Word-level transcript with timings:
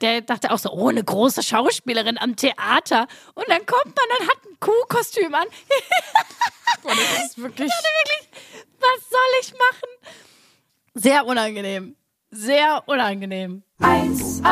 der 0.00 0.22
dachte 0.22 0.50
auch 0.50 0.58
so, 0.58 0.70
oh, 0.70 0.88
eine 0.88 1.04
große 1.04 1.42
Schauspielerin 1.42 2.18
am 2.18 2.36
Theater. 2.36 3.06
Und 3.34 3.48
dann 3.48 3.64
kommt 3.66 3.94
man 3.96 4.20
und 4.20 4.28
hat 4.28 4.38
ein 4.46 4.58
Kuhkostüm 4.60 5.34
an. 5.34 5.46
Boah, 6.82 6.92
das 6.94 7.26
ist 7.26 7.38
wirklich. 7.38 7.70
Wirklich, 7.70 8.28
was 8.78 9.10
soll 9.10 9.20
ich 9.42 9.52
machen? 9.52 9.88
Sehr 10.94 11.26
unangenehm. 11.26 11.96
Sehr 12.30 12.82
unangenehm. 12.86 13.62
1a, 13.80 14.44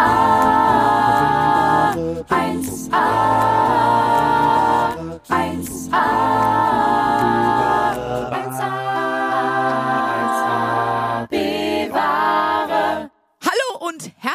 1a, 2.31 2.99
1a, 5.29 5.49
1a, 5.93 7.08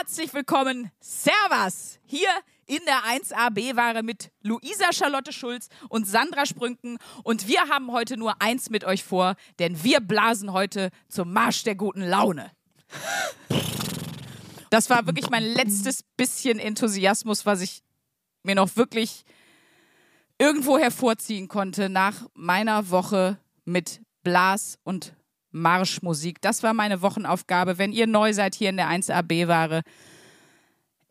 herzlich 0.04 0.34
willkommen. 0.34 0.92
Servus. 1.00 1.98
Hier 2.06 2.28
in 2.66 2.82
der 2.86 3.06
1AB-Ware 3.06 4.04
mit 4.04 4.34
Luisa 4.42 4.92
Charlotte 4.92 5.32
Schulz 5.32 5.70
und 5.88 6.06
Sandra 6.06 6.46
Sprünken. 6.46 6.98
Und 7.24 7.48
wir 7.48 7.70
haben 7.70 7.90
heute 7.90 8.18
nur 8.18 8.42
eins 8.42 8.70
mit 8.70 8.84
euch 8.84 9.02
vor, 9.02 9.38
denn 9.60 9.82
wir 9.82 10.02
blasen 10.02 10.52
heute 10.52 10.90
zum 11.08 11.32
Marsch 11.32 11.64
der 11.64 11.76
guten 11.76 12.02
Laune. 12.02 12.52
Das 14.70 14.90
war 14.90 15.06
wirklich 15.06 15.30
mein 15.30 15.46
letztes 15.46 16.04
bisschen 16.18 16.60
Enthusiasmus, 16.60 17.46
was 17.46 17.62
ich 17.62 17.82
mir 18.44 18.56
noch 18.56 18.76
wirklich 18.76 19.24
irgendwo 20.38 20.78
hervorziehen 20.78 21.48
konnte 21.48 21.88
nach 21.88 22.28
meiner 22.34 22.90
Woche 22.90 23.38
mit 23.64 24.02
Blas- 24.22 24.78
und 24.84 25.14
Marschmusik. 25.54 26.42
Das 26.42 26.64
war 26.64 26.74
meine 26.74 27.02
Wochenaufgabe. 27.02 27.78
Wenn 27.78 27.94
ihr 27.94 28.08
neu 28.08 28.34
seid 28.34 28.56
hier 28.56 28.70
in 28.70 28.78
der 28.78 28.90
1AB-Ware, 28.90 29.82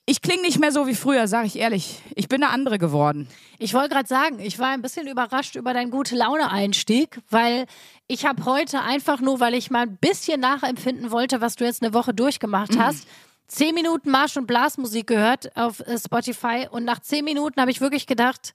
ich 0.05 0.21
klinge 0.21 0.43
nicht 0.43 0.59
mehr 0.59 0.73
so 0.73 0.89
wie 0.89 0.97
früher, 0.97 1.29
sage 1.29 1.47
ich 1.47 1.57
ehrlich. 1.57 2.03
Ich 2.17 2.29
bin 2.29 2.43
eine 2.43 2.53
andere 2.53 2.79
geworden. 2.79 3.29
Ich 3.59 3.73
wollte 3.73 3.91
gerade 3.91 4.09
sagen, 4.09 4.41
ich 4.41 4.59
war 4.59 4.69
ein 4.71 4.83
bisschen 4.83 5.07
überrascht 5.07 5.55
über 5.55 5.73
deinen 5.73 5.93
gute 5.93 6.17
Laune-Einstieg, 6.17 7.21
weil 7.31 7.67
ich 8.09 8.27
habe 8.27 8.45
heute 8.45 8.83
einfach 8.83 9.21
nur, 9.21 9.39
weil 9.39 9.55
ich 9.55 9.71
mal 9.71 9.83
ein 9.83 9.97
bisschen 9.97 10.41
nachempfinden 10.41 11.13
wollte, 11.13 11.41
was 11.41 11.55
du 11.55 11.65
jetzt 11.65 11.83
eine 11.83 11.95
Woche 11.95 12.13
durchgemacht 12.13 12.77
hast, 12.77 13.07
zehn 13.47 13.75
Minuten 13.75 14.11
Marsch- 14.11 14.37
und 14.37 14.47
Blasmusik 14.47 15.07
gehört 15.07 15.57
auf 15.57 15.81
äh, 15.81 15.97
Spotify 15.99 16.67
und 16.69 16.85
nach 16.85 16.99
zehn 16.99 17.25
Minuten 17.25 17.61
habe 17.61 17.71
ich 17.71 17.81
wirklich 17.81 18.07
gedacht, 18.09 18.55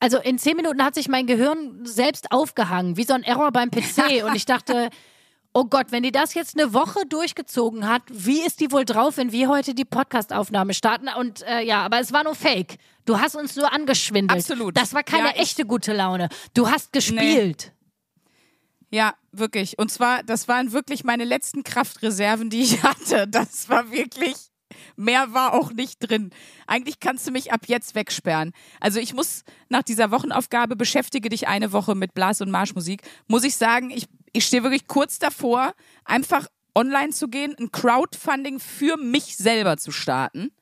also 0.00 0.18
in 0.18 0.38
zehn 0.38 0.56
Minuten 0.56 0.84
hat 0.84 0.94
sich 0.94 1.08
mein 1.08 1.26
Gehirn 1.26 1.84
selbst 1.84 2.32
aufgehangen, 2.32 2.96
wie 2.96 3.04
so 3.04 3.14
ein 3.14 3.22
Error 3.22 3.50
beim 3.52 3.70
PC 3.70 4.24
und 4.24 4.34
ich 4.34 4.46
dachte, 4.46 4.90
oh 5.52 5.64
Gott, 5.64 5.86
wenn 5.90 6.02
die 6.02 6.12
das 6.12 6.34
jetzt 6.34 6.58
eine 6.58 6.72
Woche 6.72 7.04
durchgezogen 7.06 7.88
hat, 7.88 8.02
wie 8.10 8.40
ist 8.40 8.60
die 8.60 8.72
wohl 8.72 8.84
drauf, 8.84 9.16
wenn 9.16 9.32
wir 9.32 9.48
heute 9.48 9.74
die 9.74 9.84
Podcastaufnahme 9.84 10.74
starten? 10.74 11.08
Und 11.18 11.42
äh, 11.42 11.60
ja, 11.60 11.82
aber 11.82 12.00
es 12.00 12.12
war 12.12 12.24
nur 12.24 12.34
Fake. 12.34 12.78
Du 13.04 13.20
hast 13.20 13.34
uns 13.34 13.56
nur 13.56 13.72
angeschwindelt. 13.72 14.40
Absolut. 14.40 14.76
Das 14.76 14.94
war 14.94 15.02
keine 15.02 15.28
Ja, 15.28 15.34
echte 15.34 15.66
gute 15.66 15.92
Laune. 15.92 16.28
Du 16.54 16.70
hast 16.70 16.92
gespielt. 16.92 17.72
Ja, 18.90 19.14
wirklich. 19.32 19.78
Und 19.78 19.90
zwar, 19.90 20.22
das 20.22 20.48
waren 20.48 20.72
wirklich 20.72 21.02
meine 21.02 21.24
letzten 21.24 21.64
Kraftreserven, 21.64 22.50
die 22.50 22.62
ich 22.62 22.82
hatte. 22.82 23.26
Das 23.26 23.68
war 23.68 23.90
wirklich. 23.90 24.36
Mehr 24.96 25.32
war 25.32 25.54
auch 25.54 25.72
nicht 25.72 25.98
drin. 26.00 26.30
Eigentlich 26.66 27.00
kannst 27.00 27.26
du 27.26 27.32
mich 27.32 27.52
ab 27.52 27.62
jetzt 27.66 27.94
wegsperren. 27.94 28.52
Also 28.80 29.00
ich 29.00 29.14
muss 29.14 29.44
nach 29.68 29.82
dieser 29.82 30.10
Wochenaufgabe 30.10 30.76
beschäftige 30.76 31.28
dich 31.28 31.48
eine 31.48 31.72
Woche 31.72 31.94
mit 31.94 32.14
Blas- 32.14 32.40
und 32.40 32.50
Marschmusik. 32.50 33.02
Muss 33.26 33.44
ich 33.44 33.56
sagen, 33.56 33.90
ich, 33.90 34.06
ich 34.32 34.46
stehe 34.46 34.62
wirklich 34.62 34.86
kurz 34.86 35.18
davor, 35.18 35.72
einfach 36.04 36.46
online 36.74 37.10
zu 37.10 37.28
gehen, 37.28 37.54
ein 37.58 37.70
Crowdfunding 37.70 38.58
für 38.58 38.96
mich 38.96 39.36
selber 39.36 39.76
zu 39.76 39.92
starten 39.92 40.52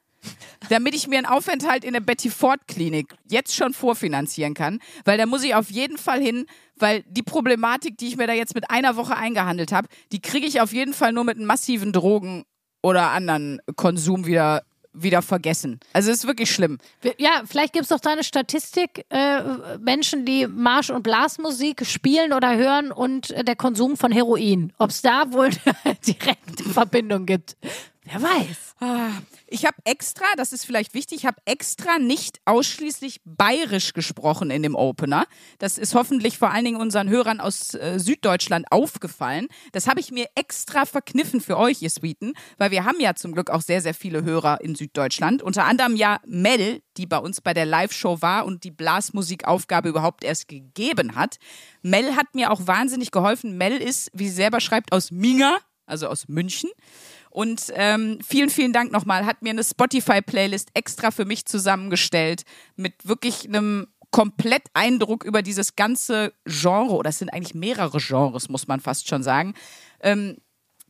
damit 0.69 0.95
ich 0.95 1.09
mir 1.09 1.19
einen 1.19 1.27
Aufenthalt 1.27 1.85
in 1.85 1.93
der 1.93 2.01
Betty 2.01 2.31
Ford 2.31 2.61
Klinik 2.69 3.15
jetzt 3.29 3.55
schon 3.55 3.73
vorfinanzieren 3.73 4.55
kann, 4.55 4.81
weil 5.05 5.19
da 5.19 5.27
muss 5.27 5.43
ich 5.43 5.55
auf 5.55 5.71
jeden 5.71 5.99
Fall 5.99 6.21
hin, 6.21 6.47
weil 6.77 7.03
die 7.09 7.23
Problematik, 7.23 7.97
die 7.99 8.09
ich 8.09 8.17
mir 8.17 8.27
da 8.27 8.33
jetzt 8.33 8.55
mit 8.55 8.71
einer 8.71 8.97
Woche 8.97 9.17
eingehandelt 9.17 9.73
habe, 9.73 9.89
die 10.13 10.21
kriege 10.21 10.47
ich 10.47 10.61
auf 10.61 10.73
jeden 10.73 10.95
Fall 10.95 11.13
nur 11.13 11.25
mit 11.25 11.39
massiven 11.39 11.93
Drogen 11.93 12.45
oder 12.83 13.11
anderen 13.11 13.61
Konsum 13.77 14.27
wieder 14.27 14.63
wieder 14.93 15.23
vergessen. 15.23 15.79
Also 15.93 16.11
es 16.11 16.19
ist 16.19 16.27
wirklich 16.27 16.51
schlimm. 16.51 16.79
Ja, 17.19 17.43
vielleicht 17.47 17.73
gibt 17.73 17.85
es 17.85 17.91
doch 17.91 18.01
da 18.01 18.11
eine 18.11 18.25
Statistik, 18.25 19.07
äh, 19.11 19.41
Menschen, 19.79 20.25
die 20.25 20.47
Marsch- 20.47 20.91
und 20.91 21.03
Blasmusik 21.03 21.87
spielen 21.87 22.33
oder 22.33 22.57
hören 22.57 22.91
und 22.91 23.31
äh, 23.31 23.45
der 23.45 23.57
Konsum 23.57 23.97
von 23.97 24.11
Heroin. 24.11 24.73
Ob 24.79 24.91
es 24.91 25.03
da 25.03 25.33
wohl 25.33 25.51
eine 25.85 25.95
direkte 26.07 26.65
Verbindung 26.65 27.27
gibt. 27.27 27.57
Wer 28.13 28.23
weiß. 28.23 28.75
Ah, 28.81 29.11
Ich 29.47 29.65
habe 29.67 29.77
extra, 29.85 30.25
das 30.37 30.53
ist 30.53 30.65
vielleicht 30.65 30.95
wichtig, 30.95 31.19
ich 31.19 31.27
habe 31.27 31.41
extra 31.45 31.99
nicht 31.99 32.41
ausschließlich 32.45 33.21
bayerisch 33.25 33.93
gesprochen 33.93 34.51
in 34.51 34.65
dem 34.65 34.75
Opener. 34.75 35.27
Das 35.59 35.79
ist 35.79 35.95
hoffentlich 35.95 36.37
vor 36.37 36.51
allen 36.51 36.65
Dingen 36.65 36.81
unseren 36.81 37.09
Hörern 37.09 37.39
aus 37.39 37.75
äh, 37.75 38.01
Süddeutschland 38.01 38.67
aufgefallen. 38.73 39.47
Das 39.71 39.87
habe 39.87 40.01
ich 40.01 40.11
mir 40.11 40.27
extra 40.35 40.87
verkniffen 40.87 41.41
für 41.41 41.57
euch, 41.57 41.83
ihr 41.83 41.91
Sweeten, 41.91 42.33
weil 42.59 42.73
wir 42.73 42.85
haben 42.85 42.99
ja 42.99 43.15
zum 43.15 43.33
Glück 43.33 43.49
auch 43.49 43.63
sehr, 43.63 43.81
sehr 43.81 43.95
viele 43.95 44.25
Hörer 44.25 44.61
in 44.61 44.75
Süddeutschland. 44.75 45.41
Unter 45.41 45.65
anderem 45.67 45.95
ja 45.95 46.19
Mel, 46.27 46.83
die 46.97 47.07
bei 47.07 47.19
uns 47.19 47.41
bei 47.41 47.55
der 47.55 47.67
Live-Show 47.67 48.23
war 48.23 48.45
und 48.45 48.65
die 48.65 48.73
Blasmusikaufgabe 48.73 49.89
überhaupt 49.89 50.25
erst 50.25 50.49
gegeben 50.49 51.15
hat. 51.15 51.37
Mel 51.83 52.17
hat 52.17 52.35
mir 52.35 52.51
auch 52.51 52.67
wahnsinnig 52.67 53.13
geholfen. 53.13 53.57
Mel 53.57 53.77
ist, 53.77 54.11
wie 54.15 54.29
sie 54.29 54.35
selber 54.35 54.61
schreibt, 54.61 54.91
aus 54.91 55.13
Minga, 55.13 55.59
also 55.87 56.09
aus 56.09 56.27
München. 56.27 56.71
Und 57.31 57.73
ähm, 57.75 58.19
vielen, 58.27 58.51
vielen 58.51 58.73
Dank 58.73 58.93
nochmal. 58.93 59.25
Hat 59.25 59.43
mir 59.43 59.51
eine 59.51 59.65
Spotify-Playlist 59.65 60.71
extra 60.75 61.11
für 61.11 61.25
mich 61.25 61.47
zusammengestellt 61.47 62.43
mit 62.77 62.95
wirklich 63.05 63.47
einem 63.49 63.87
komplett 64.11 64.65
Eindruck 64.75 65.25
über 65.25 65.41
dieses 65.43 65.77
ganze 65.77 66.33
Genre. 66.45 66.95
Oder 66.95 67.11
es 67.11 67.19
sind 67.19 67.33
eigentlich 67.33 67.55
mehrere 67.55 67.99
Genres, 67.99 68.49
muss 68.49 68.67
man 68.67 68.81
fast 68.81 69.09
schon 69.09 69.23
sagen. 69.23 69.55
Ähm, 70.01 70.37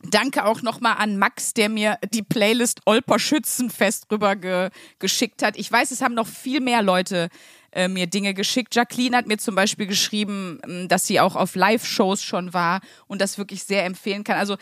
Danke 0.03 0.45
auch 0.45 0.63
nochmal 0.63 0.95
an 0.97 1.17
Max, 1.17 1.53
der 1.53 1.69
mir 1.69 1.99
die 2.11 2.23
Playlist 2.23 2.81
Olper 2.85 3.19
Schützenfest 3.19 4.11
rüber 4.11 4.35
ge 4.35 4.69
geschickt 4.97 5.43
hat. 5.43 5.57
Ich 5.57 5.71
weiß, 5.71 5.91
es 5.91 6.01
haben 6.01 6.15
noch 6.15 6.27
viel 6.27 6.59
mehr 6.59 6.81
Leute 6.81 7.29
äh, 7.71 7.87
mir 7.87 8.07
Dinge 8.07 8.33
geschickt. 8.33 8.75
Jacqueline 8.75 9.15
hat 9.15 9.27
mir 9.27 9.37
zum 9.37 9.53
Beispiel 9.53 9.85
geschrieben, 9.85 10.59
ähm, 10.63 10.87
dass 10.87 11.05
sie 11.05 11.19
auch 11.19 11.35
auf 11.35 11.55
Live-Shows 11.55 12.23
schon 12.23 12.53
war 12.53 12.81
und 13.07 13.21
das 13.21 13.37
wirklich 13.37 13.63
sehr 13.63 13.85
empfehlen 13.85 14.23
kann. 14.23 14.37
Also 14.37 14.57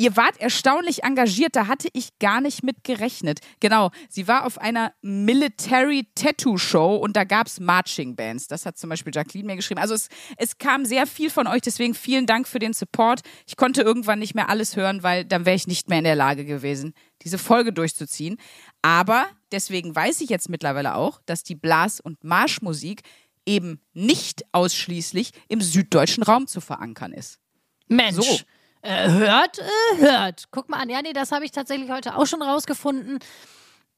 ihr 0.00 0.16
wart 0.16 0.40
erstaunlich 0.40 1.04
engagiert, 1.04 1.54
da 1.54 1.66
hatte 1.66 1.88
ich 1.92 2.18
gar 2.18 2.40
nicht 2.40 2.62
mit 2.62 2.84
gerechnet. 2.84 3.40
Genau, 3.60 3.90
sie 4.08 4.26
war 4.26 4.46
auf 4.46 4.56
einer 4.56 4.94
Military 5.02 6.08
Tattoo 6.14 6.56
Show 6.56 6.96
und 6.96 7.16
da 7.16 7.24
gab 7.24 7.48
es 7.48 7.60
Marching 7.60 8.16
Bands. 8.16 8.46
Das 8.46 8.64
hat 8.64 8.78
zum 8.78 8.88
Beispiel 8.88 9.14
Jacqueline 9.14 9.46
mir 9.46 9.56
geschrieben. 9.56 9.78
Also 9.78 9.92
es, 9.92 10.08
es 10.38 10.56
kam 10.56 10.86
sehr 10.86 11.06
viel 11.06 11.28
von 11.28 11.46
euch, 11.46 11.60
deswegen 11.60 11.92
vielen 11.92 12.24
Dank 12.24 12.48
für 12.48 12.58
den 12.58 12.72
Support. 12.72 13.20
Ich 13.46 13.58
konnte 13.58 13.82
irgendwann 13.82 14.20
nicht 14.20 14.34
mehr 14.34 14.48
alles 14.48 14.74
hören, 14.74 15.02
weil 15.02 15.26
dann 15.26 15.44
wäre 15.44 15.56
ich 15.56 15.66
nicht 15.66 15.90
mehr 15.90 15.98
in 15.98 16.04
der 16.04 16.16
Lage 16.16 16.46
gewesen, 16.46 16.94
diese 17.20 17.36
Folge 17.36 17.74
durchzuziehen. 17.74 18.38
Aber 18.80 19.26
deswegen 19.52 19.94
weiß 19.94 20.22
ich 20.22 20.30
jetzt 20.30 20.48
mittlerweile 20.48 20.94
auch, 20.94 21.20
dass 21.26 21.42
die 21.42 21.56
Blas- 21.56 22.00
und 22.00 22.24
Marschmusik 22.24 23.02
eben 23.44 23.82
nicht 23.92 24.44
ausschließlich 24.52 25.32
im 25.48 25.60
süddeutschen 25.60 26.22
Raum 26.22 26.46
zu 26.46 26.62
verankern 26.62 27.12
ist. 27.12 27.38
Mensch. 27.86 28.26
So. 28.26 28.38
Äh, 28.82 29.10
hört, 29.10 29.58
äh, 29.58 29.98
hört. 29.98 30.44
Guck 30.50 30.68
mal 30.68 30.78
an. 30.78 30.88
Ja, 30.88 31.02
nee, 31.02 31.12
das 31.12 31.32
habe 31.32 31.44
ich 31.44 31.52
tatsächlich 31.52 31.90
heute 31.90 32.16
auch 32.16 32.26
schon 32.26 32.42
rausgefunden. 32.42 33.18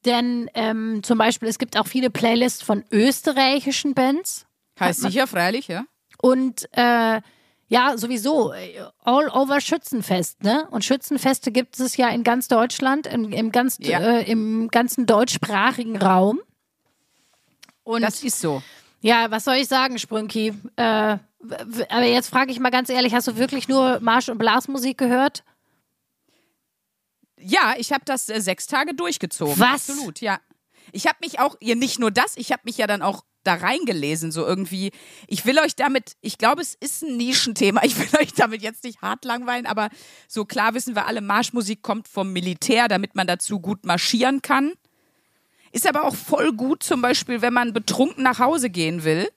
Denn 0.04 0.50
ähm, 0.54 1.02
zum 1.04 1.18
Beispiel, 1.18 1.48
es 1.48 1.58
gibt 1.58 1.76
auch 1.76 1.86
viele 1.86 2.10
Playlists 2.10 2.62
von 2.62 2.84
österreichischen 2.90 3.94
Bands. 3.94 4.46
Heißt 4.80 5.00
sicher, 5.02 5.26
freilich, 5.28 5.68
ja? 5.68 5.84
Und 6.20 6.68
äh, 6.72 7.20
ja, 7.68 7.96
sowieso, 7.96 8.52
äh, 8.52 8.80
all 9.04 9.28
over 9.28 9.60
Schützenfest, 9.60 10.42
ne? 10.42 10.66
Und 10.70 10.84
Schützenfeste 10.84 11.52
gibt 11.52 11.78
es 11.78 11.96
ja 11.96 12.08
in 12.08 12.24
ganz 12.24 12.48
Deutschland, 12.48 13.06
im, 13.06 13.30
im, 13.32 13.52
ganz, 13.52 13.78
Ja. 13.80 14.00
äh, 14.00 14.30
im 14.30 14.68
ganzen 14.68 15.06
deutschsprachigen 15.06 15.96
Raum. 15.96 16.40
Und 17.84 18.02
Das 18.02 18.22
ist 18.24 18.40
so. 18.40 18.62
ja, 19.00 19.30
was 19.30 19.44
soll 19.44 19.54
ich 19.56 19.68
sagen, 19.68 19.98
Sprünki? 19.98 20.52
Äh, 20.76 21.18
aber 21.88 22.04
jetzt 22.04 22.28
frage 22.28 22.52
ich 22.52 22.60
mal 22.60 22.70
ganz 22.70 22.88
ehrlich, 22.88 23.14
hast 23.14 23.28
du 23.28 23.36
wirklich 23.36 23.68
nur 23.68 24.00
Marsch- 24.00 24.30
und 24.30 24.38
Blasmusik 24.38 24.98
gehört? 24.98 25.44
Ja, 27.38 27.74
ich 27.76 27.92
habe 27.92 28.04
das 28.04 28.28
äh, 28.28 28.40
sechs 28.40 28.66
Tage 28.66 28.94
durchgezogen. 28.94 29.58
Was? 29.58 29.90
Absolut, 29.90 30.20
ja. 30.20 30.38
Ich 30.92 31.06
habe 31.06 31.18
mich 31.20 31.40
auch, 31.40 31.56
ja, 31.60 31.74
nicht 31.74 31.98
nur 31.98 32.10
das, 32.10 32.36
ich 32.36 32.52
habe 32.52 32.62
mich 32.64 32.78
ja 32.78 32.86
dann 32.86 33.02
auch 33.02 33.24
da 33.42 33.54
reingelesen, 33.54 34.30
so 34.30 34.46
irgendwie. 34.46 34.92
Ich 35.26 35.44
will 35.44 35.58
euch 35.58 35.74
damit, 35.74 36.12
ich 36.20 36.38
glaube, 36.38 36.62
es 36.62 36.74
ist 36.74 37.02
ein 37.02 37.16
Nischenthema. 37.16 37.82
Ich 37.82 37.98
will 37.98 38.20
euch 38.20 38.32
damit 38.34 38.62
jetzt 38.62 38.84
nicht 38.84 39.02
hart 39.02 39.24
langweilen, 39.24 39.66
aber 39.66 39.88
so 40.28 40.44
klar 40.44 40.74
wissen 40.74 40.94
wir 40.94 41.06
alle, 41.06 41.20
Marschmusik 41.20 41.82
kommt 41.82 42.06
vom 42.06 42.32
Militär, 42.32 42.86
damit 42.86 43.16
man 43.16 43.26
dazu 43.26 43.58
gut 43.58 43.84
marschieren 43.84 44.42
kann. 44.42 44.72
Ist 45.72 45.86
aber 45.86 46.04
auch 46.04 46.14
voll 46.14 46.52
gut, 46.52 46.82
zum 46.82 47.02
Beispiel, 47.02 47.42
wenn 47.42 47.52
man 47.52 47.72
betrunken 47.72 48.22
nach 48.22 48.38
Hause 48.38 48.70
gehen 48.70 49.04
will 49.04 49.28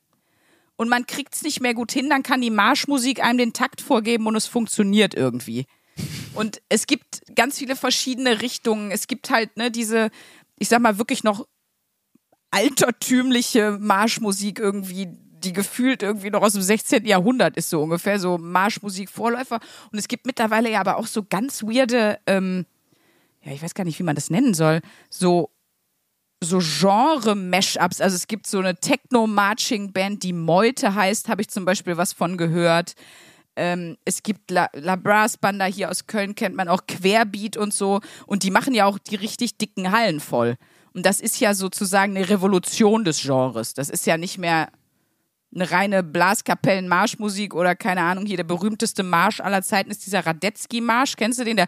und 0.77 0.89
man 0.89 1.05
kriegt 1.05 1.35
es 1.35 1.43
nicht 1.43 1.61
mehr 1.61 1.73
gut 1.73 1.91
hin, 1.91 2.09
dann 2.09 2.23
kann 2.23 2.41
die 2.41 2.49
Marschmusik 2.49 3.23
einem 3.23 3.37
den 3.37 3.53
Takt 3.53 3.81
vorgeben 3.81 4.27
und 4.27 4.35
es 4.35 4.47
funktioniert 4.47 5.13
irgendwie. 5.13 5.65
Und 6.33 6.61
es 6.67 6.87
gibt 6.87 7.21
ganz 7.35 7.57
viele 7.57 7.75
verschiedene 7.75 8.41
Richtungen. 8.41 8.91
Es 8.91 9.07
gibt 9.07 9.29
halt 9.29 9.55
ne, 9.55 9.71
diese, 9.71 10.09
ich 10.59 10.67
sag 10.67 10.81
mal, 10.81 10.97
wirklich 10.97 11.23
noch 11.23 11.47
altertümliche 12.51 13.77
Marschmusik 13.79 14.59
irgendwie, 14.59 15.07
die 15.09 15.53
gefühlt 15.53 16.03
irgendwie 16.03 16.29
noch 16.29 16.41
aus 16.41 16.53
dem 16.53 16.61
16. 16.61 17.05
Jahrhundert 17.05 17.55
ist, 17.55 17.69
so 17.69 17.81
ungefähr, 17.81 18.19
so 18.19 18.37
Marschmusik-Vorläufer. 18.37 19.59
Und 19.91 19.99
es 19.99 20.07
gibt 20.07 20.25
mittlerweile 20.25 20.69
ja 20.69 20.81
aber 20.81 20.97
auch 20.97 21.07
so 21.07 21.23
ganz 21.23 21.63
weirde, 21.63 22.19
ähm, 22.27 22.65
ja, 23.41 23.51
ich 23.51 23.61
weiß 23.61 23.73
gar 23.73 23.83
nicht, 23.83 23.99
wie 23.99 24.03
man 24.03 24.15
das 24.15 24.29
nennen 24.29 24.53
soll, 24.53 24.81
so 25.09 25.51
so 26.45 26.59
Genre-Mashups. 26.59 27.99
Also 27.99 28.15
es 28.15 28.27
gibt 28.27 28.47
so 28.47 28.59
eine 28.59 28.75
Techno-Marching-Band, 28.75 30.23
die 30.23 30.31
Meute 30.31 30.95
heißt, 30.95 31.27
habe 31.27 31.41
ich 31.41 31.49
zum 31.49 31.65
Beispiel 31.65 31.97
was 31.97 32.13
von 32.13 32.37
gehört. 32.37 32.93
Ähm, 33.57 33.97
es 34.05 34.23
gibt 34.23 34.51
La, 34.51 34.69
La 34.73 34.95
Brass 34.95 35.37
Banda 35.37 35.65
hier 35.65 35.89
aus 35.89 36.07
Köln, 36.07 36.35
kennt 36.35 36.55
man 36.55 36.69
auch 36.69 36.87
Querbeat 36.87 37.57
und 37.57 37.73
so. 37.73 37.99
Und 38.25 38.43
die 38.43 38.51
machen 38.51 38.73
ja 38.73 38.85
auch 38.85 38.97
die 38.97 39.15
richtig 39.15 39.57
dicken 39.57 39.91
Hallen 39.91 40.19
voll. 40.19 40.55
Und 40.93 41.05
das 41.05 41.19
ist 41.19 41.39
ja 41.41 41.53
sozusagen 41.53 42.15
eine 42.15 42.29
Revolution 42.29 43.03
des 43.03 43.21
Genres. 43.21 43.73
Das 43.73 43.89
ist 43.89 44.05
ja 44.05 44.17
nicht 44.17 44.37
mehr 44.37 44.69
eine 45.55 45.71
reine 45.71 46.03
Blaskapellen-Marschmusik 46.03 47.53
oder 47.55 47.75
keine 47.75 48.01
Ahnung, 48.01 48.25
hier 48.25 48.35
der 48.37 48.43
berühmteste 48.43 49.03
Marsch 49.03 49.39
aller 49.39 49.61
Zeiten 49.63 49.89
ist 49.89 50.05
dieser 50.05 50.25
Radetzky-Marsch. 50.25 51.15
Kennst 51.15 51.39
du 51.39 51.45
den? 51.45 51.55
Der 51.57 51.67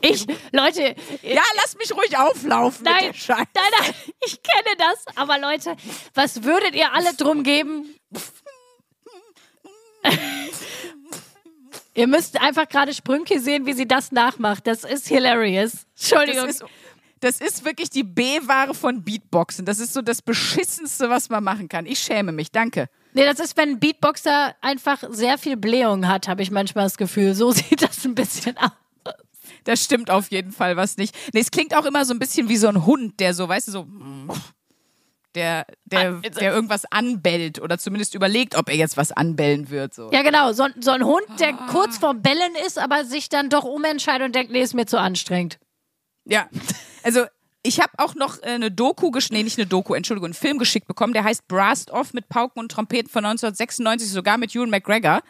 Ich, 0.00 0.26
Leute, 0.52 0.94
Ja, 1.22 1.42
lass 1.56 1.76
mich 1.76 1.92
ruhig 1.94 2.16
auflaufen. 2.16 2.84
nein, 2.84 3.12
nein, 3.28 3.46
nein, 3.54 3.94
ich 4.24 4.40
kenne 4.42 4.76
das. 4.78 5.16
Aber 5.16 5.38
Leute, 5.38 5.76
was 6.14 6.44
würdet 6.44 6.74
ihr 6.74 6.94
alle 6.94 7.14
drum 7.14 7.42
geben? 7.42 7.86
ihr 11.94 12.06
müsst 12.06 12.40
einfach 12.40 12.68
gerade 12.68 12.94
Sprünke 12.94 13.40
sehen, 13.40 13.66
wie 13.66 13.72
sie 13.72 13.88
das 13.88 14.12
nachmacht. 14.12 14.66
Das 14.66 14.84
ist 14.84 15.08
hilarious. 15.08 15.86
Entschuldigung. 15.98 16.46
Das 16.46 16.56
ist, 16.56 16.64
das 17.20 17.40
ist 17.40 17.64
wirklich 17.64 17.90
die 17.90 18.04
B-Ware 18.04 18.74
von 18.74 19.02
Beatboxen. 19.02 19.64
Das 19.64 19.78
ist 19.78 19.92
so 19.92 20.02
das 20.02 20.22
Beschissenste, 20.22 21.10
was 21.10 21.28
man 21.28 21.42
machen 21.44 21.68
kann. 21.68 21.86
Ich 21.86 21.98
schäme 21.98 22.32
mich. 22.32 22.50
Danke. 22.50 22.88
Nee, 23.12 23.24
das 23.24 23.40
ist, 23.40 23.56
wenn 23.56 23.70
ein 23.70 23.80
Beatboxer 23.80 24.54
einfach 24.60 25.02
sehr 25.10 25.38
viel 25.38 25.56
Blähung 25.56 26.06
hat, 26.06 26.28
habe 26.28 26.42
ich 26.42 26.50
manchmal 26.50 26.84
das 26.84 26.96
Gefühl. 26.96 27.34
So 27.34 27.50
sieht 27.52 27.82
das 27.82 28.04
ein 28.04 28.14
bisschen 28.14 28.56
aus. 28.58 28.70
Das 29.64 29.84
stimmt 29.84 30.10
auf 30.10 30.30
jeden 30.30 30.52
Fall 30.52 30.76
was 30.76 30.96
nicht. 30.96 31.14
Nee, 31.32 31.40
es 31.40 31.50
klingt 31.50 31.74
auch 31.76 31.84
immer 31.84 32.04
so 32.04 32.14
ein 32.14 32.18
bisschen 32.18 32.48
wie 32.48 32.56
so 32.56 32.68
ein 32.68 32.86
Hund, 32.86 33.20
der 33.20 33.34
so, 33.34 33.48
weißt 33.48 33.68
du, 33.68 33.72
so. 33.72 33.86
Der, 35.34 35.66
der, 35.84 36.20
der 36.20 36.54
irgendwas 36.54 36.84
anbellt 36.90 37.60
oder 37.60 37.78
zumindest 37.78 38.14
überlegt, 38.14 38.56
ob 38.56 38.70
er 38.70 38.76
jetzt 38.76 38.96
was 38.96 39.12
anbellen 39.12 39.68
wird. 39.68 39.94
So. 39.94 40.10
Ja, 40.10 40.22
genau. 40.22 40.52
So, 40.52 40.66
so 40.80 40.90
ein 40.90 41.04
Hund, 41.04 41.26
der 41.38 41.52
kurz 41.52 41.98
vor 41.98 42.14
Bellen 42.14 42.54
ist, 42.66 42.78
aber 42.78 43.04
sich 43.04 43.28
dann 43.28 43.50
doch 43.50 43.64
umentscheidet 43.64 44.26
und 44.26 44.34
denkt, 44.34 44.50
nee, 44.50 44.62
ist 44.62 44.74
mir 44.74 44.86
zu 44.86 44.98
anstrengend. 44.98 45.58
Ja, 46.24 46.48
also 47.02 47.24
ich 47.62 47.80
habe 47.80 47.92
auch 47.98 48.14
noch 48.14 48.40
äh, 48.42 48.46
eine 48.46 48.70
Doku, 48.70 49.08
gesch- 49.08 49.32
nee, 49.32 49.42
nicht 49.42 49.58
eine 49.58 49.66
Doku, 49.66 49.94
Entschuldigung, 49.94 50.26
einen 50.26 50.34
Film 50.34 50.58
geschickt 50.58 50.86
bekommen, 50.86 51.12
der 51.12 51.24
heißt 51.24 51.48
Brast 51.48 51.90
Off 51.90 52.12
mit 52.14 52.28
Pauken 52.28 52.60
und 52.60 52.70
Trompeten 52.70 53.10
von 53.10 53.24
1996, 53.24 54.10
sogar 54.10 54.38
mit 54.38 54.54
Ewan 54.54 54.70
McGregor. 54.70 55.20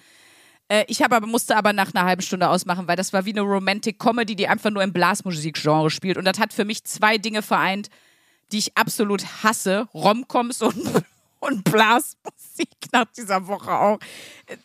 Äh, 0.69 0.85
ich 0.89 1.03
aber, 1.05 1.27
musste 1.27 1.57
aber 1.57 1.73
nach 1.73 1.95
einer 1.95 2.05
halben 2.05 2.23
Stunde 2.23 2.49
ausmachen, 2.51 2.87
weil 2.87 2.97
das 2.97 3.13
war 3.13 3.25
wie 3.25 3.33
eine 3.33 3.41
Romantic 3.41 3.99
Comedy, 3.99 4.37
die 4.37 4.47
einfach 4.49 4.71
nur 4.71 4.83
im 4.83 4.93
Blasmusikgenre 4.93 5.91
spielt. 5.91 6.19
Und 6.19 6.27
das 6.27 6.39
hat 6.39 6.53
für 6.53 6.65
mich 6.67 6.85
zwei 6.85 7.17
Dinge 7.17 7.41
vereint, 7.43 7.89
die 8.53 8.59
ich 8.59 8.77
absolut 8.77 9.25
hasse: 9.43 9.89
Romcoms 9.95 10.61
und, 10.61 10.77
und 11.41 11.65
Blasmusik 11.65 12.69
nach 12.93 13.07
dieser 13.17 13.47
Woche 13.47 13.73
auch. 13.73 13.99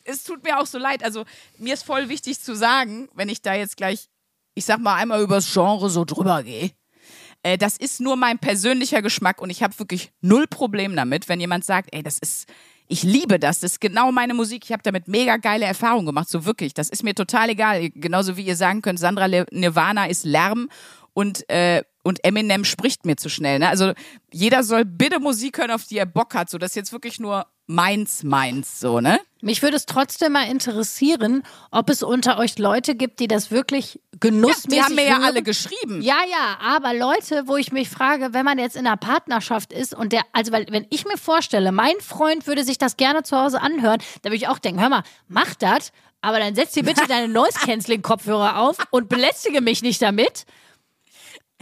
Es 0.03 0.23
tut 0.25 0.43
mir 0.43 0.59
auch 0.59 0.65
so 0.65 0.77
leid. 0.77 1.03
Also, 1.03 1.23
mir 1.57 1.73
ist 1.73 1.83
voll 1.85 2.09
wichtig 2.09 2.41
zu 2.41 2.55
sagen, 2.55 3.07
wenn 3.13 3.29
ich 3.29 3.41
da 3.41 3.53
jetzt 3.53 3.77
gleich, 3.77 4.09
ich 4.55 4.65
sag 4.65 4.79
mal, 4.79 4.95
einmal 4.95 5.21
übers 5.21 5.51
Genre 5.51 5.89
so 5.89 6.03
drüber 6.03 6.43
gehe. 6.43 6.71
Äh, 7.43 7.57
das 7.57 7.77
ist 7.77 7.99
nur 7.99 8.15
mein 8.15 8.39
persönlicher 8.39 9.01
Geschmack 9.01 9.41
und 9.41 9.49
ich 9.49 9.61
habe 9.61 9.77
wirklich 9.77 10.11
null 10.21 10.47
Problem 10.47 10.95
damit, 10.95 11.29
wenn 11.29 11.39
jemand 11.39 11.65
sagt, 11.65 11.89
ey, 11.93 12.01
das 12.01 12.17
ist, 12.17 12.47
ich 12.87 13.03
liebe 13.03 13.37
das, 13.37 13.59
das 13.59 13.73
ist 13.73 13.81
genau 13.81 14.11
meine 14.11 14.33
Musik, 14.33 14.63
ich 14.65 14.71
habe 14.71 14.83
damit 14.83 15.07
mega 15.07 15.37
geile 15.37 15.65
Erfahrungen 15.65 16.05
gemacht, 16.05 16.29
so 16.29 16.45
wirklich, 16.45 16.73
das 16.73 16.89
ist 16.89 17.03
mir 17.03 17.13
total 17.13 17.49
egal. 17.49 17.89
Genauso 17.89 18.37
wie 18.37 18.43
ihr 18.43 18.55
sagen 18.55 18.81
könnt, 18.81 18.99
Sandra 18.99 19.25
Le 19.25 19.45
Nirvana 19.51 20.05
ist 20.05 20.23
Lärm 20.23 20.69
und, 21.13 21.47
äh, 21.49 21.83
und 22.03 22.23
Eminem 22.23 22.65
spricht 22.65 23.05
mir 23.05 23.17
zu 23.17 23.29
schnell. 23.29 23.59
Ne? 23.59 23.69
Also 23.69 23.93
jeder 24.31 24.63
soll 24.63 24.85
bitte 24.85 25.19
Musik 25.19 25.57
hören, 25.57 25.71
auf 25.71 25.85
die 25.85 25.97
er 25.97 26.05
Bock 26.05 26.33
hat, 26.35 26.49
so 26.49 26.57
das 26.57 26.71
ist 26.71 26.75
jetzt 26.75 26.93
wirklich 26.93 27.19
nur 27.19 27.45
meins, 27.67 28.23
meins, 28.23 28.79
so, 28.79 28.99
ne? 28.99 29.19
Mich 29.41 29.61
würde 29.61 29.75
es 29.75 29.85
trotzdem 29.85 30.33
mal 30.33 30.47
interessieren, 30.49 31.43
ob 31.69 31.89
es 31.89 32.01
unter 32.01 32.37
euch 32.37 32.57
Leute 32.59 32.95
gibt, 32.95 33.19
die 33.19 33.27
das 33.27 33.51
wirklich 33.51 33.99
genussmäßig 34.19 34.69
Die 34.69 34.81
haben 34.81 34.95
mir 34.95 35.03
ja 35.05 35.15
hören. 35.15 35.23
alle 35.23 35.43
geschrieben. 35.43 36.01
Ja, 36.01 36.17
ja, 36.29 36.57
aber 36.61 36.93
Leute, 36.93 37.43
wo 37.45 37.57
ich 37.57 37.73
mich 37.73 37.89
frage, 37.89 38.29
wenn 38.31 38.45
man 38.45 38.57
jetzt 38.57 38.77
in 38.77 38.87
einer 38.87 38.95
Partnerschaft 38.95 39.73
ist 39.73 39.93
und 39.93 40.13
der, 40.13 40.21
also 40.31 40.53
weil, 40.53 40.67
wenn 40.69 40.87
ich 40.91 41.05
mir 41.05 41.17
vorstelle, 41.17 41.73
mein 41.73 41.99
Freund 41.99 42.47
würde 42.47 42.63
sich 42.63 42.77
das 42.77 42.95
gerne 42.95 43.23
zu 43.23 43.37
Hause 43.37 43.61
anhören, 43.61 43.99
da 44.21 44.29
würde 44.29 44.37
ich 44.37 44.47
auch 44.47 44.59
denken, 44.59 44.81
hör 44.81 44.89
mal, 44.89 45.03
mach 45.27 45.55
das, 45.55 45.91
aber 46.21 46.39
dann 46.39 46.55
setz 46.55 46.71
dir 46.71 46.83
bitte 46.83 47.05
deine 47.07 47.27
Noise-Canceling-Kopfhörer 47.27 48.59
auf 48.59 48.77
und 48.91 49.09
belästige 49.09 49.59
mich 49.59 49.81
nicht 49.81 50.01
damit. 50.01 50.45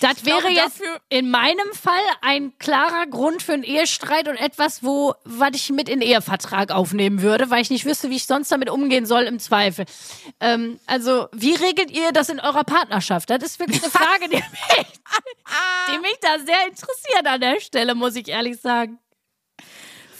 Das 0.02 0.26
wäre 0.26 0.40
glaube, 0.40 0.54
jetzt 0.54 0.82
in 1.10 1.30
meinem 1.30 1.74
Fall 1.74 1.94
ein 2.22 2.58
klarer 2.58 3.06
Grund 3.06 3.44
für 3.44 3.54
einen 3.54 3.64
Ehestreit 3.64 4.28
und 4.28 4.36
etwas, 4.36 4.84
wo, 4.84 5.14
was 5.24 5.52
ich 5.54 5.70
mit 5.70 5.88
in 5.88 6.02
Ehevertrag 6.02 6.72
aufnehmen 6.72 7.22
würde, 7.22 7.52
weil 7.52 7.62
ich 7.62 7.70
nicht 7.70 7.86
wüsste, 7.86 8.10
wie 8.10 8.16
ich 8.16 8.26
sonst 8.26 8.52
damit 8.52 8.70
umgehen 8.70 9.06
soll 9.06 9.24
im 9.24 9.40
Zweifel. 9.40 9.86
Ähm, 10.40 10.80
also, 10.88 11.28
wie 11.34 11.54
regelt 11.54 11.92
ihr 11.92 12.12
das 12.12 12.30
in 12.30 12.40
eurer 12.40 12.64
Partnerschaft? 12.64 13.30
Das 13.30 13.44
ist 13.44 13.60
wirklich 13.60 13.82
eine 13.84 13.92
Frage, 13.92 14.28
die 14.28 14.38
mich, 14.38 14.88
die 15.94 16.00
mich 16.00 16.18
da 16.20 16.40
sehr 16.40 16.68
interessiert 16.68 17.28
an 17.28 17.40
der 17.40 17.60
Stelle, 17.60 17.94
muss 17.94 18.16
ich 18.16 18.28
ehrlich 18.28 18.60
sagen. 18.60 18.98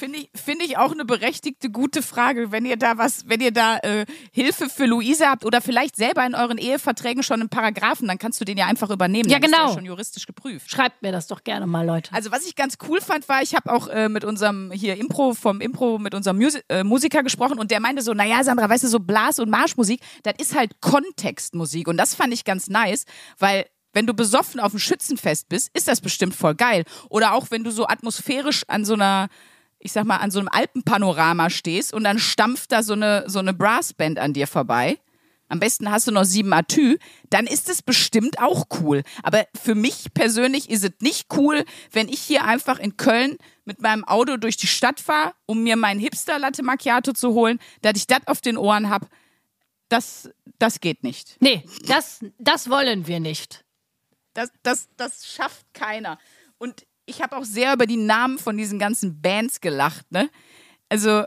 Finde 0.02 0.18
ich, 0.18 0.32
finde 0.34 0.66
ich 0.66 0.80
auch 0.80 0.94
eine 0.94 1.06
berechtigte, 1.06 1.70
gute 1.70 2.02
Frage. 2.02 2.52
Wenn 2.52 2.66
ihr 2.66 2.76
da 2.76 2.98
was, 2.98 3.30
wenn 3.30 3.40
ihr 3.40 3.52
da 3.52 3.78
äh, 3.78 4.08
Hilfe 4.32 4.68
für 4.68 4.88
Luise 4.88 5.28
habt 5.28 5.46
oder 5.46 5.62
vielleicht 5.62 5.96
selber 5.96 6.26
in 6.26 6.34
euren 6.34 6.58
Eheverträgen 6.58 7.22
schon 7.22 7.40
einen 7.40 7.50
Paragraphen, 7.50 8.08
dann 8.08 8.18
kannst 8.18 8.42
du 8.42 8.46
den 8.46 8.58
ja 8.58 8.66
einfach 8.66 8.90
übernehmen. 8.90 9.30
Ja, 9.30 9.38
Dann 9.38 9.52
ist 9.52 9.56
der 9.56 9.60
genau. 9.60 9.76
schon 9.76 9.86
juristisch 9.86 10.26
geprüft. 10.26 10.72
Schreibt 10.72 11.04
mir 11.04 11.12
das 11.12 11.28
doch 11.28 11.44
gerne 11.44 11.68
mal, 11.68 11.86
Leute. 11.86 12.12
Also 12.16 12.32
was 12.32 12.48
ich 12.48 12.56
ganz 12.56 12.80
cool 12.90 13.00
fand, 13.00 13.30
war, 13.30 13.44
ich 13.44 13.54
habe 13.54 13.72
auch 13.72 13.90
äh, 13.90 14.10
mit 14.10 14.24
unserem 14.24 14.72
hier 14.72 14.96
Impro 14.98 15.36
vom 15.36 15.62
Impro 15.62 16.00
mit 16.00 16.16
unserem 16.16 16.40
Musi 16.40 16.62
äh, 16.70 16.84
Musiker 16.84 17.22
gesprochen 17.22 17.60
und 17.60 17.70
der 17.70 17.80
meinte 17.80 18.02
so, 18.02 18.16
naja, 18.16 18.44
Sandra, 18.44 18.68
weißt 18.68 18.86
du, 18.86 18.88
so 18.88 19.00
Blas- 19.00 19.38
und 19.38 19.52
Marschmusik, 19.52 20.02
das 20.24 20.34
ist 20.40 20.58
halt 20.58 20.82
Kontextmusik 20.82 21.88
und 21.88 21.98
das 21.98 22.16
fand 22.16 22.34
ich 22.34 22.44
ganz 22.44 22.70
nice, 22.70 23.06
weil 23.38 23.68
wenn 23.94 24.08
du 24.08 24.16
besoffen 24.16 24.60
auf 24.60 24.72
dem 24.72 24.80
Schützenfest 24.80 25.48
bist, 25.48 25.70
ist 25.76 25.88
das 25.88 26.02
bestimmt 26.02 26.34
voll 26.34 26.56
geil. 26.56 26.86
Oder 27.10 27.34
auch 27.34 27.52
wenn 27.52 27.64
du 27.64 27.70
so 27.70 27.88
atmosphärisch 27.88 28.64
an 28.68 28.84
so 28.84 28.94
einer 28.94 29.28
ich 29.82 29.92
sag 29.92 30.06
mal, 30.06 30.18
an 30.18 30.32
so 30.32 30.40
einem 30.40 30.50
Alpenpanorama 30.50 31.50
stehst 31.50 31.94
und 31.94 32.04
dann 32.04 32.20
stampft 32.20 32.72
da 32.72 32.84
so 32.84 32.94
eine, 32.94 33.24
so 33.28 33.40
eine 33.40 33.54
Brassband 33.54 34.20
an 34.20 34.34
dir 34.34 34.48
vorbei. 34.48 34.98
Am 35.52 35.60
besten 35.60 35.92
hast 35.92 36.08
du 36.08 36.12
noch 36.12 36.24
sieben 36.24 36.54
Atü, 36.54 36.98
dann 37.30 37.46
ist 37.46 37.68
es 37.68 37.82
bestimmt 37.82 38.40
auch 38.40 38.68
cool. 38.80 39.04
Aber 39.22 39.46
für 39.62 39.76
mich 39.76 40.14
persönlich 40.14 40.70
ist 40.70 40.86
es 40.86 40.92
nicht 41.02 41.28
cool, 41.36 41.66
wenn 41.92 42.08
ich 42.08 42.22
hier 42.22 42.46
einfach 42.46 42.80
in 42.80 42.96
Köln 42.96 43.38
mit 43.66 43.82
meinem 43.82 44.06
Auto 44.06 44.38
durch 44.38 44.56
die 44.56 44.68
Stadt 44.68 45.02
fahre, 45.02 45.34
um 45.46 45.64
mir 45.64 45.76
meinen 45.76 46.00
Hipster-Latte 46.00 46.64
Macchiato 46.64 47.12
zu 47.12 47.34
holen, 47.34 47.60
dass 47.82 47.98
ich 47.98 48.08
das 48.08 48.26
auf 48.28 48.40
den 48.40 48.56
Ohren 48.56 48.90
habe. 48.90 49.08
Das, 49.90 50.30
das 50.58 50.80
geht 50.80 51.04
nicht. 51.04 51.36
Nee, 51.42 51.66
das, 51.86 52.20
das 52.40 52.70
wollen 52.70 53.08
wir 53.08 53.20
nicht. 53.20 53.66
Das, 54.34 54.52
das, 54.64 54.88
das 54.96 55.28
schafft 55.28 55.66
keiner. 55.74 56.18
Und 56.58 56.86
ich 57.12 57.22
habe 57.22 57.38
auch 57.38 57.44
sehr 57.44 57.74
über 57.74 57.86
die 57.86 57.98
Namen 57.98 58.40
von 58.40 58.58
diesen 58.58 58.80
ganzen 58.80 59.22
Bands 59.22 59.62
gelacht, 59.62 60.12
ne? 60.12 60.30
Also, 60.90 61.26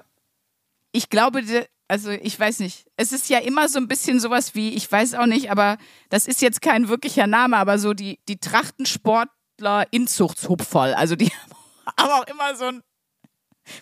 ich 0.93 1.09
glaube, 1.09 1.43
also 1.89 2.11
ich 2.11 2.39
weiß 2.39 2.59
nicht. 2.59 2.87
Es 2.97 3.13
ist 3.13 3.29
ja 3.29 3.39
immer 3.39 3.69
so 3.69 3.79
ein 3.79 3.89
bisschen 3.89 4.21
sowas 4.21 4.55
wie, 4.55 4.75
ich 4.75 4.91
weiß 4.91 5.15
auch 5.15 5.27
nicht, 5.27 5.51
aber 5.51 5.79
das 6.09 6.27
ist 6.27 6.43
jetzt 6.43 6.61
kein 6.61 6.89
wirklicher 6.89 7.27
Name, 7.27 7.57
aber 7.57 7.79
so 7.79 7.95
die, 7.95 8.19
die 8.29 8.39
Trachtensportler 8.39 9.87
Inzuchtshupferl. 9.91 10.95
Also 10.95 11.17
die 11.17 11.31
haben 11.99 12.11
auch 12.11 12.27
immer 12.27 12.57
so 12.57 12.65
ein, 12.65 12.83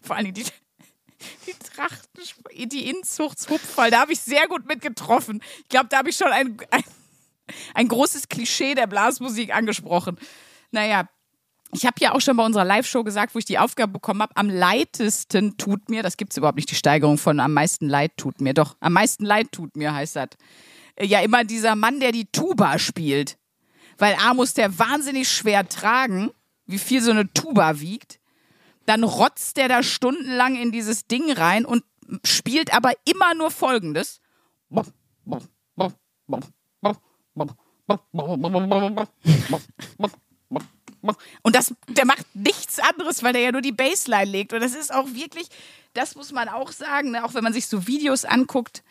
vor 0.02 0.16
allem 0.16 0.32
die, 0.32 0.44
die 0.44 1.54
Trachtensportler, 1.74 2.66
die 2.66 2.88
Inzuchtshupferl, 2.88 3.90
da 3.90 4.00
habe 4.00 4.12
ich 4.12 4.20
sehr 4.20 4.46
gut 4.48 4.66
mit 4.66 4.80
getroffen. 4.80 5.42
Ich 5.62 5.68
glaube, 5.68 5.88
da 5.88 5.98
habe 5.98 6.10
ich 6.10 6.16
schon 6.16 6.32
ein, 6.32 6.56
ein 6.70 6.84
ein 7.74 7.88
großes 7.88 8.28
Klischee 8.28 8.74
der 8.74 8.86
Blasmusik 8.86 9.54
angesprochen. 9.54 10.18
Naja, 10.70 11.08
ich 11.74 11.86
habe 11.86 11.96
ja 12.00 12.12
auch 12.14 12.20
schon 12.20 12.36
bei 12.36 12.44
unserer 12.44 12.64
Live-Show 12.64 13.02
gesagt, 13.02 13.34
wo 13.34 13.38
ich 13.38 13.46
die 13.46 13.58
Aufgabe 13.58 13.92
bekommen 13.92 14.20
habe, 14.22 14.36
am 14.36 14.50
leitesten 14.50 15.56
tut 15.56 15.88
mir, 15.88 16.02
das 16.02 16.16
gibt 16.18 16.32
es 16.32 16.36
überhaupt 16.36 16.56
nicht, 16.56 16.70
die 16.70 16.74
Steigerung 16.74 17.16
von 17.16 17.40
am 17.40 17.54
meisten 17.54 17.88
Leid 17.88 18.12
tut 18.16 18.40
mir, 18.40 18.52
doch, 18.52 18.76
am 18.80 18.92
meisten 18.92 19.24
Leid 19.24 19.52
tut 19.52 19.76
mir 19.76 19.94
heißt 19.94 20.16
das. 20.16 20.28
Äh, 20.96 21.06
Ja, 21.06 21.20
immer 21.20 21.44
dieser 21.44 21.74
Mann, 21.74 21.98
der 22.00 22.12
die 22.12 22.26
Tuba 22.26 22.78
spielt. 22.78 23.38
Weil 23.98 24.14
A 24.16 24.34
muss 24.34 24.54
der 24.54 24.78
wahnsinnig 24.78 25.30
schwer 25.30 25.66
tragen, 25.68 26.30
wie 26.66 26.78
viel 26.78 27.00
so 27.00 27.10
eine 27.10 27.32
Tuba 27.32 27.80
wiegt. 27.80 28.20
Dann 28.86 29.04
rotzt 29.04 29.56
der 29.56 29.68
da 29.68 29.82
stundenlang 29.82 30.56
in 30.56 30.72
dieses 30.72 31.06
Ding 31.06 31.30
rein 31.32 31.64
und 31.64 31.84
spielt 32.24 32.74
aber 32.74 32.92
immer 33.04 33.34
nur 33.34 33.50
Folgendes. 33.50 34.20
Und 41.42 41.56
das, 41.56 41.74
der 41.88 42.06
macht 42.06 42.26
nichts 42.34 42.78
anderes, 42.78 43.22
weil 43.22 43.32
der 43.32 43.42
ja 43.42 43.52
nur 43.52 43.60
die 43.60 43.72
Bassline 43.72 44.30
legt. 44.30 44.52
Und 44.52 44.60
das 44.60 44.74
ist 44.74 44.92
auch 44.92 45.06
wirklich, 45.12 45.48
das 45.94 46.14
muss 46.14 46.32
man 46.32 46.48
auch 46.48 46.72
sagen, 46.72 47.10
ne? 47.10 47.24
auch 47.24 47.34
wenn 47.34 47.44
man 47.44 47.52
sich 47.52 47.66
so 47.66 47.86
Videos 47.86 48.24
anguckt, 48.24 48.82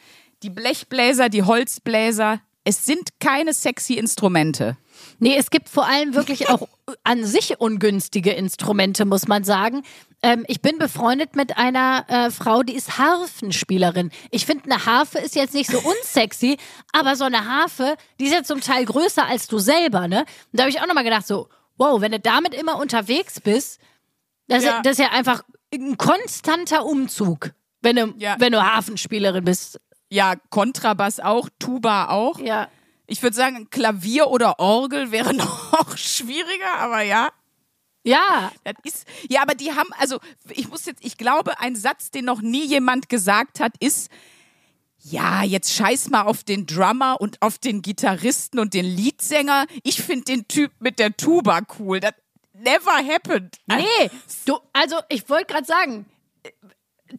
die 0.43 0.49
Blechbläser, 0.49 1.29
die 1.29 1.43
Holzbläser, 1.43 2.41
es 2.63 2.85
sind 2.85 3.09
keine 3.19 3.53
sexy 3.53 3.93
Instrumente. 3.95 4.77
Nee, 5.19 5.35
es 5.35 5.49
gibt 5.49 5.69
vor 5.69 5.87
allem 5.87 6.13
wirklich 6.13 6.49
auch 6.49 6.67
an 7.03 7.25
sich 7.25 7.59
ungünstige 7.59 8.31
Instrumente, 8.31 9.05
muss 9.05 9.27
man 9.27 9.43
sagen. 9.43 9.83
Ähm, 10.21 10.45
ich 10.47 10.61
bin 10.61 10.77
befreundet 10.77 11.35
mit 11.35 11.57
einer 11.57 12.05
äh, 12.07 12.31
Frau, 12.31 12.61
die 12.61 12.75
ist 12.75 12.99
Harfenspielerin. 12.99 14.11
Ich 14.29 14.45
finde, 14.45 14.65
eine 14.65 14.85
Harfe 14.85 15.17
ist 15.19 15.35
jetzt 15.35 15.55
nicht 15.55 15.71
so 15.71 15.79
unsexy, 15.83 16.57
aber 16.91 17.15
so 17.15 17.23
eine 17.23 17.45
Harfe, 17.45 17.95
die 18.19 18.25
ist 18.25 18.33
ja 18.33 18.43
zum 18.43 18.61
Teil 18.61 18.85
größer 18.85 19.25
als 19.25 19.47
du 19.47 19.57
selber, 19.57 20.07
ne? 20.07 20.19
Und 20.19 20.27
da 20.59 20.63
habe 20.63 20.69
ich 20.69 20.81
auch 20.81 20.87
nochmal 20.87 21.03
gedacht, 21.03 21.25
so, 21.25 21.47
wow, 21.81 21.99
wenn 21.99 22.11
du 22.11 22.19
damit 22.19 22.53
immer 22.53 22.77
unterwegs 22.77 23.39
bist, 23.41 23.79
das, 24.47 24.63
Ja. 24.63 24.77
ist, 24.77 24.85
das 24.85 24.91
ist 24.93 24.99
ja 24.99 25.09
einfach 25.11 25.43
ein 25.73 25.97
konstanter 25.97 26.85
Umzug, 26.85 27.51
wenn 27.81 27.95
du, 27.95 28.13
Ja. 28.17 28.35
wenn 28.39 28.51
du 28.51 28.61
Hafenspielerin 28.63 29.43
bist. 29.43 29.79
Ja, 30.09 30.35
Kontrabass 30.49 31.19
auch, 31.19 31.49
Tuba 31.57 32.09
auch. 32.09 32.37
Ja. 32.39 32.67
Ich 33.07 33.23
würde 33.23 33.35
sagen, 33.35 33.69
Klavier 33.69 34.27
oder 34.27 34.59
Orgel 34.59 35.11
wäre 35.11 35.33
noch 35.33 35.97
schwieriger, 35.97 36.75
aber 36.77 37.01
ja. 37.01 37.29
Ja, 38.03 38.51
Das 38.63 38.73
ist, 38.83 39.07
ja, 39.29 39.41
aber 39.41 39.53
die 39.55 39.71
haben, 39.73 39.89
also 39.99 40.19
ich 40.49 40.67
muss 40.69 40.85
jetzt, 40.85 41.03
ich 41.05 41.17
glaube, 41.17 41.59
ein 41.59 41.75
Satz, 41.75 42.09
den 42.11 42.25
noch 42.25 42.41
nie 42.41 42.65
jemand 42.65 43.09
gesagt 43.09 43.59
hat, 43.59 43.73
ist, 43.79 44.09
ja, 45.03 45.43
jetzt 45.43 45.73
scheiß 45.73 46.09
mal 46.09 46.23
auf 46.23 46.43
den 46.43 46.65
Drummer 46.65 47.19
und 47.19 47.41
auf 47.41 47.57
den 47.57 47.81
Gitarristen 47.81 48.59
und 48.59 48.73
den 48.73 48.85
Leadsänger. 48.85 49.65
Ich 49.83 50.01
finde 50.01 50.25
den 50.25 50.47
Typ 50.47 50.71
mit 50.79 50.99
der 50.99 51.15
Tuba 51.17 51.61
cool. 51.79 51.99
Das 51.99 52.13
never 52.53 52.97
happened. 52.97 53.57
Nee, 53.67 54.09
du, 54.45 54.59
also 54.73 54.97
ich 55.09 55.27
wollte 55.29 55.53
gerade 55.53 55.65
sagen, 55.65 56.05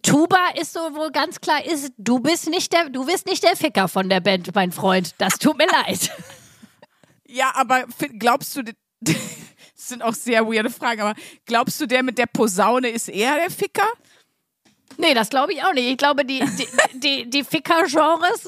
Tuba 0.02 0.38
ist 0.60 0.72
so 0.72 0.80
wohl 0.94 1.10
ganz 1.10 1.40
klar, 1.40 1.64
ist, 1.64 1.92
du 1.98 2.20
bist 2.20 2.48
nicht 2.48 2.72
der, 2.72 2.88
du 2.88 3.04
bist 3.04 3.26
nicht 3.26 3.42
der 3.42 3.56
Ficker 3.56 3.88
von 3.88 4.08
der 4.08 4.20
Band, 4.20 4.54
mein 4.54 4.72
Freund. 4.72 5.14
Das 5.18 5.38
tut 5.38 5.58
mir 5.58 5.66
leid. 5.86 6.10
Ja, 7.26 7.52
aber 7.54 7.84
glaubst 8.18 8.56
du, 8.56 8.62
das 8.62 8.74
sind 9.74 10.02
auch 10.02 10.14
sehr 10.14 10.46
weirde 10.46 10.70
Fragen, 10.70 11.02
aber 11.02 11.14
glaubst 11.46 11.80
du, 11.80 11.86
der 11.86 12.02
mit 12.02 12.16
der 12.16 12.26
Posaune 12.26 12.88
ist 12.88 13.08
eher 13.08 13.34
der 13.36 13.50
Ficker? 13.50 13.88
Nee, 14.98 15.14
das 15.14 15.28
glaube 15.30 15.52
ich 15.52 15.62
auch 15.62 15.72
nicht. 15.72 15.86
Ich 15.88 15.96
glaube, 15.96 16.24
die, 16.24 16.40
die, 16.40 16.68
die, 16.98 17.30
die 17.30 17.44
Ficker-Genres 17.44 18.46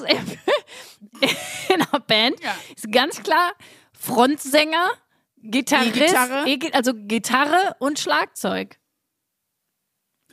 in 1.69 1.79
der 1.91 1.99
Band 1.99 2.39
Ja. 2.41 2.55
ist 2.75 2.91
ganz 2.91 3.21
klar 3.23 3.53
Frontsänger, 3.97 4.89
Gitarrist, 5.37 5.95
E-Gitarre. 5.97 6.49
E- 6.49 6.71
also 6.73 6.91
Gitarre 6.95 7.75
und 7.79 7.99
Schlagzeug. 7.99 8.77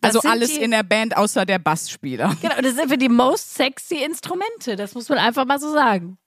Das 0.01 0.17
Also 0.17 0.29
alles 0.29 0.51
die- 0.55 0.63
in 0.63 0.73
der 0.73 0.83
Band 0.83 1.17
außer 1.17 1.47
der 1.47 1.59
Bassspieler. 1.59 2.37
Genau, 2.41 2.61
das 2.61 2.75
sind 2.75 2.89
für 2.89 2.99
die 2.99 3.09
most 3.09 3.55
sexy 3.55 3.97
Instrumente. 4.03 4.75
Das 4.77 4.95
muss 4.95 5.09
man 5.09 5.19
einfach 5.19 5.45
mal 5.45 5.61
so 5.61 5.73
sagen. 5.73 6.19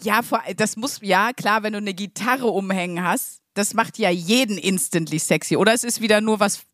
Ja, 0.00 0.22
vor, 0.22 0.42
das 0.56 0.76
muss, 0.76 0.98
ja, 1.02 1.32
klar, 1.32 1.62
wenn 1.62 1.72
du 1.74 1.78
eine 1.78 1.94
Gitarre 1.94 2.46
umhängen 2.48 3.04
hast, 3.04 3.40
das 3.54 3.72
macht 3.74 3.98
ja 3.98 4.10
jeden 4.10 4.58
instantly 4.58 5.20
sexy. 5.20 5.56
Oder 5.56 5.72
es 5.72 5.84
ist 5.84 6.00
wieder 6.00 6.20
nur 6.20 6.40
was, 6.40 6.64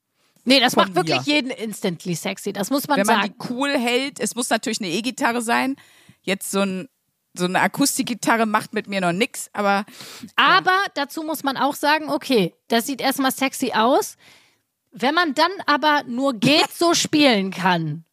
Nee, 0.44 0.61
das 0.61 0.76
macht 0.76 0.94
wirklich 0.94 1.26
mir. 1.26 1.35
jeden 1.35 1.50
instantly 1.50 2.14
sexy. 2.14 2.52
Das 2.52 2.70
muss 2.70 2.88
man 2.88 2.99
wenn 2.99 3.06
man 3.06 3.20
sagen. 3.23 3.35
die 3.38 3.52
cool 3.52 3.70
hält. 3.78 4.18
Es 4.20 4.35
muss 4.35 4.49
natürlich 4.50 4.80
eine 4.80 4.90
E-Gitarre 4.90 5.42
sein. 5.42 5.76
Jetzt 6.23 6.50
so, 6.50 6.61
ein, 6.61 6.88
so 7.35 7.44
eine 7.44 7.61
Akustikgitarre 7.61 8.47
macht 8.47 8.73
mit 8.73 8.87
mir 8.88 9.00
noch 9.00 9.12
nix, 9.12 9.50
aber 9.52 9.85
Aber 10.37 10.76
dazu 10.94 11.23
muss 11.23 11.42
man 11.42 11.56
auch 11.56 11.75
sagen, 11.75 12.09
okay, 12.11 12.54
das 12.68 12.87
sieht 12.87 13.00
erstmal 13.00 13.32
sexy 13.32 13.73
aus. 13.75 14.16
Wenn 14.92 15.14
man 15.14 15.35
dann 15.35 15.52
aber 15.66 16.02
nur 16.06 16.35
geht 16.35 16.70
so 16.73 16.94
spielen 16.94 17.50
kann, 17.52 18.04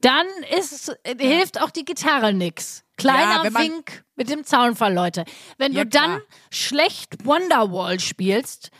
dann 0.00 0.26
ist, 0.56 0.90
äh, 1.02 1.16
hilft 1.18 1.60
auch 1.60 1.70
die 1.70 1.84
Gitarre 1.84 2.32
nix. 2.32 2.84
Kleiner 2.96 3.44
Ja, 3.44 3.54
Wink 3.54 4.04
mit 4.16 4.28
dem 4.28 4.44
Zaunfall, 4.44 4.92
Leute. 4.92 5.24
Wenn 5.56 5.72
Ja, 5.72 5.84
du 5.84 5.90
dann 5.90 6.10
klar. 6.16 6.22
schlecht 6.50 7.24
Wonderwall 7.24 7.98
spielst, 8.00 8.70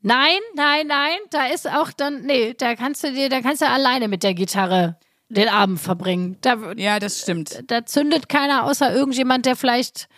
nein, 0.00 0.38
nein, 0.54 0.86
nein, 0.86 1.18
da 1.30 1.46
ist 1.46 1.68
auch 1.68 1.92
dann, 1.92 2.22
nee, 2.22 2.54
da 2.54 2.74
kannst 2.74 3.04
du 3.04 3.12
dir, 3.12 3.28
da 3.28 3.40
kannst 3.40 3.62
du 3.62 3.68
alleine 3.68 4.08
mit 4.08 4.22
der 4.22 4.34
Gitarre 4.34 4.98
den 5.28 5.48
Abend 5.48 5.80
verbringen. 5.80 6.36
Da, 6.42 6.72
ja, 6.76 6.98
das 6.98 7.20
stimmt. 7.20 7.64
da 7.70 7.86
zündet 7.86 8.28
keiner 8.28 8.64
außer 8.64 8.94
irgendjemand, 8.94 9.46
der 9.46 9.56
vielleicht 9.56 10.08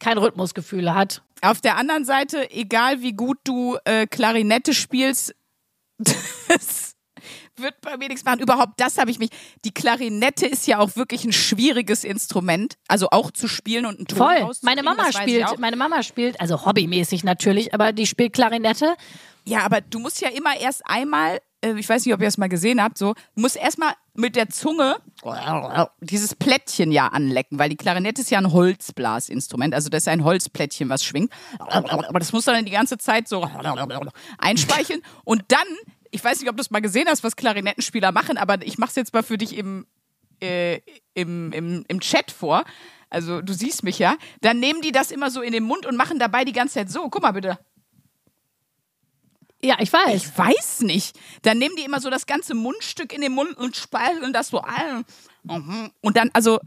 kein 0.00 0.18
Rhythmusgefühl 0.18 0.92
hat. 0.92 1.22
Auf 1.42 1.60
der 1.60 1.76
anderen 1.76 2.04
Seite, 2.04 2.50
egal 2.50 3.02
wie 3.02 3.12
gut 3.12 3.38
du 3.44 3.76
äh, 3.84 4.06
Klarinette 4.06 4.74
spielst, 4.74 5.34
das 5.98 6.91
wird 7.56 7.80
bei 7.80 7.96
mir 7.96 8.08
nichts 8.08 8.24
machen. 8.24 8.40
Überhaupt 8.40 8.78
das 8.80 8.98
habe 8.98 9.10
ich 9.10 9.18
mich. 9.18 9.30
Die 9.64 9.72
Klarinette 9.72 10.46
ist 10.46 10.66
ja 10.66 10.78
auch 10.78 10.96
wirklich 10.96 11.24
ein 11.24 11.32
schwieriges 11.32 12.04
Instrument, 12.04 12.74
also 12.88 13.08
auch 13.10 13.30
zu 13.30 13.48
spielen 13.48 13.86
und 13.86 13.98
einen 13.98 14.06
Ton 14.06 14.18
Voll. 14.18 14.52
Meine 14.62 14.82
Mama 14.82 15.12
spielt, 15.12 15.58
meine 15.58 15.76
Mama 15.76 16.02
spielt, 16.02 16.40
also 16.40 16.64
hobbymäßig 16.64 17.24
natürlich, 17.24 17.74
aber 17.74 17.92
die 17.92 18.06
spielt 18.06 18.32
Klarinette. 18.32 18.94
Ja, 19.44 19.60
aber 19.64 19.80
du 19.80 19.98
musst 19.98 20.20
ja 20.20 20.28
immer 20.28 20.56
erst 20.58 20.82
einmal, 20.86 21.40
äh, 21.64 21.74
ich 21.76 21.88
weiß 21.88 22.04
nicht, 22.06 22.14
ob 22.14 22.20
ihr 22.20 22.26
das 22.26 22.38
mal 22.38 22.48
gesehen 22.48 22.80
habt, 22.82 22.96
so, 22.96 23.14
du 23.34 23.40
musst 23.40 23.56
erstmal 23.56 23.92
mit 24.14 24.36
der 24.36 24.48
Zunge 24.50 24.96
dieses 26.00 26.34
Plättchen 26.34 26.92
ja 26.92 27.08
anlecken, 27.08 27.58
weil 27.58 27.68
die 27.68 27.76
Klarinette 27.76 28.22
ist 28.22 28.30
ja 28.30 28.38
ein 28.38 28.52
Holzblasinstrument, 28.52 29.74
also 29.74 29.88
das 29.88 30.04
ist 30.04 30.08
ein 30.08 30.22
Holzplättchen, 30.22 30.88
was 30.88 31.02
schwingt. 31.02 31.32
Aber 31.58 32.18
das 32.18 32.32
musst 32.32 32.46
du 32.46 32.52
dann 32.52 32.64
die 32.64 32.72
ganze 32.72 32.98
Zeit 32.98 33.26
so 33.26 33.42
einspeicheln 34.38 35.02
und 35.24 35.44
dann, 35.48 35.66
ich 36.12 36.22
weiß 36.22 36.40
nicht, 36.40 36.48
ob 36.48 36.56
du 36.56 36.60
es 36.60 36.70
mal 36.70 36.80
gesehen 36.80 37.08
hast, 37.08 37.24
was 37.24 37.36
Klarinettenspieler 37.36 38.12
machen, 38.12 38.38
aber 38.38 38.64
ich 38.64 38.78
mache 38.78 38.90
es 38.90 38.96
jetzt 38.96 39.14
mal 39.14 39.22
für 39.22 39.38
dich 39.38 39.56
im, 39.56 39.86
äh, 40.40 40.80
im, 41.14 41.52
im, 41.52 41.84
im 41.88 42.00
Chat 42.00 42.30
vor. 42.30 42.64
Also 43.10 43.42
du 43.42 43.52
siehst 43.52 43.82
mich 43.82 43.98
ja. 43.98 44.16
Dann 44.40 44.60
nehmen 44.60 44.82
die 44.82 44.92
das 44.92 45.10
immer 45.10 45.30
so 45.30 45.42
in 45.42 45.52
den 45.52 45.64
Mund 45.64 45.86
und 45.86 45.96
machen 45.96 46.18
dabei 46.18 46.44
die 46.44 46.52
ganze 46.52 46.74
Zeit 46.74 46.90
so. 46.90 47.08
Guck 47.08 47.22
mal 47.22 47.32
bitte. 47.32 47.58
Ja, 49.64 49.76
ich 49.78 49.92
weiß. 49.92 50.14
Ich 50.14 50.38
weiß 50.38 50.80
nicht. 50.80 51.18
Dann 51.42 51.58
nehmen 51.58 51.76
die 51.76 51.84
immer 51.84 52.00
so 52.00 52.10
das 52.10 52.26
ganze 52.26 52.54
Mundstück 52.54 53.12
in 53.12 53.20
den 53.20 53.32
Mund 53.32 53.56
und 53.56 53.76
spalten 53.76 54.32
das 54.32 54.48
so 54.48 54.60
ein. 54.60 55.04
Mhm. 55.44 55.90
Und 56.00 56.16
dann, 56.16 56.30
also, 56.32 56.58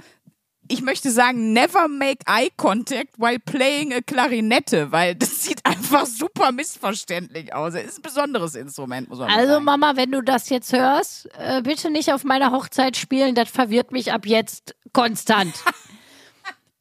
ich 0.67 0.81
möchte 0.81 1.11
sagen, 1.11 1.53
never 1.53 1.87
make 1.87 2.19
eye 2.27 2.49
contact 2.57 3.17
while 3.17 3.39
playing 3.39 3.93
a 3.93 4.01
Klarinette, 4.01 4.91
weil 4.91 5.15
das 5.15 5.43
sieht 5.43 5.65
einfach 5.65 6.05
super 6.05 6.51
missverständlich 6.51 7.53
aus. 7.53 7.73
Es 7.75 7.85
ist 7.85 7.99
ein 7.99 8.01
besonderes 8.01 8.55
Instrument, 8.55 9.09
muss 9.09 9.19
man 9.19 9.29
Also 9.29 9.53
sagen. 9.53 9.65
Mama, 9.65 9.95
wenn 9.95 10.11
du 10.11 10.21
das 10.21 10.49
jetzt 10.49 10.73
hörst, 10.73 11.29
äh, 11.37 11.61
bitte 11.61 11.91
nicht 11.91 12.11
auf 12.11 12.23
meiner 12.23 12.51
Hochzeit 12.51 12.97
spielen, 12.97 13.35
das 13.35 13.49
verwirrt 13.49 13.91
mich 13.91 14.11
ab 14.11 14.25
jetzt 14.25 14.75
konstant. 14.93 15.53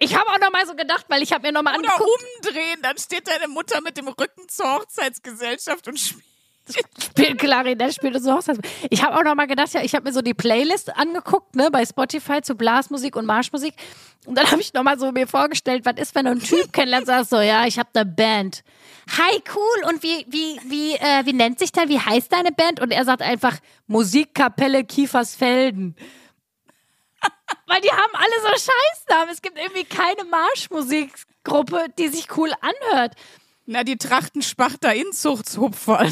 Ich 0.00 0.14
habe 0.14 0.28
auch 0.28 0.40
noch 0.40 0.50
mal 0.50 0.66
so 0.66 0.74
gedacht, 0.74 1.06
weil 1.08 1.22
ich 1.22 1.32
habe 1.32 1.46
mir 1.46 1.52
noch 1.52 1.62
mal 1.62 1.78
Oder 1.78 1.88
angeguckt, 1.88 2.24
umdrehen, 2.44 2.78
dann 2.82 2.98
steht 2.98 3.26
deine 3.26 3.48
Mutter 3.48 3.80
mit 3.80 3.96
dem 3.96 4.08
Rücken 4.08 4.48
zur 4.48 4.66
Hochzeitsgesellschaft 4.74 5.86
und 5.88 5.98
spielt. 5.98 6.24
Spielt 6.98 7.38
Klarinette, 7.38 7.92
spielt 7.92 8.22
so 8.22 8.32
Hochzeit. 8.32 8.58
Ich 8.90 9.02
habe 9.02 9.16
auch 9.16 9.22
noch 9.22 9.34
mal 9.34 9.46
gedacht, 9.46 9.72
ja, 9.74 9.82
ich 9.82 9.94
habe 9.94 10.04
mir 10.04 10.12
so 10.12 10.22
die 10.22 10.34
Playlist 10.34 10.96
angeguckt, 10.96 11.54
ne, 11.56 11.70
bei 11.70 11.84
Spotify 11.84 12.40
zu 12.42 12.54
Blasmusik 12.54 13.16
und 13.16 13.26
Marschmusik. 13.26 13.74
Und 14.26 14.36
dann 14.36 14.50
habe 14.50 14.60
ich 14.60 14.72
noch 14.72 14.82
mal 14.82 14.98
so 14.98 15.12
mir 15.12 15.26
vorgestellt, 15.26 15.84
was 15.84 15.96
ist, 15.96 16.14
wenn 16.14 16.24
du 16.24 16.32
einen 16.32 16.40
Typ 16.40 16.72
kennenlernst, 16.72 17.06
sagst 17.06 17.30
so, 17.30 17.40
ja, 17.40 17.66
ich 17.66 17.78
habe 17.78 17.90
eine 17.94 18.06
Band. 18.06 18.64
Hi, 19.18 19.42
cool. 19.54 19.88
Und 19.88 20.02
wie, 20.02 20.24
wie, 20.28 20.58
wie, 20.64 20.94
äh, 20.94 21.26
wie 21.26 21.34
nennt 21.34 21.58
sich 21.58 21.72
denn, 21.72 21.88
wie 21.90 22.00
heißt 22.00 22.32
deine 22.32 22.52
Band? 22.52 22.80
Und 22.80 22.90
er 22.90 23.04
sagt 23.04 23.20
einfach 23.20 23.58
Musikkapelle 23.86 24.84
Kiefersfelden. 24.84 25.94
Weil 27.66 27.80
die 27.82 27.90
haben 27.90 28.14
alle 28.14 28.40
so 28.42 28.48
Scheißnamen. 28.48 29.28
Es 29.32 29.42
gibt 29.42 29.58
irgendwie 29.58 29.84
keine 29.84 30.24
Marschmusikgruppe, 30.24 31.86
die 31.98 32.08
sich 32.08 32.34
cool 32.36 32.52
anhört. 32.60 33.14
Na, 33.66 33.84
die 33.84 33.96
Trachtenspachter 33.96 34.94
Inzuchtshupfer. 34.94 36.06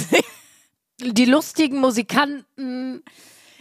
Die 1.01 1.25
lustigen 1.25 1.79
Musikanten. 1.79 3.03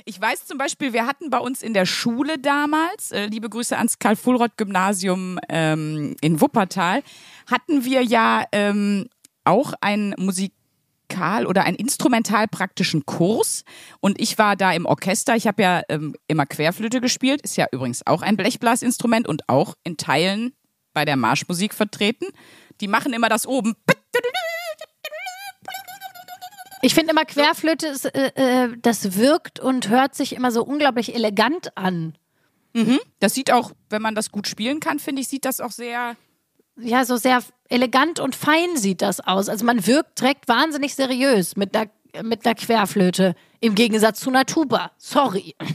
Ich 0.05 0.19
weiß 0.19 0.45
zum 0.45 0.57
Beispiel, 0.57 0.93
wir 0.93 1.05
hatten 1.05 1.29
bei 1.29 1.37
uns 1.37 1.61
in 1.61 1.73
der 1.73 1.85
Schule 1.85 2.39
damals, 2.39 3.11
äh, 3.11 3.27
liebe 3.27 3.49
Grüße 3.49 3.77
ans 3.77 3.99
Karl-Fulroth-Gymnasium 3.99 5.39
ähm, 5.47 6.15
in 6.21 6.41
Wuppertal, 6.41 7.03
hatten 7.49 7.85
wir 7.85 8.03
ja 8.03 8.43
ähm, 8.51 9.07
auch 9.43 9.73
einen 9.81 10.15
Musikal- 10.17 11.45
oder 11.45 11.63
einen 11.63 11.77
instrumentalpraktischen 11.77 13.05
Kurs. 13.05 13.63
Und 13.99 14.19
ich 14.19 14.37
war 14.37 14.55
da 14.55 14.71
im 14.73 14.85
Orchester. 14.85 15.35
Ich 15.35 15.47
habe 15.47 15.61
ja 15.61 15.81
ähm, 15.89 16.15
immer 16.27 16.45
Querflöte 16.45 16.99
gespielt, 16.99 17.41
ist 17.41 17.57
ja 17.57 17.67
übrigens 17.71 18.05
auch 18.05 18.21
ein 18.21 18.37
Blechblasinstrument 18.37 19.27
und 19.27 19.47
auch 19.49 19.75
in 19.83 19.97
Teilen 19.97 20.53
bei 20.93 21.05
der 21.05 21.15
Marschmusik 21.15 21.73
vertreten. 21.73 22.25
Die 22.81 22.87
machen 22.87 23.13
immer 23.13 23.29
das 23.29 23.45
oben. 23.45 23.75
Ich 26.81 26.93
finde 26.95 27.11
immer 27.11 27.25
Querflöte, 27.25 27.87
ist, 27.87 28.05
äh, 28.05 28.31
äh, 28.35 28.77
das 28.81 29.17
wirkt 29.17 29.59
und 29.59 29.89
hört 29.89 30.15
sich 30.15 30.35
immer 30.35 30.51
so 30.51 30.63
unglaublich 30.63 31.13
elegant 31.13 31.77
an. 31.77 32.15
Das 33.19 33.33
sieht 33.33 33.51
auch, 33.51 33.71
wenn 33.89 34.01
man 34.01 34.15
das 34.15 34.31
gut 34.31 34.47
spielen 34.47 34.79
kann, 34.79 34.99
finde 34.99 35.21
ich, 35.21 35.27
sieht 35.27 35.45
das 35.45 35.59
auch 35.59 35.71
sehr. 35.71 36.15
Ja, 36.79 37.05
so 37.05 37.17
sehr 37.17 37.43
elegant 37.69 38.19
und 38.19 38.35
fein 38.35 38.77
sieht 38.77 39.01
das 39.01 39.19
aus. 39.19 39.49
Also 39.49 39.65
man 39.65 39.85
wirkt 39.85 40.21
direkt 40.21 40.47
wahnsinnig 40.47 40.95
seriös 40.95 41.55
mit 41.57 41.75
einer, 41.75 41.89
mit 42.23 42.45
einer 42.45 42.55
Querflöte. 42.55 43.35
Im 43.59 43.75
Gegensatz 43.75 44.21
zu 44.21 44.29
einer 44.29 44.45
Tuba. 44.45 44.91
Sorry. 44.97 45.55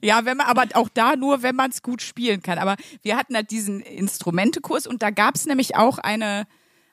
Ja, 0.00 0.24
wenn 0.24 0.36
man, 0.36 0.46
aber 0.46 0.64
auch 0.74 0.88
da 0.88 1.16
nur, 1.16 1.42
wenn 1.42 1.56
man 1.56 1.70
es 1.70 1.82
gut 1.82 2.02
spielen 2.02 2.40
kann. 2.40 2.58
Aber 2.58 2.76
wir 3.02 3.16
hatten 3.16 3.34
halt 3.34 3.50
diesen 3.50 3.80
Instrumentekurs 3.80 4.86
und 4.86 5.02
da 5.02 5.10
gab 5.10 5.34
es 5.34 5.46
nämlich 5.46 5.74
auch 5.74 5.98
eine 5.98 6.46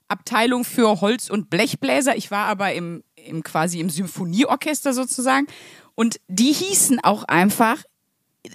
Abteilung 0.08 0.64
für 0.66 1.02
Holz- 1.02 1.30
und 1.30 1.50
Blechbläser. 1.50 2.16
Ich 2.16 2.32
war 2.32 2.48
aber 2.48 2.74
im, 2.74 3.04
im 3.16 3.44
quasi 3.44 3.80
im 3.80 3.90
Symphonieorchester 3.90 4.94
sozusagen. 4.94 5.48
Und 5.96 6.20
die 6.28 6.52
hießen 6.52 7.00
auch 7.04 7.24
einfach. 7.24 7.84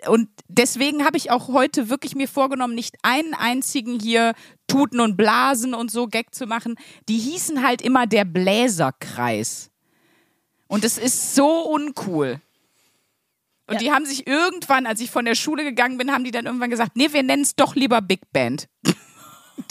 Und 0.06 0.28
deswegen 0.46 1.04
habe 1.04 1.16
ich 1.16 1.30
auch 1.32 1.48
heute 1.48 1.88
wirklich 1.88 2.14
mir 2.14 2.28
vorgenommen, 2.28 2.74
nicht 2.76 2.96
einen 3.02 3.34
einzigen 3.34 3.98
hier 3.98 4.34
Tuten 4.68 5.00
und 5.00 5.16
Blasen 5.16 5.74
und 5.74 5.90
so 5.90 6.06
Gag 6.06 6.32
zu 6.34 6.46
machen. 6.46 6.76
Die 7.08 7.18
hießen 7.18 7.66
halt 7.66 7.82
immer 7.82 8.06
der 8.06 8.24
Bläserkreis. 8.24 9.70
Und 10.68 10.84
es 10.84 10.98
ist 10.98 11.34
so 11.34 11.62
uncool. 11.68 12.40
Und 13.66 13.74
Ja. 13.74 13.80
die 13.80 13.92
haben 13.92 14.06
sich 14.06 14.26
irgendwann, 14.28 14.86
als 14.86 15.00
ich 15.00 15.10
von 15.10 15.24
der 15.24 15.34
Schule 15.34 15.64
gegangen 15.64 15.98
bin, 15.98 16.12
haben 16.12 16.22
die 16.24 16.30
dann 16.30 16.46
irgendwann 16.46 16.70
gesagt, 16.70 16.96
nee, 16.96 17.12
wir 17.12 17.24
nennen 17.24 17.42
es 17.42 17.56
doch 17.56 17.74
lieber 17.74 18.00
Big 18.00 18.20
Band. 18.32 18.68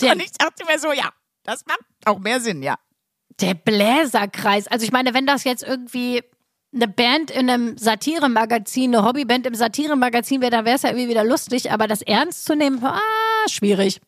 Und 0.01 0.21
ich 0.21 0.31
dachte 0.31 0.65
mir 0.65 0.79
so, 0.79 0.91
ja, 0.91 1.09
das 1.49 1.65
macht 1.65 1.79
auch 2.05 2.19
mehr 2.19 2.39
Sinn, 2.39 2.61
ja. 2.61 2.75
der 3.41 3.55
Bläserkreis. 3.55 4.67
Also 4.67 4.85
ich 4.85 4.91
meine, 4.91 5.13
wenn 5.13 5.25
das 5.25 5.43
jetzt 5.43 5.63
irgendwie 5.63 6.21
eine 6.71 6.87
Band 6.87 7.31
in 7.31 7.49
einem 7.49 7.77
Satiremagazin, 7.77 8.95
eine 8.95 9.05
Hobbyband 9.05 9.47
im 9.47 9.55
Satiremagazin 9.55 10.41
wäre, 10.41 10.51
dann 10.51 10.65
wäre 10.65 10.75
es 10.75 10.83
ja 10.83 10.89
irgendwie 10.89 11.09
wieder 11.09 11.23
lustig. 11.23 11.71
Aber 11.71 11.87
das 11.87 12.03
ernst 12.03 12.45
zu 12.45 12.55
nehmen, 12.55 12.83
ah, 12.83 12.99
schwierig. 13.49 13.99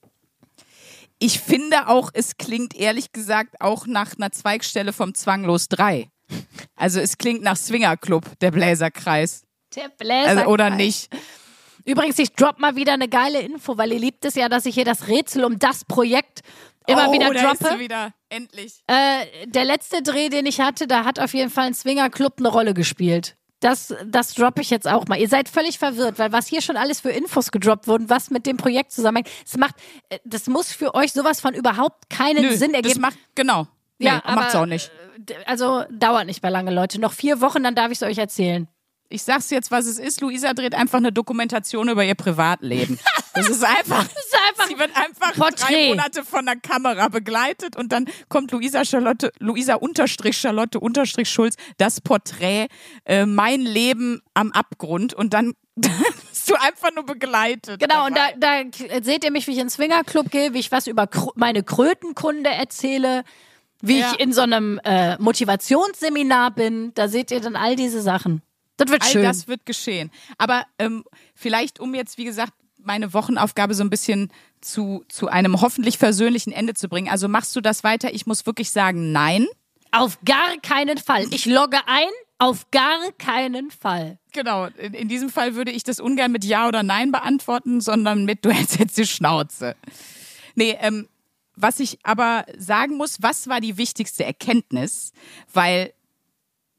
Ich 1.17 1.39
finde 1.39 1.87
auch, 1.87 2.11
es 2.13 2.37
klingt 2.37 2.75
ehrlich 2.75 3.11
gesagt 3.11 3.55
auch 3.59 3.87
nach 3.87 4.15
einer 4.15 4.31
Zweigstelle 4.31 4.93
vom 4.93 5.13
Zwanglos 5.13 5.67
3. 5.69 6.09
Also 6.75 6.99
es 6.99 7.17
klingt 7.17 7.41
nach 7.41 7.57
Swingerclub, 7.57 8.39
der 8.39 8.51
Bläserkreis. 8.51 9.43
Der 9.75 9.89
Bläserkreis. 9.89 10.37
Also, 10.37 10.51
oder 10.51 10.69
nicht? 10.69 11.09
Übrigens, 11.85 12.19
ich 12.19 12.33
drop 12.33 12.59
mal 12.59 12.75
wieder 12.75 12.93
eine 12.93 13.07
geile 13.07 13.41
Info, 13.41 13.77
weil 13.77 13.91
ihr 13.91 13.99
liebt 13.99 14.23
es 14.25 14.35
ja, 14.35 14.49
dass 14.49 14.65
ich 14.65 14.75
hier 14.75 14.85
das 14.85 15.07
Rätsel 15.07 15.43
um 15.43 15.57
das 15.57 15.83
Projekt 15.85 16.41
immer 16.87 17.09
oh, 17.09 17.13
wieder 17.13 17.33
droppe. 17.33 17.79
wieder. 17.79 18.13
Endlich. 18.29 18.81
Äh, 18.87 19.47
der 19.47 19.65
letzte 19.65 20.01
Dreh, 20.01 20.29
den 20.29 20.45
ich 20.45 20.59
hatte, 20.61 20.87
da 20.87 21.05
hat 21.05 21.19
auf 21.19 21.33
jeden 21.33 21.49
Fall 21.49 21.65
ein 21.67 21.73
Swingerclub 21.73 22.35
eine 22.39 22.47
Rolle 22.47 22.73
gespielt. 22.73 23.35
Das, 23.59 23.93
das 24.07 24.33
droppe 24.33 24.61
ich 24.61 24.71
jetzt 24.71 24.87
auch 24.87 25.05
mal. 25.07 25.19
Ihr 25.19 25.27
seid 25.29 25.47
völlig 25.47 25.77
verwirrt, 25.77 26.17
weil 26.17 26.31
was 26.31 26.47
hier 26.47 26.61
schon 26.63 26.77
alles 26.77 26.99
für 27.01 27.11
Infos 27.11 27.51
gedroppt 27.51 27.87
wurden, 27.87 28.09
was 28.09 28.31
mit 28.31 28.47
dem 28.47 28.57
Projekt 28.57 28.91
zusammenhängt, 28.91 29.29
das 29.43 29.55
macht, 29.57 29.75
äh, 30.09 30.17
das 30.25 30.47
muss 30.47 30.71
für 30.73 30.95
euch 30.95 31.13
sowas 31.13 31.39
von 31.41 31.53
überhaupt 31.53 32.09
keinen 32.09 32.41
Nö, 32.41 32.55
Sinn 32.55 32.71
das 32.71 32.81
ergeben. 32.83 33.01
macht, 33.01 33.17
genau. 33.35 33.67
Nee, 33.99 34.07
Ja, 34.07 34.23
macht's 34.25 34.55
aber- 34.55 34.63
auch 34.63 34.67
nicht. 34.67 34.91
D- 35.17 35.35
Also 35.45 35.83
dauert 35.91 36.25
nicht 36.25 36.41
mehr 36.41 36.51
lange, 36.51 36.71
Leute. 36.71 36.99
Noch 36.99 37.13
vier 37.13 37.39
Wochen, 37.41 37.61
dann 37.61 37.75
darf 37.75 37.91
ich 37.91 38.01
es 38.01 38.03
euch 38.03 38.17
erzählen. 38.17 38.67
Ich 39.11 39.23
sag's 39.23 39.49
jetzt, 39.49 39.71
was 39.71 39.85
es 39.85 39.99
ist. 39.99 40.21
Luisa 40.21 40.53
dreht 40.53 40.73
einfach 40.73 40.97
eine 40.99 41.11
Dokumentation 41.11 41.89
über 41.89 42.03
ihr 42.03 42.15
Privatleben. 42.15 42.97
Das 43.33 43.49
ist 43.49 43.63
einfach. 43.63 44.05
Das 44.13 44.25
ist 44.25 44.37
einfach 44.49 44.67
Sie 44.67 44.77
wird 44.79 44.95
einfach 44.95 45.33
Porträt. 45.35 45.73
drei 45.73 45.87
Monate 45.89 46.23
von 46.23 46.45
der 46.45 46.55
Kamera 46.55 47.07
begleitet 47.09 47.75
und 47.75 47.91
dann 47.91 48.05
kommt 48.29 48.51
Luisa 48.51 48.85
Charlotte, 48.85 49.31
Luisa 49.39 49.75
unterstrich 49.75 50.37
Charlotte 50.37 50.79
unterstrich 50.79 51.29
Schulz, 51.29 51.55
das 51.77 52.01
Porträt, 52.01 52.67
äh, 53.05 53.25
mein 53.25 53.61
Leben 53.61 54.21
am 54.33 54.51
Abgrund 54.51 55.13
und 55.13 55.33
dann 55.33 55.53
bist 55.75 56.49
du 56.49 56.55
einfach 56.55 56.91
nur 56.93 57.05
begleitet. 57.05 57.79
Genau, 57.79 58.05
und 58.05 58.15
da, 58.17 58.29
dabei. 58.37 58.69
da 58.89 59.03
seht 59.03 59.23
ihr 59.23 59.31
mich, 59.31 59.47
wie 59.47 59.51
ich 59.51 59.57
in 59.57 59.65
den 59.65 59.69
Swingerclub 59.69 60.29
gehe, 60.31 60.53
wie 60.53 60.59
ich 60.59 60.71
was 60.71 60.87
über 60.87 61.07
Krö 61.07 61.29
meine 61.35 61.63
Krötenkunde 61.63 62.49
erzähle, 62.49 63.23
wie 63.81 63.99
Ja. 63.99 64.11
ich 64.13 64.19
in 64.19 64.31
so 64.33 64.41
einem 64.41 64.79
äh, 64.83 65.17
Motivationsseminar 65.19 66.51
bin. 66.51 66.93
Da 66.93 67.07
seht 67.07 67.31
ihr 67.31 67.39
dann 67.41 67.55
all 67.55 67.75
diese 67.75 68.01
Sachen. 68.01 68.41
Das 68.85 68.91
wird 68.91 69.03
All 69.03 69.09
schön. 69.09 69.23
das 69.23 69.47
wird 69.47 69.65
geschehen. 69.65 70.11
Aber 70.37 70.65
ähm, 70.79 71.03
vielleicht, 71.35 71.79
um 71.79 71.93
jetzt, 71.95 72.17
wie 72.17 72.25
gesagt, 72.25 72.53
meine 72.83 73.13
Wochenaufgabe 73.13 73.73
so 73.73 73.83
ein 73.83 73.89
bisschen 73.89 74.31
zu, 74.59 75.03
zu 75.07 75.27
einem 75.27 75.61
hoffentlich 75.61 75.97
versöhnlichen 75.97 76.51
Ende 76.53 76.73
zu 76.73 76.89
bringen. 76.89 77.09
Also 77.09 77.27
machst 77.27 77.55
du 77.55 77.61
das 77.61 77.83
weiter? 77.83 78.13
Ich 78.13 78.25
muss 78.25 78.45
wirklich 78.45 78.71
sagen, 78.71 79.11
nein. 79.11 79.47
Auf 79.91 80.19
gar 80.25 80.57
keinen 80.61 80.97
Fall. 80.97 81.25
Ich 81.31 81.45
logge 81.45 81.77
ein, 81.85 82.09
auf 82.37 82.71
gar 82.71 83.11
keinen 83.17 83.71
Fall. 83.71 84.17
Genau, 84.31 84.67
in, 84.77 84.93
in 84.93 85.07
diesem 85.07 85.29
Fall 85.29 85.55
würde 85.55 85.71
ich 85.71 85.83
das 85.83 85.99
ungern 85.99 86.31
mit 86.31 86.45
Ja 86.45 86.67
oder 86.67 86.81
Nein 86.81 87.11
beantworten, 87.11 87.81
sondern 87.81 88.25
mit 88.25 88.45
Du 88.45 88.51
hältst 88.51 88.79
jetzt 88.79 88.97
die 88.97 89.05
Schnauze. 89.05 89.75
Nee, 90.55 90.77
ähm, 90.79 91.07
was 91.55 91.79
ich 91.79 91.99
aber 92.03 92.45
sagen 92.57 92.97
muss, 92.97 93.21
was 93.21 93.47
war 93.47 93.59
die 93.61 93.77
wichtigste 93.77 94.23
Erkenntnis? 94.23 95.11
Weil 95.53 95.93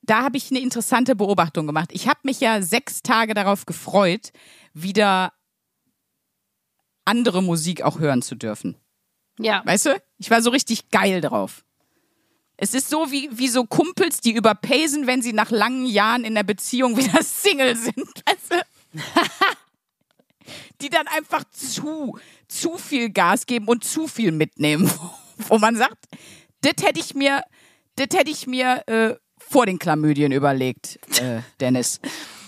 da 0.02 0.22
habe 0.22 0.36
ich 0.36 0.50
eine 0.50 0.60
interessante 0.60 1.14
Beobachtung 1.14 1.66
gemacht. 1.66 1.90
Ich 1.92 2.08
habe 2.08 2.20
mich 2.24 2.40
ja 2.40 2.60
sechs 2.60 3.02
Tage 3.02 3.34
darauf 3.34 3.66
gefreut, 3.66 4.32
wieder 4.74 5.32
andere 7.04 7.42
Musik 7.42 7.82
auch 7.82 7.98
hören 7.98 8.22
zu 8.22 8.34
dürfen. 8.34 8.76
Ja. 9.38 9.62
Weißt 9.64 9.86
du? 9.86 10.02
Ich 10.18 10.30
war 10.30 10.42
so 10.42 10.50
richtig 10.50 10.90
geil 10.90 11.20
drauf. 11.20 11.64
Es 12.56 12.74
ist 12.74 12.90
so 12.90 13.10
wie, 13.10 13.28
wie 13.32 13.48
so 13.48 13.64
Kumpels, 13.64 14.20
die 14.20 14.32
überpacen, 14.32 15.06
wenn 15.06 15.22
sie 15.22 15.32
nach 15.32 15.50
langen 15.50 15.86
Jahren 15.86 16.24
in 16.24 16.34
der 16.34 16.44
Beziehung 16.44 16.96
wieder 16.96 17.22
Single 17.22 17.76
sind. 17.76 17.96
Weißt 17.96 18.50
du? 18.50 19.00
die 20.80 20.90
dann 20.90 21.06
einfach 21.06 21.44
zu, 21.50 22.18
zu 22.48 22.76
viel 22.76 23.10
Gas 23.10 23.46
geben 23.46 23.68
und 23.68 23.84
zu 23.84 24.08
viel 24.08 24.32
mitnehmen. 24.32 24.90
Wo 25.48 25.58
man 25.58 25.76
sagt, 25.76 26.06
das 26.60 26.84
hätte 26.84 27.00
ich 27.00 27.14
mir, 27.14 27.42
das 27.96 28.08
hätte 28.12 28.30
ich 28.30 28.46
mir 28.46 28.82
äh, 28.86 29.14
vor 29.52 29.66
den 29.66 29.78
Chlamydien 29.78 30.32
überlegt, 30.32 30.98
äh, 31.20 31.42
Dennis. 31.60 32.00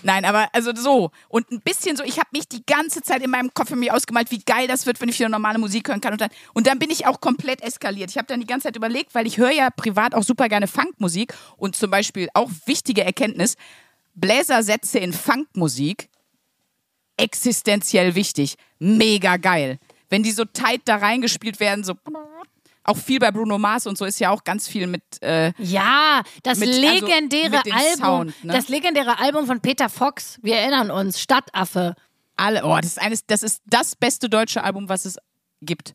Nein, 0.03 0.25
aber 0.25 0.49
also 0.53 0.75
so. 0.75 1.11
Und 1.29 1.51
ein 1.51 1.61
bisschen 1.61 1.97
so, 1.97 2.05
ich 2.05 2.19
habe 2.19 2.29
mich 2.33 2.49
die 2.49 2.65
ganze 2.65 3.03
Zeit 3.03 3.23
in 3.23 3.31
meinem 3.31 3.53
Kopf 3.55 3.69
für 3.69 3.77
mich 3.77 3.91
ausgemalt, 3.91 4.31
wie 4.31 4.41
geil 4.41 4.69
das 4.69 4.85
wird, 4.85 5.01
wenn 5.01 5.09
ich 5.09 5.19
wieder 5.19 5.31
normale 5.31 5.59
Musik 5.59 5.89
hören 5.89 6.01
kann. 6.01 6.13
Und 6.13 6.21
dann, 6.21 6.31
und 6.53 6.67
dann 6.67 6.79
bin 6.79 6.91
ich 6.91 7.07
auch 7.07 7.21
komplett 7.21 7.63
eskaliert. 7.63 8.11
Ich 8.11 8.19
habe 8.19 8.27
dann 8.27 8.41
die 8.41 8.47
ganze 8.47 8.69
Zeit 8.69 8.77
überlegt, 8.77 9.15
weil 9.15 9.27
ich 9.27 9.39
höre 9.39 9.51
ja 9.51 9.71
privat 9.71 10.15
auch 10.15 10.23
super 10.23 10.49
gerne 10.49 10.67
Funkmusik 10.67 11.35
und 11.57 11.75
zum 11.77 11.91
Beispiel 11.91 12.29
auch 12.35 12.51
wichtige 12.67 13.03
Erkenntnis, 13.03 13.57
Bläsersätze 14.15 14.99
in 14.99 15.13
Funkmusik, 15.13 16.09
existenziell 17.17 18.15
wichtig. 18.15 18.57
Mega 18.79 19.37
geil. 19.39 19.79
Wenn 20.11 20.23
die 20.23 20.33
so 20.33 20.45
tight 20.45 20.83
da 20.85 20.97
reingespielt 20.97 21.61
werden, 21.61 21.83
so 21.83 21.95
auch 22.85 22.97
viel 22.97 23.19
bei 23.19 23.31
Bruno 23.31 23.59
Mars 23.59 23.87
und 23.87 23.97
so 23.99 24.05
ist 24.05 24.19
ja 24.21 24.31
auch 24.31 24.45
ganz 24.45 24.69
viel 24.69 24.87
mit 24.87 25.03
äh, 25.23 25.53
Ja, 25.59 26.23
das 26.43 26.59
Mit- 26.59 26.69
also 26.69 26.81
legendäre 26.81 27.63
dem 27.63 27.73
Album, 27.75 28.05
Sound, 28.05 28.45
ne? 28.45 28.53
das 28.53 28.69
legendäre 28.69 29.19
Album 29.19 29.47
von 29.47 29.61
Peter 29.61 29.89
Fox. 29.89 30.39
Wir 30.43 30.57
erinnern 30.57 30.91
uns, 30.91 31.21
Stadtaffe. 31.21 31.95
alle. 32.37 32.65
Oh, 32.65 32.77
das 32.77 32.87
ist 32.93 33.01
eines, 33.01 33.27
das 33.27 33.43
ist 33.43 33.63
das 33.67 33.97
beste 33.97 34.29
deutsche 34.29 34.63
Album, 34.65 34.89
was 34.89 35.05
es 35.05 35.19
gibt. 35.63 35.95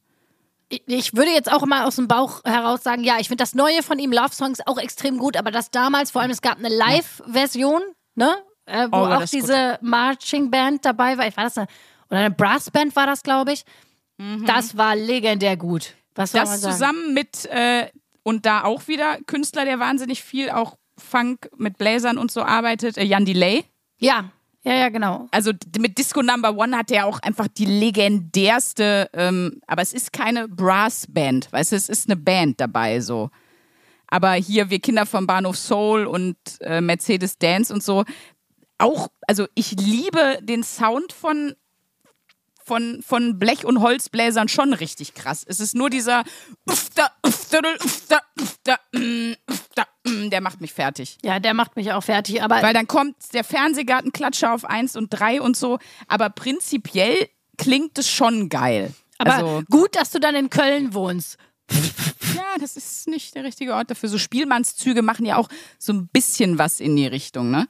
Ich- 0.70 0.84
Ich 0.88 1.14
würde 1.16 1.32
jetzt 1.32 1.52
auch 1.52 1.66
mal 1.66 1.86
aus 1.86 1.96
dem 1.98 2.08
Bauch 2.08 2.44
heraus 2.46 2.84
sagen, 2.84 3.04
ja, 3.04 3.18
ich 3.20 3.28
finde 3.28 3.42
das 3.44 3.54
Neue 3.56 3.84
von 3.84 4.00
ihm, 4.00 4.12
Love 4.14 4.34
Songs, 4.34 4.60
auch 4.66 4.78
extrem 4.78 5.18
gut, 5.18 5.36
aber 5.38 5.52
das 5.52 5.70
damals, 5.72 6.12
vor 6.12 6.22
allem, 6.22 6.32
es 6.32 6.42
gab 6.42 6.58
eine 6.60 6.70
Live-Version, 6.70 7.82
ne? 8.16 8.36
Äh, 8.66 8.88
wo 8.92 8.98
Oh, 8.98 9.06
auch 9.06 9.26
diese 9.26 9.80
Marching 9.82 10.52
Band 10.52 10.86
dabei 10.86 11.18
war. 11.18 11.28
Ich 11.28 11.36
war 11.36 11.44
das 11.46 11.58
eine, 11.58 11.68
oder 12.10 12.20
eine 12.20 12.32
Brassband 12.32 12.96
war 12.96 13.08
das, 13.08 13.24
glaube 13.24 13.52
ich. 13.54 13.64
Das 14.46 14.76
war 14.78 14.96
legendär 14.96 15.56
gut. 15.58 15.96
Was 16.16 16.32
soll 16.32 16.42
Das 16.42 16.62
zusammen 16.62 17.14
mit 17.14 17.46
äh, 17.46 17.88
und 18.24 18.46
da 18.46 18.64
auch 18.64 18.88
wieder 18.88 19.18
Künstler, 19.26 19.66
der 19.66 19.80
wahnsinnig 19.80 20.24
viel 20.24 20.50
auch 20.50 20.78
Funk 20.98 21.50
mit 21.58 21.78
Bläsern 21.78 22.18
und 22.18 22.32
so 22.32 22.44
arbeitet, 22.44 22.98
äh, 22.98 23.04
Jan 23.04 23.26
Delay. 23.26 23.64
Ja, 23.98 24.32
ja, 24.64 24.74
ja, 24.74 24.90
genau. 24.90 25.28
Also 25.32 25.54
mit 25.80 25.98
Disco 25.98 26.22
Number 26.22 26.56
One 26.56 26.78
hat 26.78 26.92
er 26.92 27.06
auch 27.06 27.20
einfach 27.22 27.48
die 27.48 27.66
legendärste, 27.66 29.10
ähm, 29.14 29.62
aber 29.68 29.82
es 29.82 29.94
ist 29.94 30.12
keine 30.12 30.48
Brassband, 30.48 31.52
weißt 31.52 31.72
du, 31.72 31.76
es 31.78 31.88
ist 31.88 32.10
eine 32.10 32.18
Band 32.18 32.60
dabei 32.60 33.00
so. 33.00 33.30
Aber 34.08 34.34
hier 34.34 34.70
wir 34.70 34.80
Kinder 34.80 35.06
vom 35.06 35.28
Bahnhof 35.28 35.58
Soul 35.58 36.06
und 36.06 36.36
äh, 36.62 36.82
Mercedes 36.82 37.38
Dance 37.38 37.74
und 37.74 37.84
so, 37.84 38.04
auch, 38.80 39.10
also 39.28 39.46
ich 39.56 39.72
liebe 39.72 40.40
den 40.42 40.64
Sound 40.64 41.14
von 41.14 41.54
von, 42.70 43.02
von 43.02 43.40
Blech- 43.40 43.66
und 43.66 43.82
Holzbläsern 43.82 44.48
schon 44.48 44.74
richtig 44.74 45.16
krass. 45.16 45.44
Es 45.44 45.60
ist 45.60 45.74
nur 45.74 45.90
dieser 45.90 46.24
Ufta, 46.68 47.10
Ufta, 47.26 47.62
mm, 48.94 49.34
Ufta, 49.50 49.88
mm, 50.06 50.30
der 50.30 50.40
macht 50.40 50.62
mich 50.62 50.72
fertig. 50.72 51.18
Ja, 51.24 51.40
der 51.40 51.56
macht 51.56 51.76
mich 51.76 51.92
auch 51.94 52.04
fertig. 52.04 52.44
Aber 52.44 52.62
Weil 52.62 52.76
dann 52.76 52.86
kommt 52.86 53.16
der 53.34 53.44
Fernsehgartenklatscher 53.44 54.54
auf 54.54 54.66
1 54.66 54.96
und 54.98 55.10
3 55.10 55.42
und 55.42 55.58
so. 55.58 55.80
Aber 56.08 56.30
prinzipiell 56.30 57.30
klingt 57.58 57.98
es 57.98 58.08
schon 58.08 58.50
geil. 58.50 58.94
Aber 59.18 59.34
also, 59.34 59.64
gut, 59.72 59.96
dass 59.96 60.12
du 60.12 60.20
dann 60.20 60.36
in 60.36 60.52
Köln 60.52 60.94
wohnst. 60.94 61.40
Ja, 62.36 62.56
das 62.60 62.78
ist 62.78 63.08
nicht 63.08 63.34
der 63.34 63.46
richtige 63.46 63.74
Ort 63.74 63.90
dafür. 63.90 64.10
So 64.10 64.20
Spielmannszüge 64.20 65.02
machen 65.02 65.26
ja 65.26 65.38
auch 65.38 65.50
so 65.80 65.92
ein 65.92 66.08
bisschen 66.08 66.60
was 66.60 66.80
in 66.80 66.96
die 66.96 67.08
Richtung, 67.08 67.50
ne? 67.50 67.68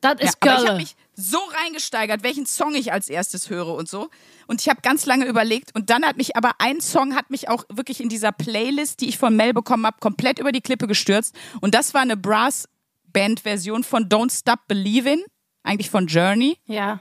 Das 0.00 0.18
Ja, 0.20 0.26
ist 0.28 0.40
Girl. 0.40 0.76
mich 0.76 0.94
so 1.16 1.38
reingesteigert, 1.38 2.22
welchen 2.22 2.46
Song 2.46 2.74
ich 2.74 2.92
als 2.92 3.08
erstes 3.08 3.48
höre 3.50 3.68
und 3.74 3.88
so. 3.88 4.08
Und 4.46 4.60
ich 4.60 4.68
habe 4.68 4.80
ganz 4.82 5.06
lange 5.06 5.26
überlegt 5.26 5.74
und 5.74 5.90
dann 5.90 6.04
hat 6.04 6.16
mich 6.16 6.36
aber 6.36 6.52
ein 6.58 6.80
Song 6.80 7.14
hat 7.14 7.30
mich 7.30 7.48
auch 7.48 7.64
wirklich 7.72 8.00
in 8.00 8.08
dieser 8.08 8.32
Playlist, 8.32 9.00
die 9.00 9.08
ich 9.08 9.18
von 9.18 9.36
Mel 9.36 9.54
bekommen 9.54 9.86
habe, 9.86 9.98
komplett 10.00 10.38
über 10.38 10.52
die 10.52 10.60
Klippe 10.60 10.86
gestürzt. 10.86 11.34
Und 11.60 11.74
das 11.74 11.94
war 11.94 12.00
eine 12.02 12.16
Brass-Band-Version 12.16 13.84
von 13.84 14.08
Don't 14.08 14.36
Stop 14.36 14.60
Believin', 14.68 15.22
eigentlich 15.62 15.90
von 15.90 16.06
Journey, 16.08 16.58
Ja. 16.66 17.00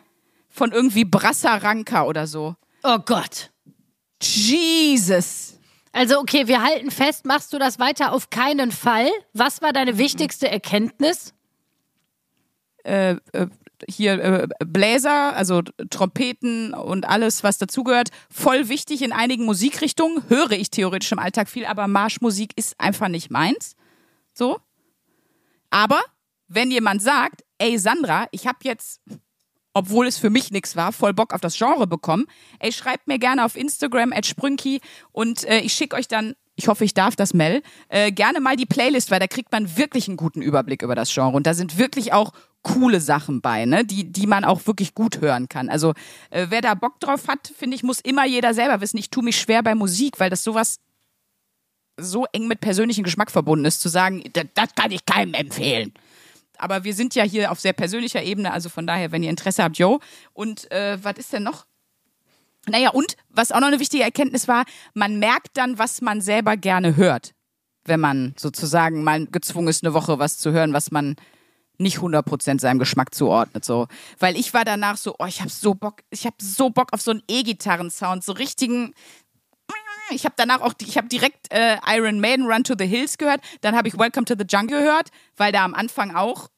von 0.50 0.72
irgendwie 0.72 1.06
Brassa 1.06 1.56
Ranka 1.58 2.04
oder 2.04 2.28
so. 2.28 2.56
Oh 2.84 3.00
Gott. 3.00 3.52
Jesus. 4.22 5.60
Also, 5.92 6.20
okay, 6.20 6.48
wir 6.48 6.64
halten 6.64 6.90
fest, 6.92 7.26
machst 7.26 7.54
du 7.54 7.60
das 7.60 7.78
weiter 7.78 8.14
auf 8.14 8.30
keinen 8.30 8.72
Fall. 8.72 9.10
Was 9.34 9.62
war 9.62 9.74
deine 9.74 9.98
wichtigste 9.98 10.50
Erkenntnis? 10.50 11.34
äh, 12.86 13.12
äh, 13.32 13.48
hier 13.90 14.14
äh, 14.24 14.48
Bläser, 14.66 15.36
also 15.36 15.62
Trompeten 15.90 16.74
und 16.74 17.08
alles, 17.08 17.44
was 17.44 17.58
dazugehört, 17.58 18.10
voll 18.30 18.70
wichtig 18.70 19.02
in 19.02 19.12
einigen 19.12 19.46
Musikrichtungen. 19.46 20.24
Höre 20.30 20.52
ich 20.52 20.70
theoretisch 20.70 21.12
im 21.12 21.20
Alltag 21.20 21.50
viel, 21.50 21.66
aber 21.66 21.88
Marschmusik 21.88 22.52
ist 22.56 22.80
einfach 22.80 23.08
nicht 23.08 23.32
meins. 23.32 23.76
So. 24.34 24.60
Aber 25.70 26.02
wenn 26.48 26.72
jemand 26.72 27.02
sagt, 27.02 27.44
ey 27.58 27.78
Sandra, 27.78 28.28
ich 28.32 28.48
habe 28.48 28.60
jetzt, 28.64 29.02
obwohl 29.74 30.08
es 30.08 30.18
für 30.18 30.30
mich 30.30 30.52
nichts 30.52 30.76
war, 30.76 30.92
voll 30.92 31.14
Bock 31.14 31.34
auf 31.34 31.42
das 31.42 31.58
Genre 31.58 31.88
bekommen, 31.88 32.26
ey, 32.60 32.72
schreibt 32.72 33.08
mir 33.08 33.20
gerne 33.20 33.44
auf 33.44 33.56
Instagram 33.56 34.14
at 34.14 34.26
Sprünki 34.26 34.82
und 35.12 35.44
äh, 35.46 35.60
ich 35.60 35.74
schicke 35.74 35.96
euch 35.96 36.08
dann, 36.08 36.36
ich 36.56 36.68
hoffe, 36.68 36.86
ich 36.86 36.94
darf 36.94 37.16
das, 37.16 37.34
Mel, 37.34 37.64
äh, 37.90 38.12
gerne 38.12 38.40
mal 38.40 38.56
die 38.56 38.68
Playlist, 38.68 39.10
weil 39.10 39.20
da 39.20 39.28
kriegt 39.28 39.52
man 39.52 39.78
wirklich 39.78 40.08
einen 40.08 40.18
guten 40.18 40.42
Überblick 40.42 40.84
über 40.84 40.96
das 40.96 41.12
Genre 41.12 41.36
und 41.36 41.48
da 41.48 41.54
sind 41.54 41.78
wirklich 41.78 42.14
auch 42.14 42.32
coole 42.64 43.02
Sachen 43.02 43.42
bei, 43.42 43.66
ne, 43.66 43.86
die, 43.86 44.12
die 44.12 44.26
man 44.26 44.44
auch 44.46 44.66
wirklich 44.66 44.96
gut 44.96 45.22
hören 45.22 45.50
kann. 45.50 45.70
Also 45.70 45.94
äh, 46.30 46.48
wer 46.50 46.62
da 46.62 46.74
Bock 46.74 47.00
drauf 47.00 47.28
hat, 47.28 47.54
finde 47.56 47.76
ich, 47.76 47.84
muss 47.84 48.00
immer 48.00 48.26
jeder 48.26 48.54
selber 48.54 48.82
wissen. 48.82 48.98
Ich 48.98 49.10
tue 49.10 49.24
mich 49.24 49.40
schwer 49.40 49.62
bei 49.62 49.76
Musik, 49.76 50.20
weil 50.20 50.30
das 50.30 50.44
sowas 50.44 50.80
so 51.98 52.26
eng 52.32 52.48
mit 52.48 52.60
persönlichem 52.60 53.04
Geschmack 53.04 53.30
verbunden 53.30 53.66
ist, 53.66 53.82
zu 53.82 53.90
sagen, 53.90 54.24
das, 54.56 54.70
kann 54.76 54.92
ich 54.92 55.06
keinem 55.06 55.34
empfehlen. 55.34 55.94
Aber 56.58 56.84
wir 56.84 56.94
sind 56.94 57.14
ja 57.16 57.24
hier 57.24 57.52
auf 57.52 57.60
sehr 57.60 57.74
persönlicher 57.74 58.24
Ebene, 58.24 58.52
also 58.52 58.70
von 58.70 58.88
daher, 58.88 59.12
wenn 59.12 59.24
ihr 59.24 59.30
Interesse 59.30 59.64
habt, 59.64 59.78
yo. 59.78 60.00
Und 60.34 60.72
äh, 60.72 60.98
was 61.04 61.18
ist 61.18 61.34
denn 61.34 61.44
noch? 61.44 61.66
Naja, 62.68 62.92
und 62.92 63.18
was 63.30 63.52
auch 63.52 63.60
noch 63.60 63.68
eine 63.68 63.80
wichtige 63.80 64.04
Erkenntnis 64.04 64.48
war, 64.48 64.64
man 64.94 65.20
merkt 65.20 65.58
dann, 65.58 65.78
was 65.78 66.02
man 66.02 66.22
selber 66.22 66.56
gerne 66.56 66.96
hört, 66.96 67.34
wenn 67.84 68.00
man 68.00 68.34
sozusagen 68.38 69.04
mal 69.04 69.28
gezwungen 69.28 69.68
ist, 69.68 69.84
eine 69.84 69.94
Woche 69.94 70.18
was 70.18 70.38
zu 70.38 70.52
hören, 70.52 70.72
was 70.72 70.90
man 70.90 71.16
nicht 71.84 72.00
100% 72.00 72.60
seinem 72.60 72.80
Geschmack 72.80 73.14
zuordnet, 73.14 73.64
so. 73.64 73.88
Weil 74.20 74.36
ich 74.38 74.54
war 74.54 74.66
danach 74.66 74.98
so, 74.98 75.16
oh, 75.20 75.26
ich 75.26 75.42
hab 75.42 75.52
so 75.52 75.76
Bock, 75.76 76.02
ich 76.10 76.26
hab 76.26 76.42
so 76.42 76.70
Bock 76.70 76.92
auf 76.94 77.02
so 77.02 77.12
einen 77.12 77.24
E-Gitarren-Sound, 77.28 78.24
so 78.24 78.32
richtigen, 78.32 78.94
ich 80.10 80.26
habe 80.26 80.36
danach 80.38 80.62
auch, 80.62 80.74
ich 80.82 80.98
habe 80.98 81.08
direkt 81.08 81.52
äh, 81.54 81.78
Iron 81.88 82.20
Maiden 82.20 82.46
Run 82.46 82.64
to 82.64 82.74
the 82.78 82.86
Hills 82.86 83.18
gehört, 83.18 83.42
dann 83.62 83.76
habe 83.76 83.88
ich 83.88 83.98
Welcome 83.98 84.26
to 84.26 84.36
the 84.38 84.46
Jungle 84.48 84.80
gehört, 84.80 85.10
weil 85.38 85.52
da 85.52 85.64
am 85.64 85.74
Anfang 85.74 86.16
auch 86.16 86.50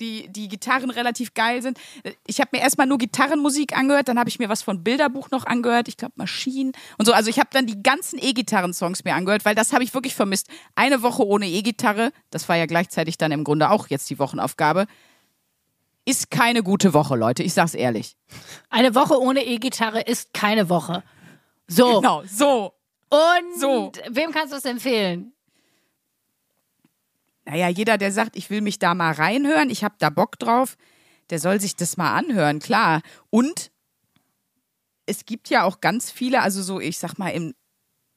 die, 0.00 0.28
die 0.28 0.48
Gitarren 0.48 0.90
relativ 0.90 1.34
geil 1.34 1.62
sind. 1.62 1.78
Ich 2.26 2.40
habe 2.40 2.50
mir 2.52 2.62
erstmal 2.62 2.86
nur 2.86 2.98
Gitarrenmusik 2.98 3.76
angehört, 3.76 4.08
dann 4.08 4.18
habe 4.18 4.28
ich 4.28 4.38
mir 4.38 4.48
was 4.48 4.62
von 4.62 4.82
Bilderbuch 4.82 5.30
noch 5.30 5.46
angehört, 5.46 5.88
ich 5.88 5.96
glaube 5.96 6.14
Maschinen 6.16 6.72
und 6.98 7.06
so. 7.06 7.12
Also 7.12 7.30
ich 7.30 7.38
habe 7.38 7.50
dann 7.52 7.66
die 7.66 7.82
ganzen 7.82 8.18
E-Gitarren-Songs 8.18 9.04
mir 9.04 9.14
angehört, 9.14 9.44
weil 9.44 9.54
das 9.54 9.72
habe 9.72 9.84
ich 9.84 9.94
wirklich 9.94 10.14
vermisst. 10.14 10.48
Eine 10.74 11.02
Woche 11.02 11.26
ohne 11.26 11.46
E-Gitarre, 11.48 12.12
das 12.30 12.48
war 12.48 12.56
ja 12.56 12.66
gleichzeitig 12.66 13.18
dann 13.18 13.32
im 13.32 13.44
Grunde 13.44 13.70
auch 13.70 13.88
jetzt 13.88 14.08
die 14.10 14.18
Wochenaufgabe, 14.18 14.86
ist 16.06 16.30
keine 16.30 16.62
gute 16.62 16.94
Woche, 16.94 17.14
Leute. 17.16 17.42
Ich 17.42 17.52
sag's 17.54 17.74
ehrlich. 17.74 18.16
Eine 18.70 18.94
Woche 18.94 19.20
ohne 19.20 19.44
E-Gitarre 19.44 20.00
ist 20.00 20.32
keine 20.32 20.68
Woche. 20.68 21.02
So. 21.68 22.00
Genau, 22.00 22.22
so. 22.26 22.72
Und 23.10 23.60
So. 23.60 23.92
wem 24.08 24.32
kannst 24.32 24.52
du 24.52 24.56
es 24.56 24.64
empfehlen? 24.64 25.32
Naja, 27.44 27.68
jeder, 27.68 27.98
der 27.98 28.12
sagt, 28.12 28.36
ich 28.36 28.50
will 28.50 28.60
mich 28.60 28.78
da 28.78 28.94
mal 28.94 29.12
reinhören, 29.12 29.70
ich 29.70 29.82
habe 29.82 29.94
da 29.98 30.10
Bock 30.10 30.38
drauf, 30.38 30.76
der 31.30 31.38
soll 31.38 31.60
sich 31.60 31.76
das 31.76 31.96
mal 31.96 32.14
anhören, 32.14 32.58
klar. 32.58 33.02
Und 33.30 33.70
es 35.06 35.24
gibt 35.24 35.48
ja 35.48 35.64
auch 35.64 35.80
ganz 35.80 36.10
viele, 36.10 36.42
also 36.42 36.62
so, 36.62 36.80
ich 36.80 36.98
sag 36.98 37.18
mal, 37.18 37.30
im 37.30 37.54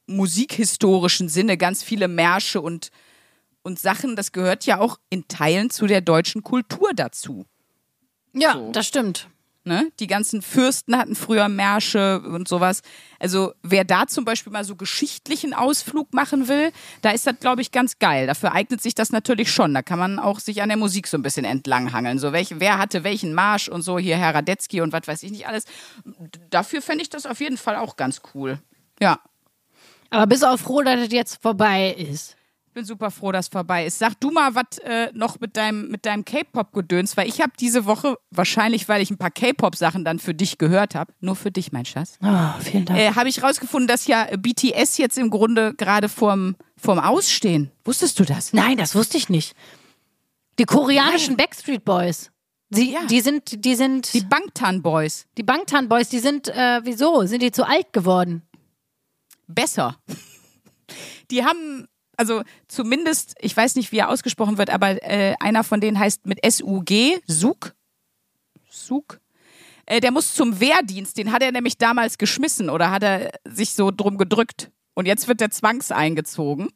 musikhistorischen 0.06 1.30
Sinne, 1.30 1.58
ganz 1.58 1.84
viele 1.84 2.08
Märsche 2.08 2.62
und, 2.62 2.90
und 3.64 3.80
Sachen, 3.80 4.16
das 4.16 4.32
gehört 4.32 4.66
ja 4.66 4.80
auch 4.80 5.00
in 5.10 5.28
Teilen 5.28 5.70
zu 5.70 5.88
der 5.88 6.02
deutschen 6.02 6.44
Kultur 6.44 6.92
dazu. 6.94 7.46
Ja, 8.34 8.54
So. 8.54 8.72
das 8.72 8.88
stimmt. 8.88 9.30
Ne? 9.66 9.90
Die 10.02 10.08
ganzen 10.08 10.42
Fürsten 10.42 10.98
hatten 10.98 11.16
früher 11.16 11.48
Märsche 11.48 12.20
und 12.20 12.50
sowas. 12.50 12.82
Also 13.18 13.54
wer 13.62 13.86
da 13.86 14.08
zum 14.08 14.26
Beispiel 14.26 14.52
mal 14.52 14.66
so 14.66 14.76
geschichtlichen 14.76 15.54
Ausflug 15.54 16.14
machen 16.14 16.50
will, 16.50 16.74
da 17.02 17.12
ist 17.12 17.26
das, 17.26 17.36
glaube 17.40 17.62
ich, 17.62 17.72
ganz 17.72 17.98
geil. 17.98 18.28
Dafür 18.28 18.52
eignet 18.52 18.82
sich 18.82 18.94
das 18.94 19.14
natürlich 19.14 19.54
schon. 19.54 19.74
Da 19.74 19.82
kann 19.82 20.00
man 20.00 20.20
auch 20.20 20.40
sich 20.40 20.62
an 20.62 20.68
der 20.68 20.78
Musik 20.78 21.08
so 21.08 21.16
ein 21.16 21.22
bisschen 21.22 21.46
entlanghangeln. 21.46 22.20
So 22.20 22.34
welche, 22.34 22.60
wer 22.60 22.78
hatte 22.78 23.06
welchen 23.06 23.34
Marsch 23.34 23.70
und 23.70 23.84
so, 23.84 23.98
hier 23.98 24.18
Herr 24.18 24.36
Radetzky 24.36 24.82
und 24.82 24.92
was 24.92 25.08
weiß 25.08 25.24
ich 25.24 25.32
nicht 25.32 25.48
alles. 25.48 25.64
Dafür 26.50 26.82
fände 26.82 27.04
ich 27.04 27.10
das 27.10 27.26
auf 27.26 27.40
jeden 27.40 27.58
Fall 27.58 27.78
auch 27.78 27.96
ganz 27.96 28.22
cool. 28.34 28.60
Ja. 29.00 29.22
Aber 30.10 30.28
bist 30.28 30.46
auch 30.46 30.60
froh, 30.60 30.82
dass 30.82 31.00
es 31.00 31.14
jetzt 31.14 31.42
vorbei 31.42 31.94
ist. 31.94 32.36
Ich 32.74 32.76
bin 32.76 32.86
super 32.86 33.12
froh, 33.12 33.32
dass 33.32 33.50
vorbei 33.50 33.86
ist. 33.86 34.00
Sag 34.00 34.20
du 34.20 34.32
mal 34.32 34.56
was 34.56 34.80
äh, 34.80 35.12
noch 35.14 35.40
mit 35.40 35.58
deinem, 35.58 35.90
mit 35.90 36.08
deinem 36.08 36.26
K-Pop-Gedöns, 36.26 37.16
weil 37.16 37.28
ich 37.30 37.40
habe 37.40 37.52
diese 37.60 37.86
Woche, 37.86 38.18
wahrscheinlich 38.32 38.90
weil 38.90 39.00
ich 39.00 39.12
ein 39.12 39.20
paar 39.20 39.30
K-Pop-Sachen 39.30 40.04
dann 40.04 40.18
für 40.18 40.34
dich 40.34 40.58
gehört 40.58 40.96
habe, 40.96 41.14
nur 41.20 41.36
für 41.36 41.52
dich, 41.52 41.72
mein 41.72 41.86
Schatz, 41.86 42.18
Oh, 42.24 42.60
vielen 42.62 42.86
Dank. 42.86 43.00
äh, 43.00 43.12
habe 43.14 43.30
ich 43.30 43.44
rausgefunden, 43.44 43.88
dass 43.88 44.08
ja 44.08 44.26
BTS 44.36 44.98
jetzt 44.98 45.20
im 45.20 45.30
Grunde 45.30 45.76
gerade 45.76 46.10
vorm, 46.10 46.56
vorm 46.76 46.98
Ausstehen. 46.98 47.70
Wusstest 47.86 48.20
du 48.20 48.24
das? 48.26 48.54
Nein, 48.54 48.78
das 48.78 48.96
wusste 48.96 49.20
ich 49.20 49.30
nicht. 49.30 49.54
Die 50.58 50.66
koreanischen 50.66 51.38
Backstreet 51.38 51.86
Boys. 51.86 52.32
Sie, 52.72 52.92
Ja. 52.92 53.06
Die 53.06 53.22
sind, 53.22 53.64
die 53.66 53.76
sind, 53.76 54.12
Die 54.16 54.22
die, 54.22 54.26
Bangtan 54.26 54.82
Boys. 54.82 55.28
Bangtan 55.46 55.90
Boys, 55.90 56.10
die 56.10 56.18
sind, 56.18 56.48
äh, 56.48 56.82
wieso? 56.84 57.24
Sind 57.28 57.44
die 57.44 57.52
zu 57.52 57.68
alt 57.68 57.94
geworden? 57.94 58.42
Besser. 59.46 59.96
Die 61.30 61.46
haben, 61.46 61.88
also 62.18 62.44
zumindest, 62.68 63.36
ich 63.40 63.56
weiß 63.56 63.76
nicht, 63.76 63.92
wie 63.92 63.98
er 63.98 64.10
ausgesprochen 64.10 64.58
wird, 64.58 64.70
aber 64.70 65.02
äh, 65.04 65.36
einer 65.40 65.64
von 65.64 65.82
denen 65.82 66.00
heißt 66.00 66.26
mit 66.26 66.44
S-U-G, 66.44 67.20
Suk. 67.28 67.74
Suk. 68.70 69.20
Äh, 69.86 70.00
der 70.00 70.12
muss 70.12 70.34
zum 70.34 70.60
Wehrdienst, 70.60 71.18
den 71.18 71.32
hat 71.32 71.44
er 71.44 71.52
nämlich 71.52 71.78
damals 71.78 72.18
geschmissen 72.18 72.70
oder 72.70 72.92
hat 72.92 73.04
er 73.04 73.32
sich 73.46 73.74
so 73.74 73.92
drum 73.92 74.18
gedrückt. 74.18 74.72
Und 74.94 75.08
jetzt 75.08 75.28
wird 75.28 75.42
der 75.42 75.50
zwangseingezogen. 75.50 76.70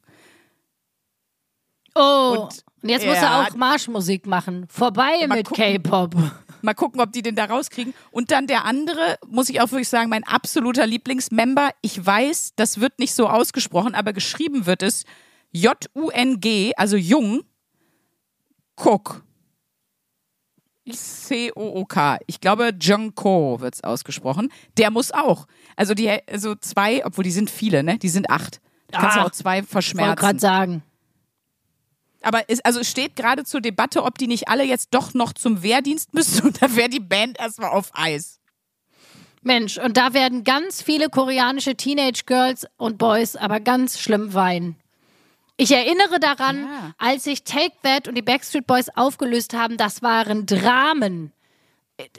Oh. 1.94 2.48
Und 2.48 2.64
Und, 2.82 2.90
jetzt 2.90 3.06
muss 3.06 3.16
er 3.16 3.40
auch 3.40 3.54
Marschmusik 3.56 4.26
machen. 4.26 4.66
Vorbei 4.68 5.26
mit. 5.28 5.50
K-Pop. 5.50 6.14
Mal 6.62 6.74
gucken, 6.74 7.00
ob 7.00 7.12
die 7.12 7.22
den 7.22 7.36
da 7.36 7.44
rauskriegen. 7.44 7.94
Und 8.10 8.30
dann 8.30 8.46
der 8.46 8.64
andere, 8.64 9.18
muss 9.26 9.48
ich 9.48 9.60
auch 9.60 9.70
wirklich 9.70 9.88
sagen, 9.88 10.10
mein 10.10 10.24
absoluter 10.24 10.86
Lieblingsmember. 10.86 11.70
Ich 11.82 12.04
weiß, 12.04 12.52
das 12.56 12.80
wird 12.80 12.98
nicht 12.98 13.14
so 13.14 13.28
ausgesprochen, 13.28 13.94
aber 13.94 14.12
geschrieben 14.12 14.66
wird 14.66 14.82
es 14.82 15.04
J-U-N-G, 15.52 16.72
also 16.76 16.96
Jung, 16.96 17.42
Cook. 18.76 19.24
C-O-O-K. 20.90 22.18
Ich 22.26 22.40
glaube, 22.40 22.72
Jungko 22.80 23.60
wird 23.60 23.74
es 23.74 23.84
ausgesprochen. 23.84 24.50
Der 24.78 24.90
muss 24.90 25.12
auch. 25.12 25.46
Also 25.76 25.92
die, 25.94 26.08
also 26.28 26.54
zwei, 26.54 27.04
obwohl 27.04 27.24
die 27.24 27.30
sind 27.30 27.50
viele, 27.50 27.82
ne? 27.82 27.98
Die 27.98 28.08
sind 28.08 28.30
acht. 28.30 28.60
Du 28.90 28.98
kannst 28.98 29.16
Ah, 29.16 29.20
ja 29.20 29.26
auch 29.26 29.30
zwei 29.32 29.56
Ich 29.58 29.62
wollte 29.64 29.70
verschmerzen. 29.72 30.16
gerade 30.16 30.38
sagen. 30.38 30.82
Aber 32.22 32.42
es, 32.48 32.60
also 32.64 32.80
es 32.80 32.90
steht 32.90 33.16
gerade 33.16 33.44
zur 33.44 33.60
Debatte, 33.60 34.02
ob 34.02 34.16
die 34.18 34.26
nicht 34.26 34.48
alle 34.48 34.64
jetzt 34.64 34.88
doch 34.94 35.12
noch 35.12 35.34
zum 35.34 35.62
Wehrdienst 35.62 36.14
müssen 36.14 36.42
und 36.46 36.62
dann 36.62 36.74
wäre 36.74 36.88
die 36.88 37.00
Band 37.00 37.38
erstmal 37.38 37.70
auf 37.70 37.90
Eis. 37.92 38.40
Mensch, 39.42 39.78
und 39.78 39.96
da 39.96 40.14
werden 40.14 40.42
ganz 40.42 40.82
viele 40.82 41.10
koreanische 41.10 41.76
Teenage 41.76 42.22
Girls 42.26 42.66
und 42.76 42.98
Boys 42.98 43.36
aber 43.36 43.60
ganz 43.60 44.00
schlimm 44.00 44.32
weinen. 44.34 44.76
Ich 45.60 45.72
erinnere 45.72 46.20
daran, 46.20 46.62
Ja. 46.64 46.92
als 46.98 47.24
sich 47.24 47.42
Take 47.42 47.72
That 47.82 48.06
und 48.08 48.14
die 48.14 48.22
Backstreet 48.22 48.66
Boys 48.66 48.88
aufgelöst 48.94 49.54
haben, 49.54 49.76
das 49.76 50.02
waren 50.02 50.46
Dramen. 50.46 51.32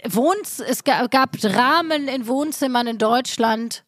Wohns 0.05 0.59
es 0.59 0.83
ga- 0.83 1.07
gab 1.07 1.37
Dramen 1.39 2.09
in 2.09 2.27
Wohnzimmern 2.27 2.85
in 2.87 2.97
Deutschland, 2.97 3.85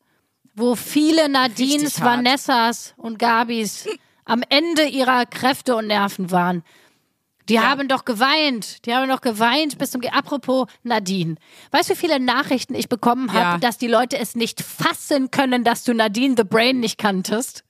wo 0.55 0.75
viele 0.75 1.27
Nadines. 1.27 1.99
Vanessas 2.01 2.93
und 2.95 3.19
Gabis 3.19 3.87
am 4.25 4.41
Ende 4.47 4.85
ihrer 4.85 5.25
Kräfte 5.25 5.75
und 5.75 5.87
Nerven 5.87 6.31
waren. 6.31 6.63
Die 7.49 7.59
haben 7.59 7.89
doch 7.89 8.05
geweint. 8.05 8.85
Die 8.85 8.95
haben 8.95 9.09
doch 9.09 9.19
geweint 9.19 9.77
bis 9.77 9.91
zum. 9.91 9.99
Ge 9.99 10.11
Apropos 10.11 10.67
Nadine. 10.83 11.35
Weißt 11.71 11.89
du, 11.89 11.93
wie 11.93 11.97
viele 11.97 12.21
Nachrichten 12.21 12.73
ich 12.75 12.87
bekommen 12.87 13.33
habe, 13.33 13.41
Ja. 13.43 13.57
dass 13.57 13.77
die 13.77 13.87
Leute 13.87 14.17
es 14.17 14.35
nicht 14.35 14.61
fassen 14.61 15.29
können, 15.31 15.65
dass 15.65 15.83
du 15.83 15.93
Nadine 15.93 16.35
the 16.37 16.45
Brain 16.45 16.79
nicht 16.79 16.97
kanntest? 16.97 17.65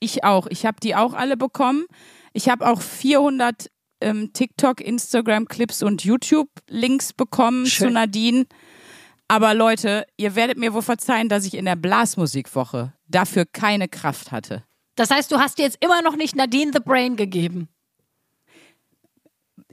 Ich 0.00 0.24
auch. 0.24 0.46
Ich 0.48 0.66
habe 0.66 0.78
die 0.80 0.94
auch 0.94 1.14
alle 1.14 1.36
bekommen. 1.36 1.86
Ich 2.32 2.48
habe 2.48 2.68
auch 2.68 2.80
400 2.80 3.70
ähm, 4.00 4.32
TikTok, 4.32 4.80
Instagram-Clips 4.80 5.82
und 5.82 6.04
YouTube-Links 6.04 7.12
bekommen 7.12 7.66
Schön. 7.66 7.88
zu 7.88 7.92
Nadine. 7.92 8.46
Aber 9.28 9.54
Leute, 9.54 10.06
ihr 10.16 10.34
werdet 10.34 10.58
mir 10.58 10.72
wohl 10.72 10.82
verzeihen, 10.82 11.28
dass 11.28 11.44
ich 11.44 11.54
in 11.54 11.66
der 11.66 11.76
Blasmusikwoche 11.76 12.94
dafür 13.06 13.44
keine 13.44 13.88
Kraft 13.88 14.32
hatte. 14.32 14.64
Das 14.94 15.10
heißt, 15.10 15.30
du 15.30 15.38
hast 15.38 15.58
dir 15.58 15.62
jetzt 15.62 15.78
immer 15.84 16.02
noch 16.02 16.16
nicht 16.16 16.34
Nadine 16.34 16.72
the 16.72 16.80
Brain 16.80 17.16
gegeben. 17.16 17.68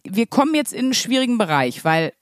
Wir 0.04 0.28
kommen 0.28 0.54
jetzt 0.54 0.74
in 0.74 0.86
einen 0.86 0.94
schwierigen 0.94 1.38
Bereich, 1.38 1.84
weil 1.84 2.14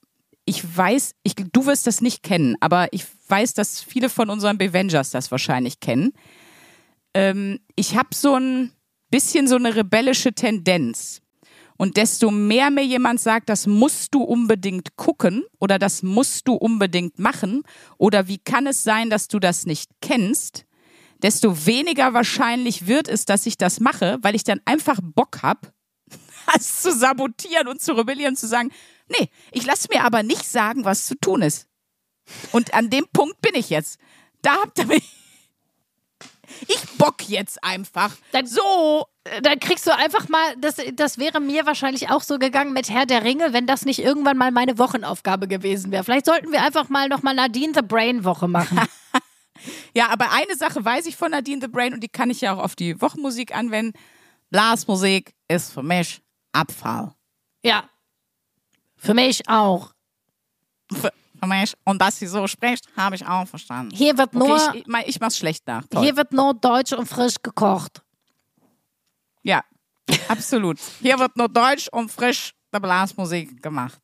ich 0.46 0.78
weiß, 0.78 1.16
ich, 1.24 1.36
du 1.36 1.66
wirst 1.66 1.88
das 1.88 2.02
nicht 2.02 2.24
kennen, 2.24 2.56
aber 2.60 2.88
ich 2.92 3.06
weiß, 3.28 3.54
dass 3.56 3.82
viele 3.82 4.10
von 4.10 4.30
unseren 4.30 4.58
Bevengers 4.58 5.10
das 5.10 5.32
wahrscheinlich 5.32 5.80
kennen. 5.80 6.14
Ähm, 7.14 7.60
ich 7.76 7.96
habe 7.96 8.10
so 8.14 8.36
ein 8.36 8.72
bisschen 9.10 9.48
so 9.48 9.56
eine 9.56 9.76
rebellische 9.76 10.34
Tendenz. 10.34 11.22
Und 11.78 11.98
desto 11.98 12.32
mehr 12.32 12.70
mir 12.70 12.86
jemand 12.86 13.20
sagt, 13.20 13.50
das 13.50 13.68
musst 13.68 14.14
du 14.14 14.22
unbedingt 14.22 14.96
gucken 14.96 15.44
oder 15.60 15.80
das 15.80 16.04
musst 16.04 16.48
du 16.48 16.54
unbedingt 16.54 17.20
machen 17.20 17.64
oder 17.98 18.28
wie 18.28 18.38
kann 18.38 18.68
es 18.68 18.84
sein, 18.84 19.10
dass 19.10 19.28
du 19.28 19.40
das 19.40 19.66
nicht 19.66 19.90
kennst, 20.02 20.66
desto 21.24 21.66
weniger 21.66 22.14
wahrscheinlich 22.14 22.88
wird 22.88 23.08
es, 23.08 23.26
dass 23.26 23.46
ich 23.46 23.58
das 23.58 23.80
mache, 23.80 24.18
weil 24.22 24.36
ich 24.36 24.44
dann 24.44 24.62
einfach 24.66 25.00
Bock 25.02 25.42
habe, 25.42 25.74
das 26.54 26.82
zu 26.82 26.92
sabotieren 26.92 27.68
und 27.68 27.82
zu 27.82 27.94
rebellieren 27.94 28.36
zu 28.36 28.48
sagen, 28.48 28.72
nee, 29.10 29.30
ich 29.52 29.66
lasse 29.66 29.88
mir 29.92 30.06
aber 30.06 30.22
nicht 30.24 30.46
sagen, 30.46 30.86
was 30.86 31.08
zu 31.08 31.16
tun 31.16 31.42
ist. 31.42 31.68
Und 32.52 32.74
an 32.74 32.90
dem 32.90 33.06
Punkt 33.12 33.42
bin 33.42 33.56
ich 33.56 33.70
jetzt. 33.70 34.00
Da 34.42 34.62
habt 34.62 34.78
ihr 34.78 34.86
mich. 34.86 35.23
Ich 36.68 36.82
bock 36.98 37.28
jetzt 37.28 37.64
einfach. 37.64 38.16
Dann- 38.32 38.46
so. 38.48 39.06
Dann 39.42 39.58
kriegst 39.62 39.88
du 39.88 39.96
einfach 39.96 40.28
mal, 40.28 40.42
das, 40.58 40.76
das 40.96 41.18
wäre 41.18 41.40
mir 41.40 41.66
wahrscheinlich 41.66 42.10
auch 42.10 42.22
so 42.22 42.38
gegangen 42.40 42.74
mit 42.74 42.90
Herr 42.90 43.06
der 43.06 43.24
Ringe, 43.24 43.54
wenn 43.54 43.66
das 43.66 43.86
nicht 43.86 44.00
irgendwann 44.00 44.38
mal 44.38 44.52
meine 44.52 44.78
Wochenaufgabe 44.78 45.48
gewesen 45.48 45.92
wäre. 45.94 46.04
Vielleicht 46.04 46.26
sollten 46.26 46.52
wir 46.52 46.62
einfach 46.62 46.90
mal 46.90 47.08
nochmal 47.08 47.34
Nadine 47.34 47.72
the 47.74 47.82
Brain 47.82 48.24
Woche 48.26 48.48
machen. 48.48 48.80
Ja, 49.96 50.10
aber 50.10 50.32
eine 50.34 50.56
Sache 50.58 50.84
weiß 50.84 51.06
ich 51.06 51.16
von 51.16 51.32
Nadine 51.32 51.62
the 51.62 51.68
Brain 51.70 51.94
und 51.94 52.02
die 52.02 52.10
kann 52.10 52.30
ich 52.30 52.42
ja 52.42 52.54
auch 52.54 52.58
auf 52.62 52.76
die 52.76 53.00
Wochenmusik 53.00 53.56
anwenden. 53.56 53.98
Blasmusik 54.50 55.34
ist 55.48 55.72
für 55.72 55.84
mich 55.84 56.22
Abfall. 56.52 57.14
ja. 57.64 57.88
Für 58.98 59.14
mich 59.14 59.48
auch. 59.48 59.94
Für 60.92 61.14
mich. 61.48 61.74
Und 61.86 62.02
dass 62.02 62.18
sie 62.20 62.28
so 62.28 62.48
spricht, 62.48 62.86
habe 62.98 63.16
ich 63.16 63.26
auch 63.26 63.48
verstanden. 63.48 63.96
Hier 63.96 64.18
wird 64.18 64.34
nur, 64.34 64.56
Okay, 64.56 64.84
ich, 64.86 64.88
ich, 64.88 65.08
ich 65.08 65.20
mach's 65.20 65.38
schlecht 65.38 65.66
nach. 65.68 65.84
Toll. 65.90 66.04
hier 66.04 66.16
wird 66.18 66.32
nur 66.32 66.54
deutsch 66.54 66.94
und 66.94 67.06
frisch 67.08 67.36
gekocht. 67.42 68.02
Ja, 69.44 69.62
absolut. 70.28 70.78
Hier 71.02 71.20
wird 71.20 71.36
nur 71.36 71.50
Deutsch 71.50 71.88
und 71.92 72.10
frisch 72.12 72.54
der 72.74 72.80
Blasmusik 72.80 73.62
gemacht. 73.62 74.00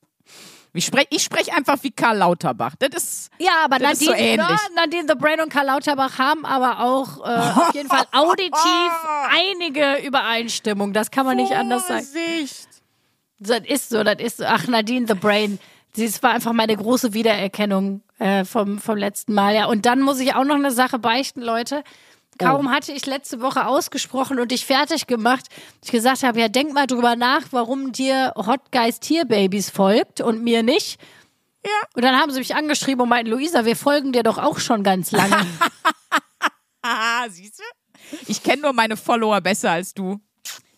Ich 0.73 0.86
spreche 0.86 1.08
ich 1.10 1.23
sprech 1.23 1.52
einfach 1.52 1.78
wie 1.82 1.89
Karl 1.91 2.17
Lauterbach. 2.17 2.75
Das 2.78 2.89
ist. 3.04 3.32
Ja, 3.39 3.63
aber 3.65 3.80
Das 3.80 3.99
Nadine, 4.02 4.06
so 4.06 4.13
ähnlich. 4.13 4.47
ja, 4.49 4.58
Nadine 4.75 5.06
the 5.08 5.15
Brain 5.15 5.41
und 5.41 5.49
Karl 5.49 5.65
Lauterbach 5.65 6.19
haben 6.19 6.45
aber 6.45 6.80
auch 6.82 7.25
äh, 7.25 7.60
auf 7.60 7.73
jeden 7.73 7.89
Fall 7.89 8.06
auditiv 8.12 8.91
einige 9.32 10.06
Übereinstimmungen. 10.06 10.93
Das 10.93 11.10
kann 11.10 11.25
man 11.25 11.38
nicht 11.38 11.54
anders 11.54 11.88
sagen. 11.88 12.06
Das 13.39 13.62
ist 13.65 13.89
so, 13.89 14.04
das 14.04 14.19
ist 14.19 14.38
so. 14.38 14.45
Ach, 14.45 14.67
Nadine 14.67 15.08
the 15.08 15.15
Brain. 15.15 15.58
Das 16.00 16.24
war 16.24 16.32
einfach 16.32 16.54
meine 16.54 16.76
große 16.76 17.14
Wiedererkennung 17.14 18.02
äh, 18.20 18.46
vom, 18.46 18.80
vom 18.80 18.98
letzten 18.98 19.34
Mal. 19.34 19.56
Ja, 19.56 19.66
und 19.66 19.86
dann 19.86 20.02
muss 20.02 20.20
ich 20.20 20.34
auch 20.36 20.44
noch 20.44 20.56
eine 20.56 20.72
Sache 20.72 21.00
beichten, 21.00 21.42
Leute. 21.42 21.84
Kaum 22.38 22.68
Oh. 22.68 22.70
hatte 22.72 22.94
ich 22.94 23.06
letzte 23.06 23.42
Woche 23.42 23.66
ausgesprochen 23.68 24.40
und 24.40 24.52
dich 24.52 24.66
fertig 24.66 25.08
gemacht, 25.08 25.48
ich 25.84 25.92
gesagt 25.92 26.24
habe, 26.24 26.40
ja, 26.40 26.48
denk 26.48 26.74
mal 26.74 26.88
drüber 26.88 27.18
nach, 27.18 27.42
warum 27.52 27.92
dir 27.92 28.32
Hot 28.38 28.72
Guys 28.72 29.02
Tierbabys 29.02 29.70
folgt 29.70 30.22
und 30.22 30.42
mir 30.44 30.64
nicht. 30.64 31.02
Ja. 31.66 31.72
Und 31.96 32.04
dann 32.06 32.16
haben 32.16 32.32
sie 32.32 32.40
mich 32.40 32.56
angeschrieben 32.56 33.02
und 33.02 33.10
meinten, 33.10 33.32
Luisa, 33.32 33.66
wir 33.66 33.76
folgen 33.76 34.14
dir 34.14 34.24
doch 34.24 34.38
auch 34.38 34.60
schon 34.60 34.84
ganz 34.84 35.12
lange. 35.12 35.36
Ah, 36.82 37.26
siehst 37.30 37.60
du? 37.60 37.64
Ich 38.28 38.42
kenne 38.42 38.62
nur 38.62 38.74
meine 38.74 38.96
Follower 38.96 39.42
besser 39.42 39.72
als 39.72 39.94
du. 39.94 40.20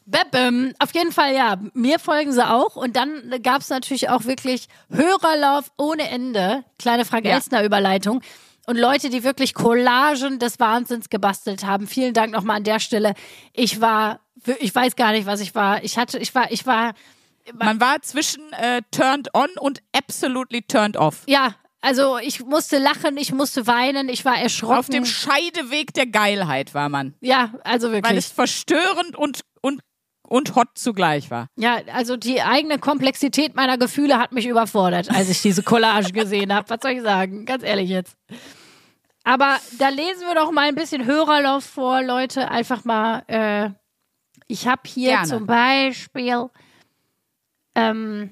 Bebem. 0.05 0.73
Auf 0.79 0.93
jeden 0.93 1.11
Fall, 1.11 1.35
ja. 1.35 1.57
Mir 1.73 1.99
folgen 1.99 2.31
sie 2.33 2.45
auch. 2.47 2.75
Und 2.75 2.95
dann 2.95 3.33
gab 3.43 3.61
es 3.61 3.69
natürlich 3.69 4.09
auch 4.09 4.25
wirklich 4.25 4.67
Hörerlauf 4.91 5.71
ohne 5.77 6.09
Ende. 6.09 6.63
Kleine 6.79 7.05
Frank 7.05 7.25
Ja. 7.25 7.35
Elstner 7.35 7.63
Überleitung. 7.63 8.21
Und 8.67 8.77
Leute, 8.77 9.09
die 9.09 9.23
wirklich 9.23 9.53
Collagen 9.53 10.39
des 10.39 10.59
Wahnsinns 10.59 11.09
gebastelt 11.09 11.65
haben. 11.65 11.87
Vielen 11.87 12.13
Dank 12.13 12.31
nochmal 12.31 12.57
an 12.57 12.63
der 12.63 12.79
Stelle. 12.79 13.13
Ich 13.53 13.81
war, 13.81 14.19
ich 14.59 14.73
weiß 14.73 14.95
gar 14.95 15.11
nicht, 15.11 15.25
was 15.25 15.39
ich 15.41 15.55
war. 15.55 15.83
Ich 15.83 15.97
hatte, 15.97 16.19
ich 16.19 16.33
war, 16.35 16.51
ich 16.51 16.65
war, 16.65 16.93
Man 17.53 17.79
war 17.79 18.01
zwischen 18.01 18.53
äh, 18.53 18.81
turned 18.91 19.33
on 19.33 19.49
und 19.59 19.81
absolutely 19.95 20.61
turned 20.61 20.95
off. 20.97 21.23
ja, 21.27 21.55
also 21.83 22.19
ich 22.19 22.45
musste 22.45 22.77
lachen, 22.77 23.17
ich 23.17 23.33
musste 23.33 23.65
weinen, 23.65 24.07
ich 24.07 24.23
war 24.23 24.37
erschrocken. 24.37 24.77
Auf 24.77 24.89
dem 24.89 25.03
Scheideweg 25.05 25.91
der 25.95 26.05
Geilheit 26.05 26.75
war 26.75 26.89
man. 26.89 27.15
ja, 27.21 27.53
also 27.63 27.87
Weil 27.87 27.93
wirklich. 28.03 28.17
es 28.19 28.27
verstörend 28.27 29.15
und, 29.15 29.41
und, 30.31 30.55
hot 30.55 30.69
zugleich 30.75 31.29
war. 31.29 31.47
Ja, 31.57 31.81
also 31.93 32.15
die 32.15 32.41
eigene 32.41 32.79
Komplexität 32.79 33.53
meiner 33.53 33.77
Gefühle 33.77 34.17
hat 34.17 34.31
mich 34.31 34.47
überfordert, 34.47 35.11
als 35.11 35.29
ich 35.29 35.41
diese 35.41 35.61
Collage 35.61 36.11
gesehen 36.13 36.53
habe. 36.53 36.69
Was 36.69 36.79
soll 36.81 36.91
ich 36.91 37.01
sagen? 37.01 37.45
Ganz 37.45 37.63
ehrlich 37.63 37.89
jetzt. 37.89 38.15
Aber 39.25 39.57
da 39.77 39.89
lesen 39.89 40.21
wir 40.21 40.35
doch 40.35 40.51
mal 40.51 40.69
ein 40.69 40.75
bisschen 40.75 41.05
Hörerlauf 41.05 41.65
vor, 41.65 42.01
Leute. 42.01 42.49
Einfach 42.49 42.85
mal. 42.85 43.23
Äh, 43.27 43.71
ich 44.47 44.67
habe 44.67 44.83
hier 44.85 45.11
Gerne. 45.11 45.27
zum 45.27 45.45
Beispiel. 45.45 46.49
Ähm, 47.75 48.31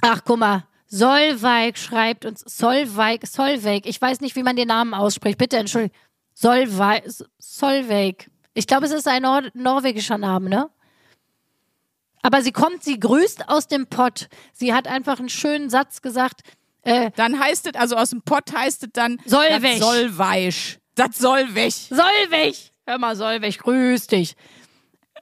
ach, 0.00 0.22
guck 0.24 0.38
mal. 0.38 0.64
Solveig 0.86 1.78
schreibt 1.78 2.24
uns. 2.24 2.40
Solveig, 2.40 3.28
Solveig. 3.28 3.86
Ich 3.86 4.02
weiß 4.02 4.20
nicht, 4.22 4.34
wie 4.34 4.42
man 4.42 4.56
den 4.56 4.68
Namen 4.68 4.92
ausspricht. 4.92 5.38
Bitte 5.38 5.56
entschuldigung. 5.56 5.96
Solveig. 6.34 7.04
Solveig. 7.38 8.28
Ich 8.54 8.66
glaube, 8.66 8.86
es 8.86 8.92
ist 8.92 9.08
ein 9.08 9.22
Nor 9.22 9.42
norwegischer 9.54 10.18
Name, 10.18 10.48
ne? 10.48 10.70
Aber 12.22 12.42
sie 12.42 12.52
kommt, 12.52 12.84
sie 12.84 13.00
grüßt 13.00 13.48
aus 13.48 13.66
dem 13.66 13.86
Pott. 13.88 14.28
Sie 14.52 14.72
hat 14.72 14.86
einfach 14.86 15.18
einen 15.18 15.28
schönen 15.28 15.70
Satz 15.70 16.02
gesagt. 16.02 16.42
Äh, 16.82 17.10
Dann 17.16 17.38
heißt 17.38 17.66
es, 17.66 17.74
also 17.74 17.96
aus 17.96 18.10
dem 18.10 18.22
Pott 18.22 18.52
heißt 18.52 18.84
es 18.84 18.88
dann, 18.92 19.18
Soll 19.24 19.44
das. 19.48 19.62
Das 20.94 21.18
soll 21.18 21.54
weg. 21.54 21.72
Solveig! 21.72 22.54
Hör 22.86 22.98
mal, 22.98 23.16
Solveig, 23.16 23.58
grüß 23.58 24.06
dich. 24.08 24.36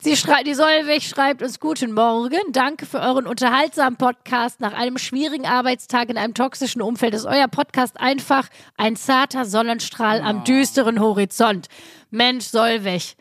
Sie 0.02 0.16
schrei 0.16 0.42
die 0.42 0.54
Solveig 0.54 1.02
schreibt 1.02 1.42
uns 1.42 1.60
Guten 1.60 1.92
Morgen. 1.92 2.40
Danke 2.52 2.86
für 2.86 3.00
euren 3.00 3.26
unterhaltsamen 3.26 3.98
Podcast. 3.98 4.58
Nach 4.60 4.72
einem 4.72 4.96
schwierigen 4.96 5.46
Arbeitstag 5.46 6.08
in 6.08 6.16
einem 6.16 6.32
toxischen 6.32 6.80
Umfeld 6.80 7.12
ist 7.12 7.26
euer 7.26 7.48
Podcast 7.48 8.00
einfach 8.00 8.48
ein 8.78 8.96
zarter 8.96 9.44
Sonnenstrahl 9.44 10.22
am 10.22 10.42
düsteren 10.44 11.00
Horizont. 11.00 11.68
Mensch, 12.10 12.46
Solveig. 12.46 13.14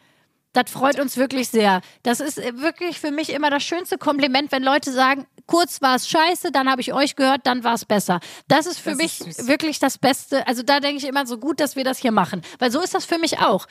Das 0.53 0.71
freut 0.71 0.99
uns 0.99 1.15
wirklich 1.15 1.49
sehr. 1.49 1.81
Das 2.01 2.19
ist 2.19 2.39
äh, 2.39 2.59
wirklich 2.59 2.99
für 2.99 3.11
mich 3.11 3.31
immer 3.31 3.51
das 3.51 3.61
schönste 3.63 3.99
Kompliment, 3.99 4.51
wenn 4.51 4.63
Leute 4.63 4.91
sagen, 4.91 5.27
kurz 5.45 5.79
war 5.81 5.95
es 5.95 6.07
scheiße, 6.09 6.51
dann 6.51 6.69
habe 6.69 6.81
ich 6.81 6.91
euch 6.91 7.15
gehört, 7.15 7.41
dann 7.45 7.63
war 7.63 7.75
es 7.75 7.85
besser. 7.85 8.19
Das 8.47 8.65
ist 8.65 8.79
für 8.79 8.89
Das 8.89 8.97
mich 8.97 9.21
ist 9.21 9.47
wirklich 9.47 9.77
das 9.77 9.99
Beste. 9.99 10.47
Also 10.47 10.63
da 10.63 10.79
denke 10.79 10.97
ich 10.97 11.07
immer 11.07 11.27
so 11.27 11.37
gut, 11.37 11.59
dass 11.59 11.75
wir 11.75 11.83
das 11.83 11.99
hier 11.99 12.11
machen. 12.11 12.41
Weil 12.57 12.71
so 12.71 12.81
ist 12.81 12.95
das 12.95 13.05
für 13.05 13.19
mich 13.19 13.39
auch. 13.39 13.67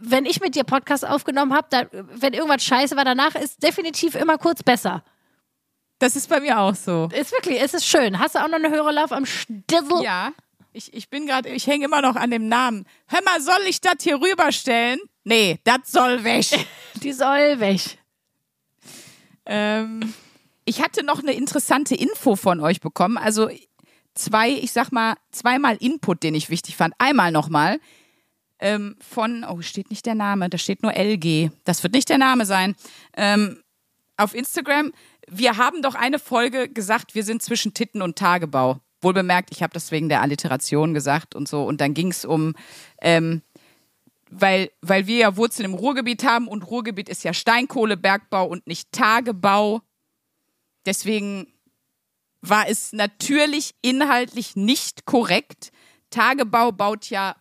Wenn- 0.00 0.24
ich 0.26 0.40
mit 0.40 0.54
dir 0.54 0.62
Podcast 0.64 1.04
aufgenommen 1.06 1.52
habe, 1.54 1.88
wenn 2.12 2.32
irgendwas 2.34 2.62
scheiße 2.62 2.96
war, 2.96 3.04
danach 3.04 3.34
ist 3.34 3.60
definitiv 3.62 4.14
immer 4.14 4.38
kurz 4.38 4.62
besser. 4.62 5.02
Das 5.98 6.14
ist 6.16 6.28
bei 6.28 6.40
mir 6.40 6.58
auch 6.60 6.74
so. 6.74 7.08
Ist 7.12 7.32
wirklich, 7.32 7.60
es 7.60 7.74
ist 7.74 7.86
schön. 7.86 8.18
Hast 8.18 8.34
du 8.36 8.40
auch 8.40 8.48
noch 8.48 8.54
eine 8.56 8.70
Hörerlauf 8.70 9.10
am 9.12 9.24
Stissel? 9.26 10.02
Ja, 10.02 10.32
ich, 10.72 10.92
ich 10.94 11.08
bin 11.08 11.26
gerade, 11.26 11.48
ich 11.48 11.66
hänge 11.66 11.84
immer 11.84 12.02
noch 12.02 12.16
an 12.16 12.30
dem 12.30 12.48
Namen. 12.48 12.86
Hör 13.06 13.20
mal, 13.24 13.40
soll 13.40 13.62
ich 13.68 13.80
das 13.80 13.96
hier 14.00 14.20
rüberstellen? 14.20 14.98
Nee, 15.24 15.58
das 15.64 15.80
soll 15.86 16.24
weg. 16.24 16.46
Die 17.02 17.12
soll 17.12 17.60
weg. 17.60 17.98
ähm, 19.46 20.14
ich 20.64 20.82
hatte 20.82 21.04
noch 21.04 21.20
eine 21.20 21.32
interessante 21.32 21.94
Info 21.94 22.36
von 22.36 22.60
euch 22.60 22.80
bekommen. 22.80 23.18
Also 23.18 23.48
zwei, 24.14 24.50
ich 24.50 24.72
sag 24.72 24.92
mal, 24.92 25.14
zweimal 25.30 25.76
Input, 25.76 26.22
den 26.22 26.34
ich 26.34 26.50
wichtig 26.50 26.76
fand. 26.76 26.94
Einmal 26.98 27.32
nochmal 27.32 27.80
ähm, 28.58 28.96
von, 29.00 29.44
oh, 29.44 29.60
steht 29.60 29.90
nicht 29.90 30.06
der 30.06 30.14
Name, 30.14 30.48
da 30.48 30.56
steht 30.56 30.82
nur 30.82 30.92
LG. 30.94 31.50
Das 31.64 31.82
wird 31.82 31.94
nicht 31.94 32.08
der 32.08 32.18
Name 32.18 32.46
sein. 32.46 32.76
Ähm, 33.16 33.62
auf 34.16 34.34
Instagram, 34.34 34.92
wir 35.28 35.56
haben 35.56 35.82
doch 35.82 35.94
eine 35.94 36.18
Folge 36.18 36.68
gesagt, 36.68 37.14
wir 37.14 37.24
sind 37.24 37.42
zwischen 37.42 37.74
Titten 37.74 38.02
und 38.02 38.16
Tagebau. 38.16 38.80
Wohl 39.02 39.12
bemerkt, 39.12 39.50
ich 39.52 39.62
habe 39.62 39.74
das 39.74 39.90
wegen 39.90 40.08
der 40.08 40.22
Alliteration 40.22 40.94
gesagt 40.94 41.34
und 41.34 41.48
so. 41.48 41.64
Und 41.64 41.80
dann 41.80 41.92
ging 41.92 42.10
es 42.10 42.24
um, 42.24 42.54
ähm, 43.00 43.42
weil, 44.30 44.70
weil 44.80 45.06
wir 45.06 45.18
ja 45.18 45.36
Wurzeln 45.36 45.66
im 45.70 45.74
Ruhrgebiet 45.74 46.24
haben 46.24 46.48
und 46.48 46.62
Ruhrgebiet 46.62 47.08
ist 47.08 47.24
ja 47.24 47.34
Steinkohlebergbau 47.34 48.46
und 48.46 48.66
nicht 48.66 48.92
Tagebau. 48.92 49.82
Deswegen 50.86 51.52
war 52.40 52.68
es 52.68 52.92
natürlich 52.92 53.74
inhaltlich 53.82 54.56
nicht 54.56 55.04
korrekt. 55.04 55.70
Tagebau 56.10 56.72
baut 56.72 57.10
ja 57.10 57.36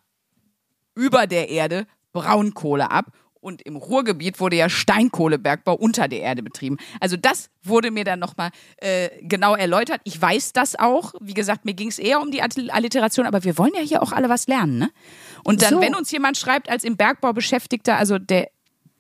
über 0.96 1.28
der 1.28 1.50
Erde 1.50 1.88
Braunkohle 2.12 2.92
ab. 2.92 3.12
Und 3.42 3.64
im 3.64 3.76
Ruhrgebiet 3.76 4.40
wurde 4.40 4.56
ja 4.56 4.70
Steinkohlebergbau 4.70 5.74
unter 5.74 6.08
der 6.08 6.22
Erde 6.22 6.44
betrieben. 6.44 6.78
Also 7.00 7.18
das 7.18 7.50
wurde 7.64 7.92
mir 7.92 8.04
dann 8.04 8.20
nochmal 8.20 8.52
äh, 8.78 9.10
genau 9.22 9.56
erläutert. 9.56 10.00
Ich 10.04 10.22
weiß 10.22 10.54
das 10.54 10.78
auch. 10.78 11.14
Wie 11.20 11.34
gesagt, 11.34 11.66
mir 11.66 11.74
ging 11.74 11.90
es 11.90 12.00
eher 12.00 12.22
um 12.22 12.32
die 12.32 12.42
Alliteration, 12.42 13.26
aber 13.26 13.44
wir 13.44 13.58
wollen 13.58 13.74
ja 13.76 13.82
hier 13.82 14.04
auch 14.04 14.12
alle 14.12 14.30
was 14.30 14.48
lernen. 14.48 14.78
Ne? 14.78 14.92
Und 15.44 15.64
dann, 15.64 15.74
So. 15.74 15.82
wenn 15.82 15.96
uns 15.96 16.12
jemand 16.12 16.38
schreibt 16.38 16.70
als 16.70 16.84
im 16.84 16.98
Bergbau 16.98 17.34
Beschäftigter, 17.34 17.98
also 17.98 18.20
der 18.20 18.50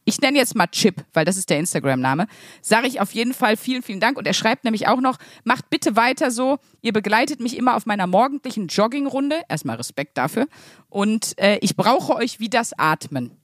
ich 0.03 0.19
nenne 0.19 0.37
jetzt 0.37 0.55
mal 0.55 0.67
Chip, 0.67 1.05
weil 1.13 1.25
das 1.25 1.37
ist 1.37 1.49
der 1.49 1.59
Instagram-Name, 1.59 2.27
sage 2.61 2.87
ich 2.87 2.99
auf 3.01 3.11
jeden 3.11 3.33
Fall 3.33 3.55
vielen, 3.55 3.83
vielen 3.83 3.99
Dank. 3.99 4.17
Und 4.17 4.25
er 4.25 4.33
schreibt 4.33 4.63
nämlich 4.63 4.87
auch 4.87 4.99
noch, 4.99 5.17
macht 5.43 5.69
bitte 5.69 5.95
weiter 5.95 6.31
so, 6.31 6.57
ihr 6.81 6.91
begleitet 6.91 7.39
mich 7.39 7.57
immer 7.57 7.75
auf 7.75 7.85
meiner 7.85 8.07
morgendlichen 8.07 8.67
Joggingrunde. 8.67 9.41
Erstmal 9.47 9.75
Respekt 9.75 10.17
dafür. 10.17 10.47
Und 10.89 11.37
äh, 11.37 11.59
ich 11.61 11.75
brauche 11.75 12.15
euch 12.15 12.39
wie 12.39 12.49
das 12.49 12.73
Atmen. 12.77 13.40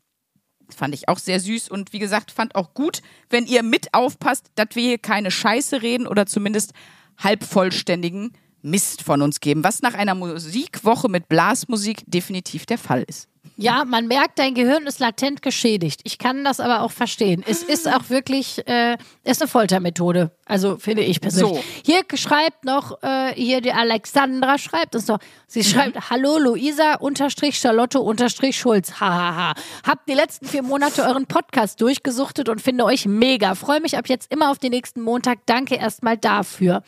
Fand 0.75 0.93
ich 0.93 1.07
auch 1.07 1.19
sehr 1.19 1.39
süß 1.39 1.69
und 1.69 1.93
wie 1.93 1.99
gesagt, 1.99 2.31
fand 2.31 2.55
auch 2.55 2.73
gut, 2.73 3.01
wenn 3.29 3.45
ihr 3.45 3.63
mit 3.63 3.93
aufpasst, 3.93 4.51
dass 4.55 4.69
wir 4.73 4.83
hier 4.83 4.97
keine 4.97 5.31
Scheiße 5.31 5.81
reden 5.81 6.07
oder 6.07 6.25
zumindest 6.25 6.73
halbvollständigen 7.17 8.33
Mist 8.61 9.03
von 9.03 9.21
uns 9.21 9.39
geben, 9.39 9.63
was 9.63 9.81
nach 9.81 9.93
einer 9.93 10.15
Musikwoche 10.15 11.09
mit 11.09 11.29
Blasmusik 11.29 12.03
definitiv 12.05 12.65
der 12.65 12.77
Fall 12.77 13.03
ist. 13.07 13.29
Ja, 13.59 13.85
man 13.85 14.05
merkt, 14.05 14.37
dein 14.37 14.53
Gehirn 14.53 14.85
ist 14.85 14.99
latent 14.99 15.41
geschädigt. 15.41 16.01
Ich 16.03 16.19
kann 16.19 16.43
das 16.43 16.59
aber 16.59 16.83
auch 16.83 16.91
verstehen. 16.91 17.43
Es 17.47 17.63
ist 17.63 17.87
auch 17.91 18.09
wirklich, 18.09 18.65
äh, 18.67 18.97
ist 19.23 19.41
eine 19.41 19.47
Foltermethode. 19.49 20.29
Also 20.45 20.77
finde 20.77 21.01
ich 21.01 21.19
persönlich. 21.19 21.57
So. 21.57 21.63
Hier 21.83 22.03
schreibt 22.13 22.65
noch, 22.65 23.01
äh, 23.01 23.33
hier 23.33 23.61
die 23.61 23.71
Alexandra 23.71 24.59
schreibt 24.59 24.95
uns 24.95 25.07
noch. 25.07 25.17
Sie 25.47 25.63
schreibt, 25.63 26.11
hallo 26.11 26.37
Luisa 26.37 26.95
unterstrich 26.95 27.57
Charlotte 27.57 27.99
unterstrich 27.99 28.59
Schulz. 28.59 28.99
Hahaha. 28.99 29.53
Habt 29.85 30.07
die 30.07 30.13
letzten 30.13 30.45
vier 30.45 30.61
Monate 30.61 31.01
euren 31.03 31.25
Podcast 31.25 31.81
durchgesuchtet 31.81 32.49
und 32.49 32.61
finde 32.61 32.85
euch 32.85 33.07
mega. 33.07 33.55
Freue 33.55 33.81
mich 33.81 33.97
ab 33.97 34.07
jetzt 34.07 34.31
immer 34.31 34.51
auf 34.51 34.59
den 34.59 34.69
nächsten 34.69 35.01
Montag. 35.01 35.39
Danke 35.47 35.75
erstmal 35.75 36.15
dafür. 36.15 36.83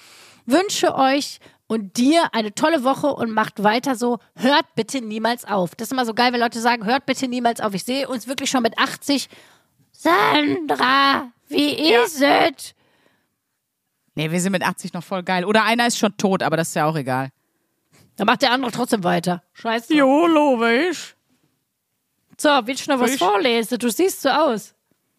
Wünsche 0.46 0.94
euch 0.94 1.40
und 1.70 1.98
dir 1.98 2.34
eine 2.34 2.54
tolle 2.56 2.84
Woche 2.84 3.08
und 3.14 3.32
macht 3.32 3.64
weiter 3.64 3.96
so. 3.96 4.18
Hört 4.36 4.66
bitte 4.76 5.02
niemals 5.02 5.46
auf. 5.46 5.76
Das 5.76 5.88
ist 5.88 5.92
immer 5.92 6.06
so 6.06 6.14
geil, 6.16 6.34
wenn 6.34 6.40
Leute 6.40 6.60
sagen, 6.60 6.84
hört 6.86 7.06
bitte 7.06 7.28
niemals 7.28 7.62
auf. 7.62 7.74
Ich 7.76 7.84
sehe 7.84 8.10
uns 8.10 8.28
wirklich 8.28 8.50
schon 8.50 8.64
mit 8.64 8.78
80. 8.78 9.30
Sandra, 9.92 11.32
wie 11.48 11.74
ist 11.94 12.22
es? 12.22 12.74
Nee, 14.16 14.32
wir 14.32 14.42
sind 14.42 14.52
mit 14.52 14.64
80 14.64 14.94
noch 14.94 15.04
voll 15.04 15.22
geil. 15.24 15.46
Oder 15.46 15.64
einer 15.64 15.86
ist 15.88 15.98
schon 16.00 16.18
tot, 16.18 16.42
aber 16.44 16.58
das 16.58 16.70
ist 16.70 16.76
ja 16.76 16.86
auch 16.88 16.96
egal. 16.96 17.30
Dann 18.16 18.26
macht 18.26 18.42
der 18.42 18.52
andere 18.52 18.72
trotzdem 18.72 19.04
weiter. 19.04 19.44
Scheiße. 19.54 19.94
Jo, 19.94 20.26
logisch. 20.26 21.16
So, 22.38 22.50
willst 22.66 22.88
du 22.88 22.92
noch 22.92 23.00
was 23.00 23.14
Ich- 23.14 23.20
vorlesen? 23.20 23.78
Du 23.78 23.90
siehst 23.92 24.22
so 24.22 24.30
aus. 24.30 24.74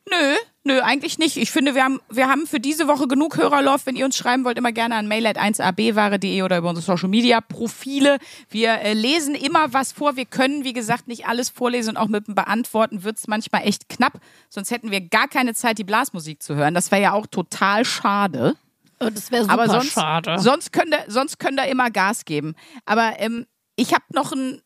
Nö, 0.09 0.37
nö, 0.65 0.81
eigentlich 0.81 1.19
nicht. 1.19 1.37
Ich 1.37 1.51
finde, 1.51 1.75
wir 1.75 1.85
haben, 1.85 2.01
wir 2.11 2.29
haben 2.29 2.47
für 2.47 2.59
diese 2.59 2.89
Woche 2.89 3.07
genug 3.07 3.37
Hörerlauf. 3.37 3.87
Wenn 3.87 3.97
ihr 3.97 4.05
uns 4.05 4.17
schreiben 4.17 4.45
wollt, 4.45 4.59
immer 4.59 4.73
gerne 4.73 4.97
an 4.97 5.07
mail.1abware.de 5.07 6.43
oder 6.43 6.59
über 6.59 6.71
unsere 6.71 6.85
Social 6.85 7.09
Media 7.09 7.41
Profile. 7.41 8.19
Wir 8.49 8.81
äh, 8.81 8.95
lesen 8.95 9.35
immer 9.35 9.73
was 9.73 9.93
vor. 9.93 10.17
Wir 10.17 10.25
können, 10.25 10.65
wie 10.65 10.73
gesagt, 10.73 11.07
nicht 11.07 11.27
alles 11.27 11.51
vorlesen 11.51 11.91
und 11.91 11.97
auch 11.99 12.09
mit 12.09 12.27
dem 12.27 12.35
Beantworten 12.35 13.05
wird 13.05 13.19
es 13.19 13.29
manchmal 13.29 13.67
echt 13.67 13.89
knapp. 13.89 14.21
Sonst 14.49 14.71
hätten 14.71 14.91
wir 14.91 15.01
gar 15.01 15.29
keine 15.29 15.55
Zeit, 15.55 15.79
die 15.79 15.85
Blasmusik 15.85 16.43
zu 16.43 16.55
hören. 16.57 16.75
Das 16.75 16.91
wäre 16.91 17.03
ja 17.03 17.13
auch 17.13 17.27
total 17.27 17.85
schade. 17.85 18.57
Und 18.99 19.17
das 19.17 19.31
wäre 19.31 19.45
super 19.45 19.55
Aber 19.55 19.69
sonst, 19.69 19.93
schade. 19.93 20.39
sonst 20.39 20.73
könnt 20.73 20.93
ihr, 20.93 21.05
sonst 21.09 21.39
könnt 21.39 21.59
ihr 21.59 21.67
immer 21.67 21.91
Gas 21.91 22.25
geben. 22.25 22.55
Aber 22.85 23.15
ähm, 23.19 23.47
ich 23.77 23.95
habe 23.95 24.05
noch 24.13 24.33
einen, 24.33 24.61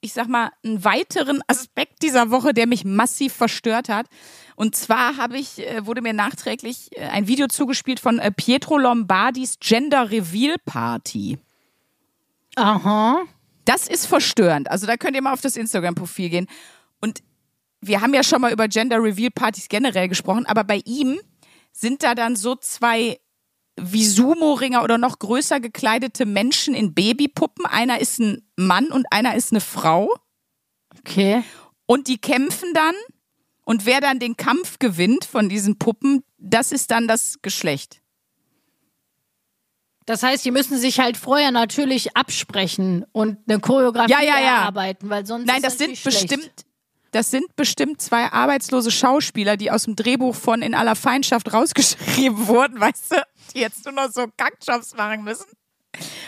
ich 0.00 0.12
sag 0.12 0.28
mal, 0.28 0.50
einen 0.62 0.84
weiteren 0.84 1.40
Aspekt 1.46 2.02
dieser 2.02 2.30
Woche, 2.30 2.52
der 2.52 2.66
mich 2.66 2.84
massiv 2.84 3.32
verstört 3.32 3.88
hat. 3.88 4.06
Und 4.58 4.74
zwar 4.74 5.16
habe 5.18 5.38
ich, 5.38 5.60
äh, 5.60 5.86
wurde 5.86 6.02
mir 6.02 6.12
nachträglich 6.12 6.88
äh, 6.96 7.06
ein 7.06 7.28
Video 7.28 7.46
zugespielt 7.46 8.00
von 8.00 8.18
äh, 8.18 8.32
Pietro 8.32 8.76
Lombardis 8.76 9.60
Gender 9.60 10.10
Reveal 10.10 10.56
Party. 10.66 11.38
Aha. 12.56 13.20
Das 13.64 13.86
ist 13.86 14.06
verstörend. 14.06 14.68
Also 14.68 14.88
da 14.88 14.96
könnt 14.96 15.14
ihr 15.14 15.22
mal 15.22 15.32
auf 15.32 15.40
das 15.40 15.56
Instagram-Profil 15.56 16.28
gehen. 16.28 16.48
Und 17.00 17.22
wir 17.80 18.00
haben 18.00 18.12
ja 18.12 18.24
schon 18.24 18.40
mal 18.40 18.52
über 18.52 18.66
Gender 18.66 19.00
Reveal 19.00 19.30
Partys 19.30 19.68
generell 19.68 20.08
gesprochen, 20.08 20.44
aber 20.44 20.64
bei 20.64 20.82
ihm 20.84 21.20
sind 21.70 22.02
da 22.02 22.16
dann 22.16 22.34
so 22.34 22.56
zwei 22.56 23.20
wie 23.76 24.04
Sumo-Ringer 24.04 24.82
oder 24.82 24.98
noch 24.98 25.20
größer 25.20 25.60
gekleidete 25.60 26.26
Menschen 26.26 26.74
in 26.74 26.94
Babypuppen. 26.94 27.64
Einer 27.64 28.00
ist 28.00 28.18
ein 28.18 28.42
Mann 28.56 28.88
und 28.88 29.06
einer 29.12 29.36
ist 29.36 29.52
eine 29.52 29.60
Frau. 29.60 30.16
Okay. 30.98 31.44
Und 31.86 32.08
die 32.08 32.18
kämpfen 32.18 32.74
dann. 32.74 32.96
Und 33.68 33.84
wer 33.84 34.00
dann 34.00 34.18
den 34.18 34.34
Kampf 34.38 34.78
gewinnt 34.78 35.26
von 35.26 35.50
diesen 35.50 35.76
Puppen, 35.78 36.24
das 36.38 36.72
ist 36.72 36.90
dann 36.90 37.06
das 37.06 37.40
Geschlecht. 37.42 38.00
Das 40.06 40.22
heißt, 40.22 40.42
die 40.42 40.50
müssen 40.50 40.78
sich 40.78 41.00
halt 41.00 41.18
vorher 41.18 41.50
natürlich 41.50 42.16
absprechen 42.16 43.04
und 43.12 43.36
eine 43.46 43.60
Choreografie 43.60 44.10
Ja, 44.10 44.22
ja, 44.22 44.38
ja. 44.40 44.56
erarbeiten, 44.60 45.10
weil 45.10 45.26
sonst 45.26 45.44
Nein, 45.44 45.56
ist 45.56 45.66
das 45.66 45.72
sind 45.76 45.90
natürlich 45.90 46.00
schlecht. 46.00 46.28
bestimmt, 46.30 46.64
das 47.10 47.30
sind 47.30 47.56
bestimmt 47.56 48.00
zwei 48.00 48.32
arbeitslose 48.32 48.90
Schauspieler, 48.90 49.58
die 49.58 49.70
aus 49.70 49.84
dem 49.84 49.96
Drehbuch 49.96 50.34
von 50.34 50.62
In 50.62 50.74
aller 50.74 50.96
Feindschaft 50.96 51.52
rausgeschrieben 51.52 52.46
wurden, 52.46 52.80
weißt 52.80 53.12
du, 53.12 53.16
die 53.54 53.58
jetzt 53.60 53.84
nur 53.84 53.92
noch 53.92 54.10
so 54.10 54.28
Kackjobs 54.34 54.96
machen 54.96 55.24
müssen. 55.24 55.44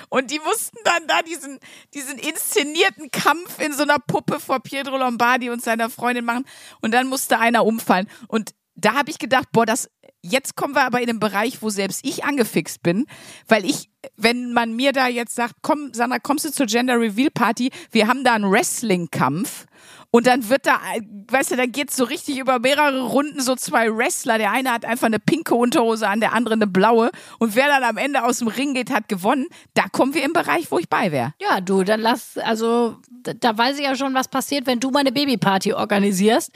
Und 0.09 0.31
die 0.31 0.41
mussten 0.41 0.79
dann 0.85 1.07
da 1.07 1.23
diesen, 1.23 1.59
diesen 1.95 2.19
inszenierten 2.19 3.11
Kampf 3.11 3.61
in 3.61 3.73
so 3.73 3.83
einer 3.83 3.99
Puppe 3.99 4.41
vor 4.41 4.61
Pietro 4.61 4.97
Lombardi 4.97 5.51
und 5.51 5.63
seiner 5.63 5.91
Freundin 5.91 6.25
machen. 6.25 6.45
Und 6.81 6.93
dann 6.93 7.07
musste 7.07 7.39
einer 7.39 7.65
umfallen. 7.65 8.09
Und 8.29 8.51
da 8.75 8.95
habe 8.95 9.11
ich 9.11 9.19
gedacht, 9.19 9.49
boah, 9.53 9.67
das, 9.67 9.91
jetzt 10.23 10.57
kommen 10.57 10.75
wir 10.75 10.85
aber 10.85 11.01
in 11.01 11.07
den 11.07 11.21
Bereich, 11.21 11.63
wo 11.63 11.71
selbst 11.71 12.05
ich 12.05 12.25
angefixt 12.25 12.83
bin, 12.83 13.07
weil 13.47 13.65
ich, 13.65 13.91
wenn 14.17 14.53
man 14.53 14.75
mir 14.75 14.93
da 14.93 15.09
jetzt 15.09 15.35
sagt, 15.35 15.57
komm, 15.63 15.93
Sandra, 15.93 16.19
kommst 16.19 16.45
du 16.45 16.53
zur 16.53 16.67
Gender 16.67 16.99
Reveal 16.99 17.31
Party? 17.31 17.71
Wir 17.91 18.09
haben 18.09 18.25
da 18.25 18.35
einen 18.35 18.51
Wrestling-Kampf. 18.51 19.67
Und 20.13 20.27
dann 20.27 20.49
wird 20.49 20.67
da, 20.67 20.81
weißt 21.29 21.53
du, 21.53 21.57
dann 21.57 21.71
geht's 21.71 21.97
so 21.97 22.05
richtig 22.05 22.39
über 22.39 22.59
mehrere 22.59 23.03
Runden 23.03 23.41
so 23.41 23.55
zwei 23.55 23.97
Wrestler. 23.97 24.39
Der 24.39 24.51
eine 24.51 24.73
hat 24.73 24.85
einfach 24.85 25.07
eine 25.07 25.21
pinke 25.21 25.55
Unterhose 25.55 26.09
an, 26.09 26.19
der 26.19 26.33
andere 26.33 26.55
eine 26.55 26.67
blaue. 26.67 27.11
Und 27.39 27.55
wer 27.55 27.69
dann 27.69 27.85
am 27.85 27.97
Ende 27.97 28.25
aus 28.25 28.39
dem 28.39 28.49
Ring 28.49 28.75
geht, 28.75 28.91
hat 28.91 29.09
gewonnen. 29.09 29.47
Da 29.75 29.85
kommen 29.93 30.15
wir 30.15 30.25
im 30.25 30.33
Bereich, 30.33 30.71
wo 30.71 30.79
ich 30.79 30.89
bei 30.89 31.13
wäre. 31.13 31.35
Ja, 31.41 31.61
du, 31.61 31.85
dann 31.85 32.01
lass, 32.01 32.37
also, 32.39 32.97
da, 33.09 33.35
da 33.35 33.57
weiß 33.57 33.79
ich 33.79 33.85
ja 33.85 33.95
schon, 33.95 34.13
was 34.15 34.27
passiert, 34.27 34.67
wenn 34.67 34.81
du 34.81 34.91
meine 34.91 35.13
Babyparty 35.13 35.75
organisierst. 35.75 36.53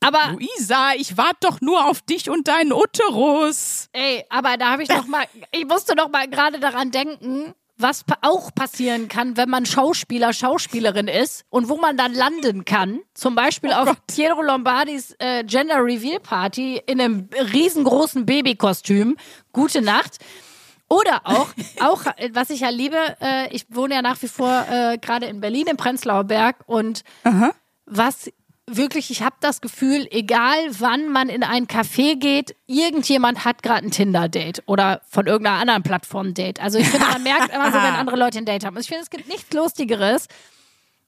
Aber, 0.00 0.32
Luisa, 0.32 0.92
ich 0.96 1.16
warte 1.16 1.38
doch 1.42 1.60
nur 1.60 1.86
auf 1.86 2.02
dich 2.02 2.28
und 2.28 2.48
deinen 2.48 2.72
Uterus. 2.72 3.88
ey, 3.92 4.24
aber 4.28 4.56
da 4.56 4.72
habe 4.72 4.82
ich 4.82 4.88
noch 4.88 5.06
mal, 5.06 5.24
ich 5.52 5.66
musste 5.66 5.94
noch 5.94 6.10
mal 6.10 6.28
gerade 6.28 6.60
daran 6.60 6.90
denken, 6.90 7.54
was 7.78 8.04
auch 8.22 8.54
passieren 8.54 9.08
kann, 9.08 9.36
wenn 9.36 9.50
man 9.50 9.66
Schauspieler, 9.66 10.32
Schauspielerin 10.32 11.08
ist 11.08 11.44
und 11.50 11.68
wo 11.68 11.76
man 11.76 11.96
dann 11.96 12.14
landen 12.14 12.64
kann. 12.64 13.00
Zum 13.14 13.34
Beispiel 13.34 13.72
auf 13.72 13.94
Piero 14.06 14.42
Lombardis 14.42 15.14
äh, 15.18 15.44
Gender 15.44 15.84
Reveal 15.84 16.20
Party 16.20 16.80
in 16.86 17.00
einem 17.00 17.28
riesengroßen 17.52 18.24
Babykostüm. 18.24 19.16
Gute 19.52 19.82
Nacht. 19.82 20.18
Oder 20.88 21.22
auch, 21.24 21.48
auch, 21.80 22.06
äh, 22.16 22.30
was 22.32 22.50
ich 22.50 22.60
ja 22.60 22.70
liebe, 22.70 22.96
äh, 23.20 23.54
ich 23.54 23.66
wohne 23.68 23.94
ja 23.94 24.02
nach 24.02 24.20
wie 24.22 24.28
vor 24.28 24.64
äh, 24.70 24.98
gerade 24.98 25.26
in 25.26 25.40
Berlin 25.40 25.66
im 25.66 25.76
Prenzlauer 25.76 26.24
Berg 26.24 26.56
und 26.66 27.02
was 27.84 28.30
wirklich, 28.68 29.10
ich 29.10 29.22
habe 29.22 29.36
das 29.40 29.60
Gefühl, 29.60 30.08
egal 30.10 30.56
wann 30.78 31.08
man 31.08 31.28
in 31.28 31.42
ein 31.42 31.66
Café 31.66 32.16
geht, 32.18 32.56
irgendjemand 32.66 33.44
hat 33.44 33.62
gerade 33.62 33.86
ein 33.86 33.90
Tinder-Date 33.90 34.62
oder 34.66 35.02
von 35.08 35.26
irgendeiner 35.26 35.60
anderen 35.60 35.82
Plattform 35.82 36.34
Date. 36.34 36.60
Also 36.60 36.78
ich 36.78 36.88
finde, 36.88 37.06
man 37.06 37.22
merkt 37.22 37.52
immer 37.54 37.66
so, 37.70 37.78
wenn 37.78 37.94
andere 37.94 38.16
Leute 38.16 38.38
ein 38.38 38.44
Date 38.44 38.64
haben. 38.64 38.76
Also 38.76 38.86
ich 38.86 38.88
finde, 38.88 39.02
es 39.04 39.10
gibt 39.10 39.28
nichts 39.28 39.52
Lustigeres. 39.52 40.26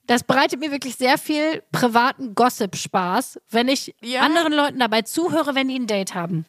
Das 0.06 0.22
bereitet 0.24 0.60
mir 0.60 0.70
wirklich 0.70 0.96
sehr 0.96 1.18
viel 1.18 1.62
privaten 1.72 2.34
Gossip-Spaß, 2.34 3.40
wenn 3.50 3.68
ich 3.68 3.94
Ja. 4.00 4.20
anderen 4.22 4.52
Leuten 4.52 4.78
dabei 4.78 5.02
zuhöre, 5.02 5.54
wenn 5.54 5.68
die 5.68 5.78
ein 5.78 5.86
Date 5.86 6.14
haben. 6.14 6.46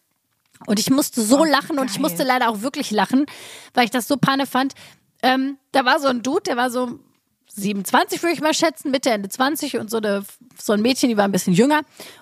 Und 0.67 0.79
ich 0.79 0.89
musste 0.89 1.21
so 1.21 1.43
lachen 1.43 1.79
und 1.79 1.87
ich 1.89 1.93
geil. 1.95 2.01
musste 2.01 2.23
leider 2.23 2.49
auch 2.49 2.61
wirklich 2.61 2.91
lachen, 2.91 3.25
weil 3.73 3.85
ich 3.85 3.91
das 3.91 4.07
so 4.07 4.17
panne 4.17 4.45
fand. 4.45 4.73
Ähm, 5.23 5.57
da 5.71 5.83
war 5.85 5.99
so 5.99 6.07
ein 6.07 6.21
Dude, 6.21 6.43
der 6.43 6.57
war 6.57 6.69
so 6.69 6.99
27, 7.59 8.21
würde 8.23 8.33
ich 8.33 8.41
mal 8.41 8.53
schätzen, 8.53 8.91
Mitte, 8.91 9.09
Ende 9.11 9.29
20 9.29 9.77
und 9.77 9.89
so, 9.91 9.97
eine, 9.97 10.23
so 10.61 10.73
ein 10.73 10.81
Mädchen, 10.81 11.09
die 11.09 11.17
war 11.17 11.25
ein 11.25 11.31
bisschen 11.31 11.53
jünger. 11.53 11.81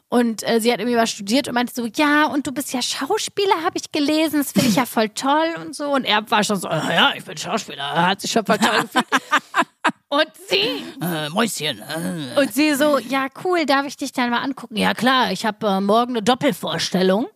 Und 0.09 0.47
äh, 0.47 0.59
sie 0.61 0.71
hat 0.71 0.79
irgendwie 0.79 0.97
was 0.97 1.09
studiert 1.09 1.47
und 1.47 1.53
meinte 1.53 1.73
so, 1.73 1.85
ja, 1.95 2.25
und 2.27 2.47
du 2.47 2.51
bist 2.51 2.73
ja 2.73 2.81
Schauspieler, 2.81 3.63
habe 3.63 3.77
ich 3.77 3.91
gelesen, 3.91 4.39
das 4.39 4.51
finde 4.51 4.69
ich 4.69 4.75
ja 4.75 4.85
voll 4.85 5.09
toll 5.09 5.55
und 5.61 5.75
so. 5.75 5.93
Und 5.93 6.05
er 6.05 6.29
war 6.31 6.43
schon 6.43 6.55
so, 6.57 6.67
"Ah 6.67 6.91
ja, 6.93 7.13
ich 7.15 7.23
bin 7.25 7.38
Schauspieler, 7.38 7.83
er 7.83 8.07
hat 8.07 8.21
sich 8.21 8.31
schon 8.31 8.45
voll 8.45 8.57
toll 8.57 8.81
gefühlt. 8.81 9.05
Und 10.09 10.27
sie, 10.49 10.83
Äh, 11.05 11.27
Mäuschen. 11.31 11.79
Äh. 11.81 12.39
und 12.39 12.53
sie 12.53 12.73
so, 12.75 12.97
ja, 12.97 13.27
cool, 13.43 13.65
darf 13.65 13.85
ich 13.85 13.97
dich 13.97 14.13
dann 14.13 14.29
mal 14.29 14.38
angucken? 14.41 14.77
Ja, 14.77 14.93
klar, 14.93 15.33
ich 15.33 15.45
habe 15.45 15.67
äh, 15.67 15.81
morgen 15.81 16.11
eine 16.11 16.23
Doppelvorstellung. 16.23 17.27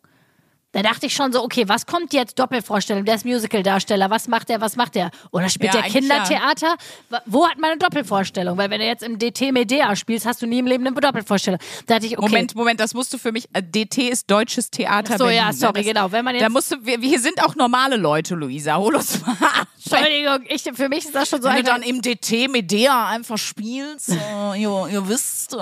Da 0.73 0.81
dachte 0.81 1.05
ich 1.07 1.13
schon 1.13 1.33
so, 1.33 1.43
okay, 1.43 1.67
was 1.67 1.85
kommt 1.85 2.13
jetzt? 2.13 2.39
Doppelvorstellung, 2.39 3.03
der 3.03 3.15
ist 3.15 3.25
Musical-Darsteller, 3.25 4.09
was 4.09 4.29
macht 4.29 4.47
der, 4.47 4.61
was 4.61 4.77
macht 4.77 4.95
der? 4.95 5.11
Oder 5.31 5.49
spielt 5.49 5.73
Ja, 5.73 5.81
der 5.81 5.89
eigentlich 5.89 6.07
Kindertheater? 6.07 6.75
Wa- 7.09 7.21
Wo 7.25 7.45
hat 7.47 7.57
man 7.59 7.71
eine 7.71 7.79
Doppelvorstellung? 7.79 8.57
Weil 8.57 8.69
wenn 8.69 8.79
du 8.79 8.85
jetzt 8.85 9.03
im 9.03 9.19
DT 9.19 9.51
Medea 9.51 9.93
spielst, 9.97 10.25
hast 10.25 10.41
du 10.41 10.45
nie 10.47 10.59
im 10.59 10.67
Leben 10.67 10.87
eine 10.87 10.95
Doppelvorstellung. 10.95 11.59
Da 11.87 11.95
dachte 11.95 12.05
ich, 12.07 12.17
okay. 12.17 12.25
Moment, 12.29 12.55
Moment, 12.55 12.79
das 12.79 12.93
musst 12.93 13.11
du 13.13 13.17
für 13.17 13.33
mich. 13.33 13.49
Äh, 13.53 13.61
DT 13.61 13.97
ist 14.09 14.31
Deutsches 14.31 14.71
Theater 14.71 15.15
Ach 15.15 15.17
so, 15.17 15.23
Berlin. 15.25 15.41
ja, 15.45 15.51
sorry, 15.53 15.73
das, 15.73 15.85
genau. 15.85 16.11
Wenn 16.11 16.23
man 16.23 16.35
jetzt- 16.35 16.43
da 16.45 16.49
musst 16.49 16.71
du, 16.71 16.77
wir, 16.85 16.97
hier 16.99 17.19
sind 17.19 17.43
auch 17.43 17.55
normale 17.55 17.97
Leute, 17.97 18.35
Luisa. 18.35 18.77
Hol 18.77 18.95
uns 18.95 19.19
mal 19.25 19.31
ab. 19.41 19.67
Entschuldigung, 19.83 20.45
ich, 20.47 20.61
für 20.73 20.87
mich 20.87 20.99
ist 21.05 21.13
das 21.15 21.27
schon 21.27 21.41
so 21.41 21.49
Wenn 21.49 21.57
du 21.57 21.63
dann 21.63 21.81
im 21.81 22.01
DT 22.01 22.47
Medea 22.47 23.07
einfach 23.07 23.37
spielst, 23.37 24.09
äh, 24.09 24.15
ihr, 24.57 24.87
ihr 24.89 25.09
wisst. 25.09 25.53
Äh, 25.53 25.57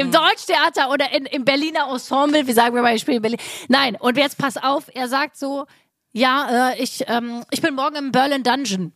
Im 0.00 0.10
Deutschtheater 0.10 0.90
oder 0.90 1.12
in, 1.14 1.26
im 1.26 1.44
Berliner 1.44 1.86
Ensemble, 1.92 2.44
wie 2.46 2.52
sagen 2.52 2.74
wir 2.74 2.82
mal, 2.82 2.94
ich 2.96 3.02
spiele 3.02 3.18
in 3.18 3.22
Berlin. 3.22 3.38
Nein, 3.68 3.96
und 4.00 4.16
jetzt 4.16 4.31
pass 4.36 4.56
auf, 4.56 4.84
er 4.94 5.08
sagt 5.08 5.36
so, 5.36 5.66
ja, 6.12 6.70
äh, 6.72 6.82
ich, 6.82 7.04
ähm, 7.08 7.44
ich 7.50 7.62
bin 7.62 7.74
morgen 7.74 7.96
im 7.96 8.12
Berlin 8.12 8.42
Dungeon. 8.42 8.92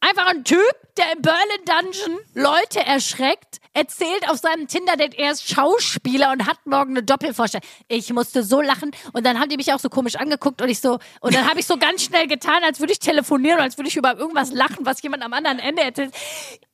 Einfach 0.00 0.28
ein 0.28 0.44
Typ, 0.44 0.72
der 0.96 1.12
im 1.12 1.22
Berlin 1.22 1.64
Dungeon 1.64 2.18
Leute 2.34 2.84
erschreckt, 2.86 3.58
erzählt 3.74 4.30
auf 4.30 4.38
seinem 4.38 4.68
Tinder-Date, 4.68 5.18
er 5.18 5.32
ist 5.32 5.52
Schauspieler 5.52 6.30
und 6.30 6.46
hat 6.46 6.64
morgen 6.66 6.90
eine 6.90 7.02
Doppelvorstellung. 7.02 7.66
Ich 7.88 8.12
musste 8.12 8.44
so 8.44 8.62
lachen 8.62 8.92
und 9.12 9.26
dann 9.26 9.40
haben 9.40 9.48
die 9.48 9.56
mich 9.56 9.72
auch 9.72 9.80
so 9.80 9.88
komisch 9.88 10.14
angeguckt 10.16 10.62
und 10.62 10.68
ich 10.68 10.80
so, 10.80 10.98
und 11.20 11.34
dann 11.34 11.48
habe 11.48 11.58
ich 11.58 11.66
so 11.66 11.76
ganz 11.76 12.04
schnell 12.04 12.28
getan, 12.28 12.62
als 12.62 12.78
würde 12.78 12.92
ich 12.92 13.00
telefonieren, 13.00 13.58
als 13.58 13.76
würde 13.76 13.88
ich 13.88 13.96
über 13.96 14.16
irgendwas 14.16 14.52
lachen, 14.52 14.86
was 14.86 15.02
jemand 15.02 15.24
am 15.24 15.32
anderen 15.32 15.58
Ende 15.58 15.82
erzählt. 15.82 16.14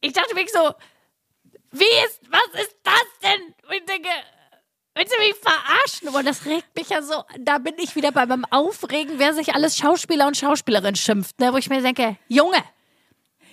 Ich 0.03 0.13
dachte 0.13 0.37
wirklich 0.37 0.53
so, 0.53 0.73
wie 1.73 2.07
ist, 2.07 2.21
was 2.31 2.63
ist 2.63 2.77
das 2.85 3.05
denn? 3.23 3.55
Und 3.69 3.75
ich 3.75 3.85
denke, 3.87 4.09
willst 4.95 5.13
du 5.13 5.19
mich 5.19 5.35
verarschen? 5.41 6.09
Und 6.09 6.25
das 6.27 6.45
regt 6.47 6.75
mich 6.77 6.89
ja 6.91 7.03
so, 7.03 7.25
da 7.39 7.59
bin 7.59 7.75
ich 7.79 7.97
wieder 7.97 8.13
bei 8.13 8.27
meinem 8.27 8.45
Aufregen, 8.51 9.19
wer 9.19 9.35
sich 9.35 9.55
alles 9.55 9.77
Schauspieler 9.77 10.27
und 10.27 10.37
Schauspielerin 10.37 10.97
schimpft, 10.97 11.39
ne? 11.41 11.53
wo 11.53 11.57
ich 11.57 11.69
mir 11.71 11.83
denke, 11.83 12.17
Junge, 12.29 12.63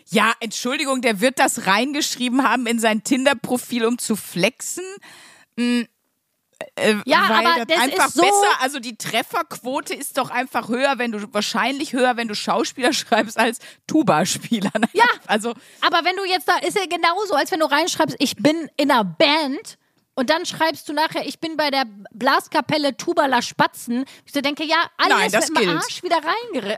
Ja, 0.09 0.33
Entschuldigung, 0.39 1.01
der 1.01 1.21
wird 1.21 1.39
das 1.39 1.67
reingeschrieben 1.67 2.43
haben 2.47 2.65
in 2.67 2.79
sein 2.79 3.03
Tinder-Profil, 3.03 3.85
um 3.85 3.97
zu 3.97 4.15
flexen. 4.15 4.83
Mm, 5.55 5.81
äh, 6.75 6.95
Ja, 7.05 7.27
weil 7.29 7.45
aber 7.47 7.65
das 7.65 7.77
einfach 7.79 8.07
ist 8.07 8.13
so- 8.15 8.21
besser, 8.21 8.61
also 8.61 8.79
die 8.79 8.97
Trefferquote 8.97 9.93
ist 9.93 10.17
doch 10.17 10.29
einfach 10.29 10.67
höher, 10.67 10.97
wenn 10.97 11.11
du 11.11 11.33
wahrscheinlich 11.33 11.93
höher, 11.93 12.17
wenn 12.17 12.27
du 12.27 12.35
Schauspieler 12.35 12.93
schreibst 13.01 13.37
als 13.39 13.59
Tuba-Spieler. 13.87 14.71
Ja. 14.93 15.05
also 15.27 15.53
aber 15.81 16.03
wenn 16.05 16.15
du 16.17 16.25
jetzt 16.25 16.47
da, 16.47 16.57
ist 16.57 16.77
ja 16.77 16.85
genauso, 16.85 17.33
als 17.35 17.51
wenn 17.51 17.59
du 17.61 17.65
reinschreibst, 17.71 18.15
ich 18.19 18.35
bin 18.35 18.69
in 18.77 18.91
einer 18.91 19.03
Band 19.05 19.77
und 20.15 20.29
dann 20.29 20.45
schreibst 20.45 20.89
du 20.89 20.93
nachher, 20.93 21.25
ich 21.25 21.39
bin 21.39 21.57
bei 21.57 21.71
der 21.71 21.85
Blaskapelle 22.11 22.97
Tubala 22.97 23.41
Spatzen. 23.41 24.05
Ich 24.25 24.33
so 24.33 24.41
denke, 24.41 24.63
ja, 24.65 24.77
alles 24.97 25.17
Nein, 25.17 25.31
das 25.31 25.49
mit 25.49 25.61
dem. 25.61 25.69
Arsch 25.69 26.03
wieder 26.03 26.19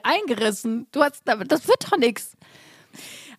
eingerissen. 0.03 0.87
Du 0.91 1.01
hast, 1.01 1.23
das 1.25 1.67
wird 1.67 1.91
doch 1.91 1.97
nichts. 1.97 2.37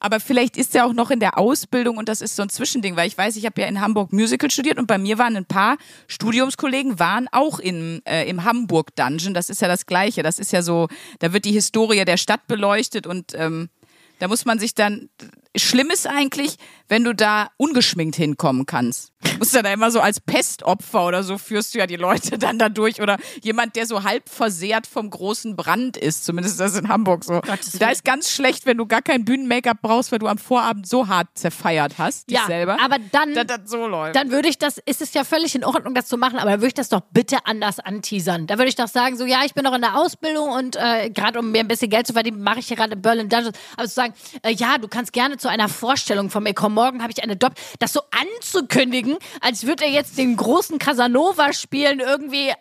Aber 0.00 0.20
vielleicht 0.20 0.56
ist 0.56 0.74
er 0.74 0.84
auch 0.84 0.92
noch 0.92 1.10
in 1.10 1.20
der 1.20 1.38
Ausbildung 1.38 1.96
und 1.96 2.08
das 2.08 2.20
ist 2.20 2.36
so 2.36 2.42
ein 2.42 2.50
Zwischending, 2.50 2.96
weil 2.96 3.06
ich 3.06 3.16
weiß, 3.16 3.36
ich 3.36 3.46
habe 3.46 3.60
ja 3.60 3.66
in 3.68 3.80
Hamburg 3.80 4.12
Musical 4.12 4.50
studiert 4.50 4.78
und 4.78 4.86
bei 4.86 4.98
mir 4.98 5.16
waren 5.16 5.36
ein 5.36 5.46
paar 5.46 5.78
Studiumskollegen, 6.08 6.98
waren 6.98 7.28
auch 7.32 7.58
in, 7.58 8.02
äh, 8.04 8.28
im 8.28 8.44
Hamburg 8.44 8.94
Dungeon. 8.96 9.32
Das 9.32 9.48
ist 9.48 9.62
ja 9.62 9.68
das 9.68 9.86
Gleiche. 9.86 10.22
Das 10.22 10.38
ist 10.38 10.52
ja 10.52 10.60
so, 10.60 10.88
da 11.20 11.32
wird 11.32 11.44
die 11.46 11.52
Historie 11.52 12.04
der 12.04 12.16
Stadt 12.18 12.46
beleuchtet 12.48 13.06
und 13.06 13.32
ähm, 13.34 13.70
da 14.18 14.28
muss 14.28 14.44
man 14.44 14.58
sich 14.58 14.74
dann. 14.74 15.08
Schlimm 15.56 15.90
ist 15.90 16.06
eigentlich, 16.06 16.56
wenn 16.88 17.04
du 17.04 17.14
da 17.14 17.48
ungeschminkt 17.56 18.16
hinkommen 18.16 18.66
kannst. 18.66 19.10
Du 19.24 19.38
musst 19.38 19.54
ja 19.54 19.62
da 19.62 19.72
immer 19.72 19.90
so 19.90 20.00
als 20.00 20.20
Pestopfer 20.20 21.06
oder 21.06 21.22
so 21.22 21.38
führst 21.38 21.74
du 21.74 21.78
ja 21.78 21.86
die 21.86 21.96
Leute 21.96 22.38
dann 22.38 22.58
da 22.58 22.68
durch 22.68 23.00
oder 23.00 23.16
jemand, 23.42 23.74
der 23.76 23.86
so 23.86 24.04
halb 24.04 24.28
versehrt 24.28 24.86
vom 24.86 25.08
großen 25.08 25.56
Brand 25.56 25.96
ist. 25.96 26.24
Zumindest 26.26 26.54
ist 26.54 26.60
das 26.60 26.78
in 26.78 26.88
Hamburg 26.88 27.24
so. 27.24 27.40
Gottes 27.40 27.72
Da 27.72 27.88
ist 27.90 28.04
ganz 28.04 28.30
schlecht, 28.30 28.66
wenn 28.66 28.76
du 28.76 28.86
gar 28.86 29.00
kein 29.02 29.24
Bühnen-Make-up 29.24 29.78
brauchst, 29.80 30.12
weil 30.12 30.18
du 30.18 30.26
am 30.28 30.36
Vorabend 30.38 30.86
so 30.86 31.08
hart 31.08 31.28
zerfeiert 31.34 31.94
hast, 31.96 32.28
dich 32.28 32.36
Ja, 32.36 32.46
selber. 32.46 32.76
aber 32.84 32.96
dann- 33.12 33.34
Dass 33.34 33.46
das 33.46 33.70
so 33.70 33.86
läuft. 33.86 34.14
dann 34.14 34.30
würde 34.30 34.48
ich 34.48 34.58
das, 34.58 34.78
ist 34.84 35.00
es 35.00 35.14
ja 35.14 35.24
völlig 35.24 35.54
in 35.54 35.64
Ordnung, 35.64 35.94
das 35.94 36.06
zu 36.06 36.18
machen, 36.18 36.38
aber 36.38 36.50
dann 36.50 36.60
würde 36.60 36.68
ich 36.68 36.74
das 36.74 36.90
doch 36.90 37.00
bitte 37.12 37.38
anders 37.46 37.80
anteasern. 37.80 38.46
Da 38.46 38.58
würde 38.58 38.68
ich 38.68 38.76
doch 38.76 38.88
sagen, 38.88 39.16
so, 39.16 39.24
ja, 39.24 39.40
ich 39.46 39.54
bin 39.54 39.64
noch 39.64 39.74
in 39.74 39.80
der 39.80 39.96
Ausbildung 39.96 40.50
und 40.50 40.76
äh, 40.76 41.08
gerade 41.10 41.38
um 41.38 41.50
mir 41.50 41.60
ein 41.60 41.68
bisschen 41.68 41.88
Geld 41.88 42.06
zu 42.06 42.12
verdienen, 42.12 42.42
mache 42.42 42.58
ich 42.58 42.68
hier 42.68 42.76
gerade 42.76 42.94
Berlin 42.96 43.28
Dungeons. 43.30 43.56
Aber 43.76 43.88
zu 43.88 43.94
sagen, 43.94 44.12
äh, 44.42 44.52
ja, 44.52 44.76
du 44.78 44.86
kannst 44.88 45.12
gerne 45.14 45.38
zu 45.38 45.48
einer 45.48 45.68
Vorstellung 45.70 46.28
von 46.30 46.42
mir 46.42 46.52
kommen. 46.52 46.73
Morgen 46.74 47.02
habe 47.02 47.12
ich 47.12 47.22
eine 47.22 47.36
Dopp. 47.36 47.54
Das 47.78 47.92
so 47.92 48.02
anzukündigen, 48.10 49.16
als 49.40 49.66
würde 49.66 49.84
er 49.84 49.90
jetzt 49.90 50.18
den 50.18 50.36
großen 50.36 50.78
Casanova 50.78 51.52
spielen, 51.52 52.00
irgendwie 52.00 52.52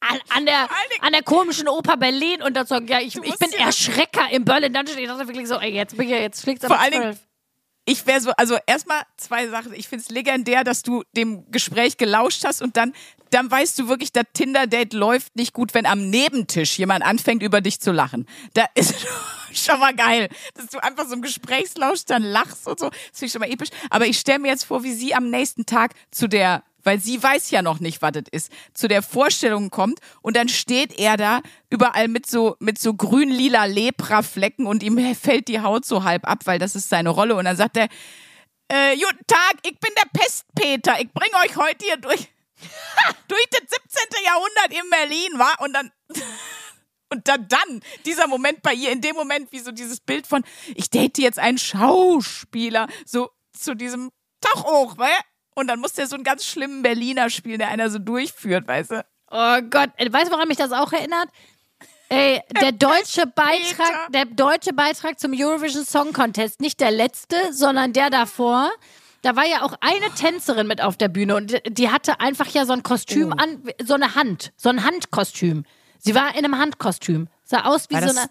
an, 0.00 0.18
an, 0.30 0.46
der, 0.46 0.68
an 1.00 1.12
der 1.12 1.22
komischen 1.22 1.68
Oper 1.68 1.96
Berlin 1.96 2.42
und 2.42 2.54
dann 2.54 2.66
sagen, 2.66 2.86
ja, 2.88 3.00
ich, 3.00 3.16
ich 3.16 3.38
bin 3.38 3.52
Erschrecker 3.52 4.30
im 4.30 4.44
Berlin 4.44 4.72
Dungeon. 4.72 4.98
Ich 4.98 5.06
dachte 5.06 5.26
wirklich 5.28 5.48
so, 5.48 5.56
ey, 5.56 5.72
jetzt 5.72 5.96
bin 5.96 6.06
ich 6.06 6.12
ja, 6.12 6.18
jetzt 6.18 6.42
fliegt's 6.42 6.66
Vor 6.66 6.78
allen 6.78 6.92
Dingen-. 6.92 7.18
Ich 7.84 8.06
wäre 8.06 8.20
so, 8.20 8.30
also 8.32 8.58
erstmal 8.66 9.02
zwei 9.16 9.48
Sachen. 9.48 9.74
Ich 9.74 9.88
finde 9.88 10.04
es 10.04 10.10
legendär, 10.10 10.64
dass 10.64 10.82
du 10.82 11.02
dem 11.16 11.50
Gespräch 11.50 11.96
gelauscht 11.96 12.44
hast 12.44 12.62
und 12.62 12.76
dann, 12.76 12.92
dann 13.30 13.50
weißt 13.50 13.78
du 13.78 13.88
wirklich, 13.88 14.12
das 14.12 14.24
Tinder-Date 14.34 14.92
läuft 14.92 15.34
nicht 15.36 15.52
gut, 15.52 15.74
wenn 15.74 15.86
am 15.86 16.08
Nebentisch 16.08 16.78
jemand 16.78 17.04
anfängt, 17.04 17.42
über 17.42 17.60
dich 17.60 17.80
zu 17.80 17.90
lachen. 17.90 18.26
Da 18.54 18.66
ist 18.74 18.94
schon 19.52 19.80
mal 19.80 19.94
geil, 19.94 20.28
dass 20.54 20.66
du 20.66 20.78
einfach 20.78 21.06
so 21.08 21.14
im 21.14 21.22
Gesprächslausch 21.22 22.04
dann 22.04 22.22
lachst 22.22 22.68
und 22.68 22.78
so. 22.78 22.90
Das 22.90 22.98
finde 23.14 23.26
ich 23.26 23.32
schon 23.32 23.40
mal 23.40 23.50
episch. 23.50 23.70
Aber 23.90 24.06
ich 24.06 24.18
stelle 24.18 24.38
mir 24.38 24.48
jetzt 24.48 24.64
vor, 24.64 24.84
wie 24.84 24.92
sie 24.92 25.14
am 25.14 25.30
nächsten 25.30 25.66
Tag 25.66 25.94
zu 26.10 26.28
der 26.28 26.62
weil 26.84 27.00
sie 27.00 27.22
weiß 27.22 27.50
ja 27.50 27.62
noch 27.62 27.80
nicht, 27.80 28.02
was 28.02 28.12
das 28.12 28.24
ist, 28.30 28.52
zu 28.74 28.88
der 28.88 29.02
Vorstellung 29.02 29.70
kommt 29.70 30.00
und 30.20 30.36
dann 30.36 30.48
steht 30.48 30.98
er 30.98 31.16
da 31.16 31.40
überall 31.70 32.08
mit 32.08 32.26
so, 32.26 32.56
mit 32.58 32.78
so 32.78 32.94
grün-lila 32.94 33.64
Lepra-Flecken 33.64 34.66
und 34.66 34.82
ihm 34.82 34.98
fällt 35.14 35.48
die 35.48 35.60
Haut 35.60 35.84
so 35.84 36.04
halb 36.04 36.28
ab, 36.28 36.40
weil 36.44 36.58
das 36.58 36.74
ist 36.76 36.88
seine 36.88 37.10
Rolle 37.10 37.36
und 37.36 37.44
dann 37.44 37.56
sagt 37.56 37.76
er, 37.76 37.88
äh, 38.72 38.96
guten 38.96 39.26
Tag, 39.26 39.56
ich 39.64 39.78
bin 39.78 39.90
der 39.96 40.18
Pestpeter, 40.18 40.98
ich 40.98 41.12
bringe 41.12 41.34
euch 41.44 41.56
heute 41.56 41.84
hier 41.84 41.98
durch, 41.98 42.28
durch 43.28 43.46
das 43.50 43.60
17. 43.60 44.24
Jahrhundert 44.24 44.70
in 44.70 44.90
Berlin, 44.90 45.38
wa? 45.38 45.52
Und 45.62 45.74
dann, 45.74 45.92
und 47.10 47.28
dann, 47.28 47.46
dann, 47.48 47.80
dieser 48.06 48.26
Moment 48.26 48.62
bei 48.62 48.72
ihr, 48.72 48.90
in 48.90 49.02
dem 49.02 49.14
Moment, 49.14 49.52
wie 49.52 49.58
so 49.58 49.72
dieses 49.72 50.00
Bild 50.00 50.26
von, 50.26 50.42
ich 50.74 50.88
date 50.88 51.18
jetzt 51.18 51.38
einen 51.38 51.58
Schauspieler, 51.58 52.88
so 53.04 53.30
zu 53.52 53.74
diesem 53.74 54.10
Tag 54.40 54.64
hoch, 54.64 54.96
wa? 54.96 55.06
Und 55.54 55.66
dann 55.68 55.80
muss 55.80 55.92
der 55.92 56.06
so 56.06 56.14
einen 56.14 56.24
ganz 56.24 56.44
schlimmen 56.44 56.82
Berliner 56.82 57.30
spielen, 57.30 57.58
der 57.58 57.68
einer 57.68 57.90
so 57.90 57.98
durchführt, 57.98 58.66
weißt 58.66 58.92
du? 58.92 59.04
Oh 59.30 59.60
Gott, 59.70 59.90
Äh, 59.96 60.12
weißt 60.12 60.28
du, 60.28 60.32
woran 60.32 60.48
mich 60.48 60.58
das 60.58 60.72
auch 60.72 60.92
erinnert? 60.92 61.28
Ey, 62.08 62.40
der 62.60 62.72
deutsche 62.72 63.26
Beitrag, 63.26 64.12
der 64.12 64.26
deutsche 64.26 64.72
Beitrag 64.72 65.18
zum 65.18 65.32
Eurovision 65.34 65.84
Song 65.84 66.12
Contest, 66.12 66.60
nicht 66.60 66.80
der 66.80 66.90
letzte, 66.90 67.52
sondern 67.52 67.92
der 67.92 68.10
davor. 68.10 68.70
Da 69.22 69.36
war 69.36 69.46
ja 69.46 69.62
auch 69.62 69.74
eine 69.80 70.10
Tänzerin 70.14 70.66
mit 70.66 70.82
auf 70.82 70.96
der 70.96 71.08
Bühne 71.08 71.36
und 71.36 71.54
die 71.68 71.90
hatte 71.90 72.18
einfach 72.20 72.48
ja 72.48 72.66
so 72.66 72.72
ein 72.72 72.82
Kostüm 72.82 73.32
an, 73.32 73.62
so 73.82 73.94
eine 73.94 74.16
Hand, 74.16 74.52
so 74.56 74.68
ein 74.68 74.84
Handkostüm. 74.84 75.64
Sie 75.98 76.14
war 76.14 76.30
in 76.36 76.44
einem 76.44 76.58
Handkostüm. 76.58 77.28
Sah 77.44 77.64
aus 77.64 77.88
wie 77.88 77.94
War 77.94 78.08
so 78.08 78.18
eine. 78.18 78.28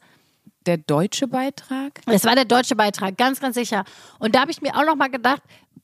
Der 0.66 0.78
deutsche 0.78 1.28
Beitrag? 1.28 2.02
Das 2.06 2.26
war 2.26 2.36
der 2.36 2.46
deutsche 2.46 2.76
Beitrag, 2.76 3.18
ganz, 3.18 3.40
ganz 3.40 3.56
sicher. 3.56 3.84
Und 4.20 4.36
da 4.36 4.42
habe 4.42 4.52
ich 4.52 4.62
mir 4.62 4.76
auch 4.76 4.86
noch 4.86 4.96
mal 4.96 5.10
gedacht, 5.10 5.42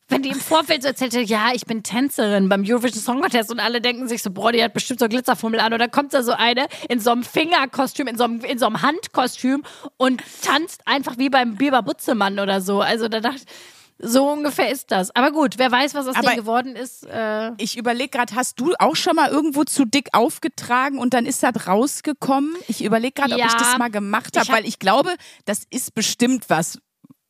wenn 0.10 0.24
die 0.24 0.30
im 0.30 0.40
Vorfeld 0.40 0.84
so 0.84 0.88
erzählt 0.88 1.14
hätte, 1.14 1.26
ja, 1.26 1.50
ich 1.54 1.66
bin 1.66 1.84
Tänzerin 1.84 2.48
beim 2.48 2.64
Eurovision 2.66 3.04
Song 3.04 3.22
Contest 3.22 3.52
und 3.52 3.60
alle 3.60 3.82
denken 3.82 4.08
sich 4.08 4.24
so, 4.24 4.32
boah, 4.32 4.54
die 4.54 4.64
hat 4.64 4.74
bestimmt 4.74 5.02
so 5.02 5.10
Glitzerfummel 5.10 5.60
an. 5.60 5.74
Und 5.74 5.80
dann 5.80 5.92
kommt 5.92 6.14
da 6.14 6.24
so 6.24 6.32
eine 6.32 6.68
in 6.88 7.02
so 7.02 7.12
einem 7.12 7.24
Fingerkostüm, 7.24 8.08
in 8.08 8.18
so 8.18 8.24
einem, 8.24 8.40
in 8.42 8.58
so 8.58 8.68
einem 8.68 8.82
Handkostüm 8.82 9.64
und 9.98 10.24
tanzt 10.42 10.88
einfach 10.88 11.18
wie 11.18 11.30
beim 11.30 11.56
Biber 11.56 11.82
Butzemann 11.82 12.40
oder 12.40 12.62
so. 12.62 12.80
Also 12.80 13.10
da 13.10 13.20
dachte 13.20 13.42
ich, 13.46 13.46
so 14.00 14.30
ungefähr 14.32 14.72
ist 14.72 14.92
das. 14.92 15.16
Aber 15.16 15.32
gut, 15.32 15.58
wer 15.58 15.72
weiß, 15.72 15.94
was 15.96 16.08
aus 16.08 16.16
Aber- 16.16 16.28
denen 16.30 16.38
geworden 16.42 16.76
ist. 16.76 17.06
Äh, 17.06 17.52
Ich 17.58 17.78
überlege 17.78 18.10
gerade, 18.10 18.36
hast 18.36 18.60
du 18.60 18.74
auch 18.80 18.96
schon 18.96 19.16
mal 19.16 19.30
irgendwo 19.30 19.64
zu 19.64 19.86
dick 19.86 20.10
aufgetragen 20.14 21.00
und 21.00 21.14
dann 21.14 21.26
ist 21.26 21.44
das 21.44 21.68
rausgekommen? 21.68 22.56
Ich 22.68 22.84
überlege 22.84 23.14
gerade, 23.14 23.34
ob 23.34 23.40
ich 23.40 23.52
Ja, 23.52 23.58
das 23.58 23.78
mal 23.78 23.90
gemacht 23.90 24.38
habe, 24.38 24.48
hab- 24.48 24.56
weil 24.56 24.66
ich 24.68 24.80
glaube, 24.80 25.16
das 25.46 25.64
ist 25.70 25.96
bestimmt 25.96 26.46
was, 26.50 26.80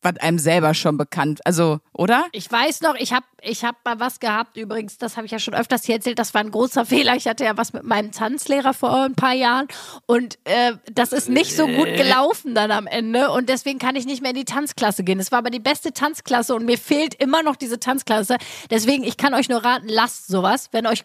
was 0.01 0.17
einem 0.17 0.39
selber 0.39 0.73
schon 0.73 0.97
bekannt. 0.97 1.45
Also, 1.45 1.79
oder? 1.91 2.27
Ich 2.31 2.51
weiß 2.51 2.81
noch, 2.81 2.95
ich 2.95 3.13
habe 3.13 3.25
ich 3.41 3.63
hab 3.63 3.83
mal 3.83 3.99
was 3.99 4.19
gehabt, 4.19 4.57
übrigens, 4.57 4.97
das 4.97 5.17
habe 5.17 5.25
ich 5.25 5.31
ja 5.31 5.39
schon 5.39 5.53
öfters 5.53 5.85
hier 5.85 5.95
erzählt, 5.95 6.19
das 6.19 6.33
war 6.33 6.41
ein 6.41 6.51
großer 6.51 6.85
Fehler. 6.85 7.15
Ich 7.15 7.27
hatte 7.27 7.43
ja 7.43 7.57
was 7.57 7.73
mit 7.73 7.83
meinem 7.83 8.11
Tanzlehrer 8.11 8.73
vor 8.73 9.03
ein 9.03 9.15
paar 9.15 9.33
Jahren 9.33 9.67
und 10.05 10.37
äh, 10.45 10.73
das 10.91 11.11
ist 11.11 11.29
nicht 11.29 11.55
so 11.55 11.67
gut 11.67 11.87
gelaufen 11.95 12.55
dann 12.55 12.71
am 12.71 12.87
Ende 12.87 13.31
und 13.31 13.49
deswegen 13.49 13.79
kann 13.79 13.95
ich 13.95 14.05
nicht 14.05 14.21
mehr 14.21 14.31
in 14.31 14.37
die 14.37 14.45
Tanzklasse 14.45 15.03
gehen. 15.03 15.19
Es 15.19 15.31
war 15.31 15.39
aber 15.39 15.49
die 15.49 15.59
beste 15.59 15.93
Tanzklasse 15.93 16.55
und 16.55 16.65
mir 16.65 16.77
fehlt 16.77 17.15
immer 17.15 17.43
noch 17.43 17.55
diese 17.55 17.79
Tanzklasse. 17.79 18.37
Deswegen, 18.69 19.03
ich 19.03 19.17
kann 19.17 19.33
euch 19.33 19.49
nur 19.49 19.63
raten, 19.63 19.87
lasst 19.89 20.27
sowas. 20.27 20.69
Wenn 20.71 20.85
euch, 20.85 21.03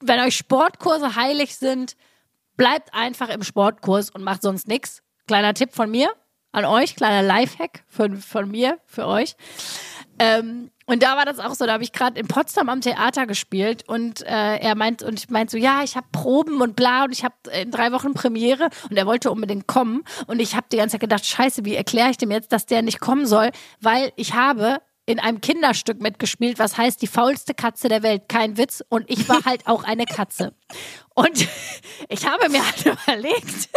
wenn 0.00 0.20
euch 0.20 0.36
Sportkurse 0.36 1.16
heilig 1.16 1.56
sind, 1.56 1.96
bleibt 2.56 2.94
einfach 2.94 3.28
im 3.28 3.42
Sportkurs 3.42 4.10
und 4.10 4.22
macht 4.22 4.42
sonst 4.42 4.68
nichts. 4.68 5.02
Kleiner 5.26 5.54
Tipp 5.54 5.74
von 5.74 5.90
mir 5.90 6.10
an 6.56 6.64
euch, 6.64 6.96
kleiner 6.96 7.22
Lifehack 7.22 7.84
von, 7.86 8.16
von 8.16 8.50
mir 8.50 8.78
für 8.86 9.06
euch. 9.06 9.36
Ähm, 10.18 10.70
und 10.86 11.02
da 11.02 11.16
war 11.16 11.26
das 11.26 11.38
auch 11.38 11.54
so, 11.54 11.66
da 11.66 11.74
habe 11.74 11.82
ich 11.82 11.92
gerade 11.92 12.18
in 12.18 12.28
Potsdam 12.28 12.70
am 12.70 12.80
Theater 12.80 13.26
gespielt 13.26 13.86
und 13.86 14.22
äh, 14.22 14.56
er 14.56 14.74
meint 14.74 15.02
und 15.02 15.18
ich 15.18 15.28
meinte 15.28 15.52
so, 15.52 15.58
ja, 15.58 15.82
ich 15.82 15.96
habe 15.96 16.06
Proben 16.12 16.62
und 16.62 16.74
bla 16.74 17.04
und 17.04 17.12
ich 17.12 17.24
habe 17.24 17.34
in 17.60 17.70
drei 17.70 17.92
Wochen 17.92 18.14
Premiere 18.14 18.70
und 18.88 18.96
er 18.96 19.04
wollte 19.04 19.30
unbedingt 19.30 19.66
kommen 19.66 20.04
und 20.28 20.40
ich 20.40 20.56
habe 20.56 20.66
die 20.72 20.78
ganze 20.78 20.92
Zeit 20.92 21.02
gedacht, 21.02 21.26
scheiße, 21.26 21.66
wie 21.66 21.74
erkläre 21.74 22.10
ich 22.10 22.16
dem 22.16 22.30
jetzt, 22.30 22.52
dass 22.52 22.64
der 22.64 22.80
nicht 22.80 23.00
kommen 23.00 23.26
soll, 23.26 23.50
weil 23.80 24.12
ich 24.16 24.32
habe 24.32 24.80
in 25.04 25.20
einem 25.20 25.40
Kinderstück 25.40 26.00
mitgespielt, 26.00 26.58
was 26.58 26.78
heißt 26.78 27.02
die 27.02 27.06
faulste 27.06 27.52
Katze 27.52 27.88
der 27.88 28.02
Welt, 28.02 28.28
kein 28.28 28.56
Witz 28.56 28.82
und 28.88 29.10
ich 29.10 29.28
war 29.28 29.40
halt 29.44 29.66
auch 29.66 29.84
eine 29.84 30.06
Katze. 30.06 30.54
Und 31.14 31.46
ich 32.08 32.26
habe 32.26 32.48
mir 32.48 32.64
halt 32.64 32.86
überlegt, 33.04 33.68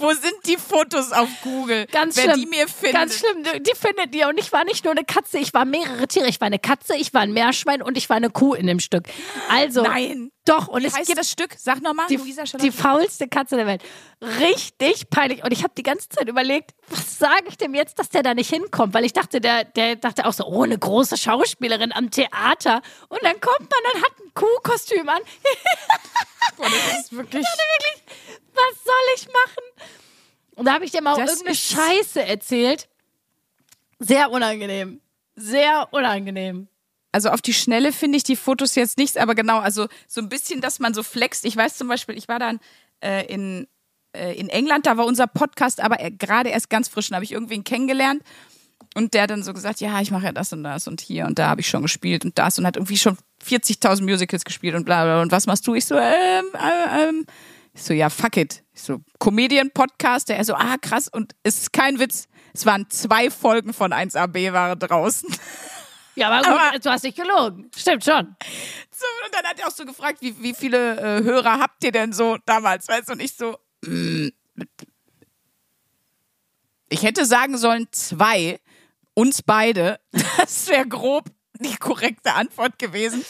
Wo 0.00 0.10
sind 0.12 0.34
die 0.46 0.56
Fotos 0.56 1.12
auf 1.12 1.28
Google? 1.42 1.86
Ganz 1.92 2.16
Wer 2.16 2.34
schlimm. 2.34 2.40
die 2.40 2.46
mir 2.46 2.68
findet. 2.68 2.94
Ganz 2.94 3.18
schlimm. 3.18 3.42
Die 3.62 3.76
findet 3.76 4.14
ihr. 4.14 4.28
Und 4.28 4.38
ich 4.38 4.50
war 4.52 4.64
nicht 4.64 4.84
nur 4.84 4.92
eine 4.92 5.04
Katze, 5.04 5.38
ich 5.38 5.52
war 5.54 5.64
mehrere 5.64 6.08
Tiere. 6.08 6.26
Ich 6.28 6.40
war 6.40 6.46
eine 6.46 6.58
Katze, 6.58 6.96
ich 6.96 7.12
war 7.14 7.20
ein 7.20 7.32
Meerschwein 7.32 7.82
und 7.82 7.96
ich 7.98 8.08
war 8.08 8.16
eine 8.16 8.30
Kuh 8.30 8.54
in 8.54 8.66
dem 8.66 8.80
Stück. 8.80 9.04
Also. 9.48 9.82
Nein. 9.82 10.32
Doch. 10.46 10.68
Und 10.68 10.82
Wie 10.82 10.86
es 10.86 10.94
heißt 10.94 11.06
gibt 11.06 11.18
das 11.18 11.30
Stück? 11.30 11.54
Sag 11.58 11.82
nochmal, 11.82 12.06
die, 12.08 12.16
Luisa 12.16 12.44
die 12.44 12.70
faulste 12.70 13.28
Katze 13.28 13.56
der 13.56 13.66
Welt. 13.66 13.82
Richtig 14.22 15.10
peinlich. 15.10 15.44
Und 15.44 15.52
ich 15.52 15.62
habe 15.62 15.74
die 15.76 15.82
ganze 15.82 16.08
Zeit 16.08 16.28
überlegt, 16.28 16.72
was 16.88 17.18
sage 17.18 17.44
ich 17.48 17.58
dem 17.58 17.74
jetzt, 17.74 17.98
dass 17.98 18.08
der 18.08 18.22
da 18.22 18.34
nicht 18.34 18.48
hinkommt? 18.48 18.94
Weil 18.94 19.04
ich 19.04 19.12
dachte, 19.12 19.40
der, 19.40 19.64
der 19.64 19.96
dachte 19.96 20.26
auch 20.26 20.32
so, 20.32 20.46
oh, 20.46 20.62
eine 20.62 20.78
große 20.78 21.16
Schauspielerin 21.18 21.92
am 21.92 22.10
Theater. 22.10 22.80
Und 23.08 23.22
dann 23.22 23.38
kommt 23.40 23.60
man, 23.60 23.92
dann 23.92 24.02
hat 24.02 24.12
ein 24.18 24.34
Kuhkostüm 24.34 25.08
an. 25.08 25.20
Boah, 26.56 26.64
das 26.64 27.00
ist 27.00 27.12
wirklich. 27.12 27.44
wirklich, 27.44 28.02
was 28.54 28.84
soll 28.84 28.94
ich 29.16 29.26
machen? 29.26 29.90
Und 30.56 30.64
da 30.64 30.74
habe 30.74 30.84
ich 30.84 30.90
dem 30.90 31.06
auch 31.06 31.16
Das 31.18 31.30
irgendeine 31.30 31.56
Scheiße 31.56 32.22
erzählt. 32.22 32.88
Sehr 33.98 34.30
unangenehm. 34.30 35.00
Sehr 35.36 35.88
unangenehm. 35.90 36.68
Also 37.12 37.30
auf 37.30 37.40
die 37.42 37.54
Schnelle 37.54 37.92
finde 37.92 38.16
ich 38.18 38.24
die 38.24 38.36
Fotos 38.36 38.74
jetzt 38.76 38.96
nichts, 38.98 39.16
aber 39.16 39.34
genau, 39.34 39.58
also 39.58 39.88
so 40.06 40.20
ein 40.20 40.28
bisschen, 40.28 40.60
dass 40.60 40.78
man 40.78 40.94
so 40.94 41.02
flext. 41.02 41.44
Ich 41.44 41.56
weiß 41.56 41.76
zum 41.76 41.88
Beispiel, 41.88 42.16
ich 42.16 42.28
war 42.28 42.38
dann 42.38 42.60
äh, 43.02 43.26
in, 43.26 43.66
äh, 44.16 44.34
in 44.38 44.48
England, 44.48 44.86
da 44.86 44.96
war 44.96 45.06
unser 45.06 45.26
Podcast 45.26 45.80
aber 45.80 45.98
er- 45.98 46.10
gerade 46.12 46.50
erst 46.50 46.70
ganz 46.70 46.88
frisch, 46.88 47.10
und 47.10 47.14
habe 47.16 47.24
ich 47.24 47.32
irgendwen 47.32 47.64
kennengelernt 47.64 48.22
und 48.94 49.14
der 49.14 49.26
dann 49.26 49.42
so 49.42 49.52
gesagt, 49.52 49.80
ja, 49.80 50.00
ich 50.00 50.10
mache 50.10 50.26
ja 50.26 50.32
das 50.32 50.52
und 50.52 50.62
das 50.62 50.86
und 50.86 51.00
hier 51.00 51.26
und 51.26 51.38
da 51.38 51.48
habe 51.48 51.60
ich 51.60 51.68
schon 51.68 51.82
gespielt 51.82 52.24
und 52.24 52.38
das 52.38 52.58
und 52.58 52.66
hat 52.66 52.76
irgendwie 52.76 52.96
schon 52.98 53.16
40.000 53.44 54.02
Musicals 54.02 54.44
gespielt 54.44 54.74
und 54.76 54.84
bla 54.84 55.02
bla 55.04 55.22
und 55.22 55.32
was 55.32 55.46
machst 55.46 55.66
du? 55.66 55.74
Ich 55.74 55.86
so, 55.86 55.96
ähm, 55.96 56.44
äh, 56.54 57.08
ähm, 57.08 57.26
ich 57.72 57.82
so, 57.82 57.92
ja, 57.92 58.08
fuck 58.10 58.36
it. 58.36 58.62
Ich 58.72 58.82
so, 58.82 59.00
Comedian-Podcast, 59.18 60.28
der 60.28 60.38
er 60.38 60.44
so, 60.44 60.54
ah, 60.54 60.76
krass 60.80 61.08
und 61.08 61.34
es 61.42 61.58
ist 61.58 61.72
kein 61.72 61.98
Witz, 61.98 62.26
es 62.52 62.66
waren 62.66 62.88
zwei 62.90 63.30
Folgen 63.30 63.72
von 63.72 63.92
1AB 63.92 64.52
waren 64.52 64.78
draußen. 64.78 65.28
Ja, 66.16 66.28
aber 66.28 66.38
gut, 66.48 66.60
Aber- 66.60 66.78
du 66.78 66.90
hast 66.90 67.04
nicht 67.04 67.16
gelogen. 67.16 67.70
Stimmt 67.76 68.04
schon. 68.04 68.36
So, 68.90 69.06
und 69.26 69.34
dann 69.34 69.44
hat 69.44 69.58
er 69.58 69.68
auch 69.68 69.72
so 69.72 69.84
gefragt, 69.84 70.18
wie, 70.20 70.40
wie 70.42 70.54
viele 70.54 70.96
äh, 70.98 71.22
Hörer 71.24 71.58
habt 71.60 71.82
ihr 71.84 71.92
denn 71.92 72.12
so 72.12 72.36
damals, 72.44 72.88
weißt 72.88 73.08
du? 73.08 73.12
Und 73.12 73.20
ich 73.20 73.34
so, 73.34 73.58
mm, 73.86 74.28
ich 76.88 77.02
hätte 77.02 77.24
sagen 77.24 77.56
sollen 77.56 77.86
zwei, 77.92 78.60
uns 79.14 79.42
beide. 79.42 80.00
Das 80.36 80.68
wäre 80.68 80.86
grob 80.88 81.24
die 81.58 81.76
korrekte 81.76 82.34
Antwort 82.34 82.78
gewesen. 82.78 83.24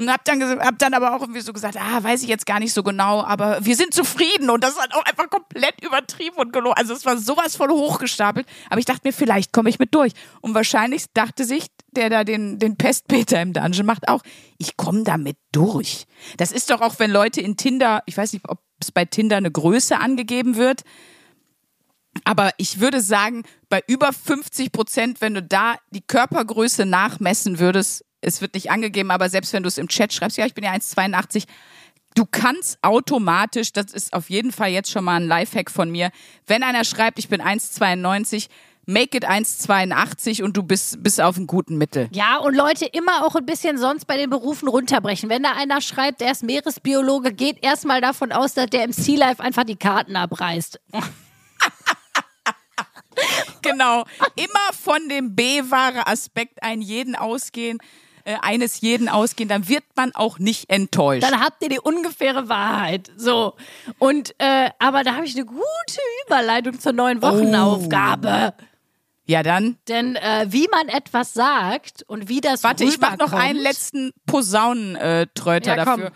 Und 0.00 0.10
hab 0.10 0.24
dann, 0.24 0.40
hab 0.60 0.78
dann 0.78 0.94
aber 0.94 1.14
auch 1.14 1.20
irgendwie 1.20 1.42
so 1.42 1.52
gesagt, 1.52 1.76
ah, 1.76 2.02
weiß 2.02 2.22
ich 2.22 2.28
jetzt 2.30 2.46
gar 2.46 2.58
nicht 2.58 2.72
so 2.72 2.82
genau, 2.82 3.22
aber 3.22 3.62
wir 3.66 3.76
sind 3.76 3.92
zufrieden. 3.92 4.48
Und 4.48 4.64
das 4.64 4.78
hat 4.78 4.94
auch 4.94 5.04
einfach 5.04 5.28
komplett 5.28 5.84
übertrieben 5.84 6.36
und 6.36 6.54
gelogen. 6.54 6.74
Also 6.78 6.94
es 6.94 7.04
war 7.04 7.18
sowas 7.18 7.54
voll 7.54 7.68
hochgestapelt. 7.68 8.46
Aber 8.70 8.78
ich 8.78 8.86
dachte 8.86 9.02
mir, 9.04 9.12
vielleicht 9.12 9.52
komme 9.52 9.68
ich 9.68 9.78
mit 9.78 9.94
durch. 9.94 10.14
Und 10.40 10.54
wahrscheinlich 10.54 11.04
dachte 11.12 11.44
sich, 11.44 11.66
der 11.90 12.08
da 12.08 12.24
den, 12.24 12.58
den 12.58 12.76
Pestpeter 12.76 13.42
im 13.42 13.52
Dungeon 13.52 13.84
macht, 13.84 14.08
auch, 14.08 14.22
ich 14.56 14.78
komme 14.78 15.02
damit 15.04 15.36
durch. 15.52 16.06
Das 16.38 16.50
ist 16.50 16.70
doch 16.70 16.80
auch, 16.80 16.98
wenn 16.98 17.10
Leute 17.10 17.42
in 17.42 17.58
Tinder, 17.58 18.02
ich 18.06 18.16
weiß 18.16 18.32
nicht, 18.32 18.48
ob 18.48 18.58
es 18.80 18.92
bei 18.92 19.04
Tinder 19.04 19.36
eine 19.36 19.50
Größe 19.50 19.98
angegeben 19.98 20.56
wird, 20.56 20.80
aber 22.24 22.52
ich 22.56 22.80
würde 22.80 23.02
sagen, 23.02 23.44
bei 23.68 23.82
über 23.86 24.14
50 24.14 24.72
Prozent, 24.72 25.20
wenn 25.20 25.34
du 25.34 25.42
da 25.42 25.76
die 25.90 26.00
Körpergröße 26.00 26.86
nachmessen 26.86 27.58
würdest, 27.58 28.04
es 28.20 28.40
wird 28.40 28.54
nicht 28.54 28.70
angegeben, 28.70 29.10
aber 29.10 29.28
selbst 29.28 29.52
wenn 29.52 29.62
du 29.62 29.68
es 29.68 29.78
im 29.78 29.88
Chat 29.88 30.12
schreibst, 30.12 30.36
ja, 30.36 30.46
ich 30.46 30.54
bin 30.54 30.64
ja 30.64 30.72
1,82, 30.72 31.44
du 32.14 32.26
kannst 32.30 32.78
automatisch, 32.82 33.72
das 33.72 33.92
ist 33.92 34.12
auf 34.12 34.30
jeden 34.30 34.52
Fall 34.52 34.70
jetzt 34.70 34.90
schon 34.90 35.04
mal 35.04 35.16
ein 35.16 35.26
Lifehack 35.26 35.70
von 35.70 35.90
mir, 35.90 36.10
wenn 36.46 36.62
einer 36.62 36.84
schreibt, 36.84 37.18
ich 37.18 37.28
bin 37.28 37.40
1,92, 37.40 38.48
make 38.86 39.16
it 39.16 39.28
1,82 39.28 40.42
und 40.42 40.56
du 40.56 40.62
bist, 40.62 41.02
bist 41.02 41.20
auf 41.20 41.36
einem 41.36 41.46
guten 41.46 41.78
Mittel. 41.78 42.08
Ja, 42.12 42.38
und 42.38 42.54
Leute 42.54 42.86
immer 42.86 43.24
auch 43.24 43.36
ein 43.36 43.46
bisschen 43.46 43.78
sonst 43.78 44.06
bei 44.06 44.16
den 44.16 44.30
Berufen 44.30 44.68
runterbrechen. 44.68 45.28
Wenn 45.28 45.42
da 45.42 45.52
einer 45.52 45.80
schreibt, 45.80 46.22
er 46.22 46.32
ist 46.32 46.42
Meeresbiologe, 46.42 47.32
geht 47.32 47.62
erstmal 47.62 48.00
davon 48.00 48.32
aus, 48.32 48.54
dass 48.54 48.66
der 48.66 48.84
im 48.84 48.92
Sea 48.92 49.18
Life 49.18 49.42
einfach 49.42 49.64
die 49.64 49.76
Karten 49.76 50.16
abreißt. 50.16 50.80
Genau. 53.62 54.04
Immer 54.36 54.72
von 54.72 55.08
dem 55.08 55.34
B-Ware-Aspekt 55.34 56.62
ein 56.62 56.80
jeden 56.80 57.14
ausgehen, 57.14 57.78
äh, 58.30 58.36
eines 58.42 58.80
jeden 58.80 59.08
ausgehen, 59.08 59.48
dann 59.48 59.68
wird 59.68 59.84
man 59.96 60.14
auch 60.14 60.38
nicht 60.38 60.70
enttäuscht. 60.70 61.22
Dann 61.22 61.40
habt 61.40 61.62
ihr 61.62 61.68
die 61.68 61.80
ungefähre 61.80 62.48
Wahrheit. 62.48 63.10
So. 63.16 63.54
Und, 63.98 64.34
äh, 64.38 64.70
aber 64.78 65.02
da 65.04 65.14
habe 65.16 65.24
ich 65.26 65.34
eine 65.36 65.44
gute 65.46 65.62
Überleitung 66.26 66.78
zur 66.78 66.92
neuen 66.92 67.22
Wochenaufgabe. 67.22 68.54
ja, 69.26 69.42
dann. 69.42 69.78
Denn 69.88 70.16
äh, 70.16 70.46
wie 70.48 70.68
man 70.68 70.88
etwas 70.88 71.34
sagt 71.34 72.02
und 72.06 72.28
wie 72.28 72.40
das 72.40 72.62
Warte, 72.64 72.84
ich 72.84 73.00
mach 73.00 73.16
noch 73.18 73.32
einen 73.32 73.58
letzten 73.58 74.12
Posaunentröter 74.26 75.76
Ja, 75.76 75.84
komm. 75.84 76.00
dafür. 76.02 76.12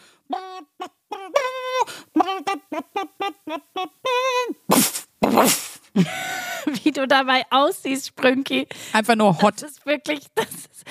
wie 6.82 6.90
du 6.92 7.06
dabei 7.06 7.42
aussiehst, 7.50 8.08
Sprünki. 8.08 8.66
Einfach 8.92 9.14
nur 9.16 9.40
Hot, 9.42 9.62
Das 9.62 9.70
ist 9.72 9.86
wirklich, 9.86 10.24
das 10.34 10.46
ist, 10.46 10.84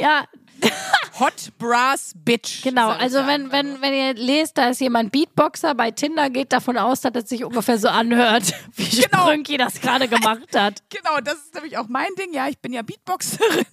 ja, 0.00 0.24
Hot 1.20 1.50
Brass 1.58 2.12
Bitch. 2.14 2.62
genau. 2.62 2.90
Also 2.90 3.26
wenn, 3.26 3.50
wenn, 3.50 3.70
nur. 3.70 3.82
wenn 3.82 3.92
ihr 3.92 4.14
lest, 4.14 4.56
da 4.56 4.68
ist 4.68 4.80
jemand 4.80 5.10
Beatboxer 5.12 5.74
bei 5.74 5.90
Tinder, 5.90 6.30
geht 6.30 6.52
davon 6.52 6.78
aus, 6.78 7.00
dass 7.00 7.12
es 7.14 7.28
sich 7.28 7.44
ungefähr 7.44 7.78
so 7.78 7.88
anhört, 7.88 8.54
wie 8.76 9.00
Genau. 9.02 9.24
Sprünki 9.26 9.56
das 9.56 9.80
gerade 9.80 10.08
gemacht 10.08 10.54
hat. 10.54 10.82
Genau, 10.90 11.20
das 11.22 11.34
ist 11.34 11.54
nämlich 11.54 11.76
auch 11.78 11.88
mein 11.88 12.08
Ding. 12.18 12.32
Ja, 12.32 12.48
ich 12.48 12.58
bin 12.58 12.72
ja 12.72 12.82
Beatboxerin. 12.82 13.64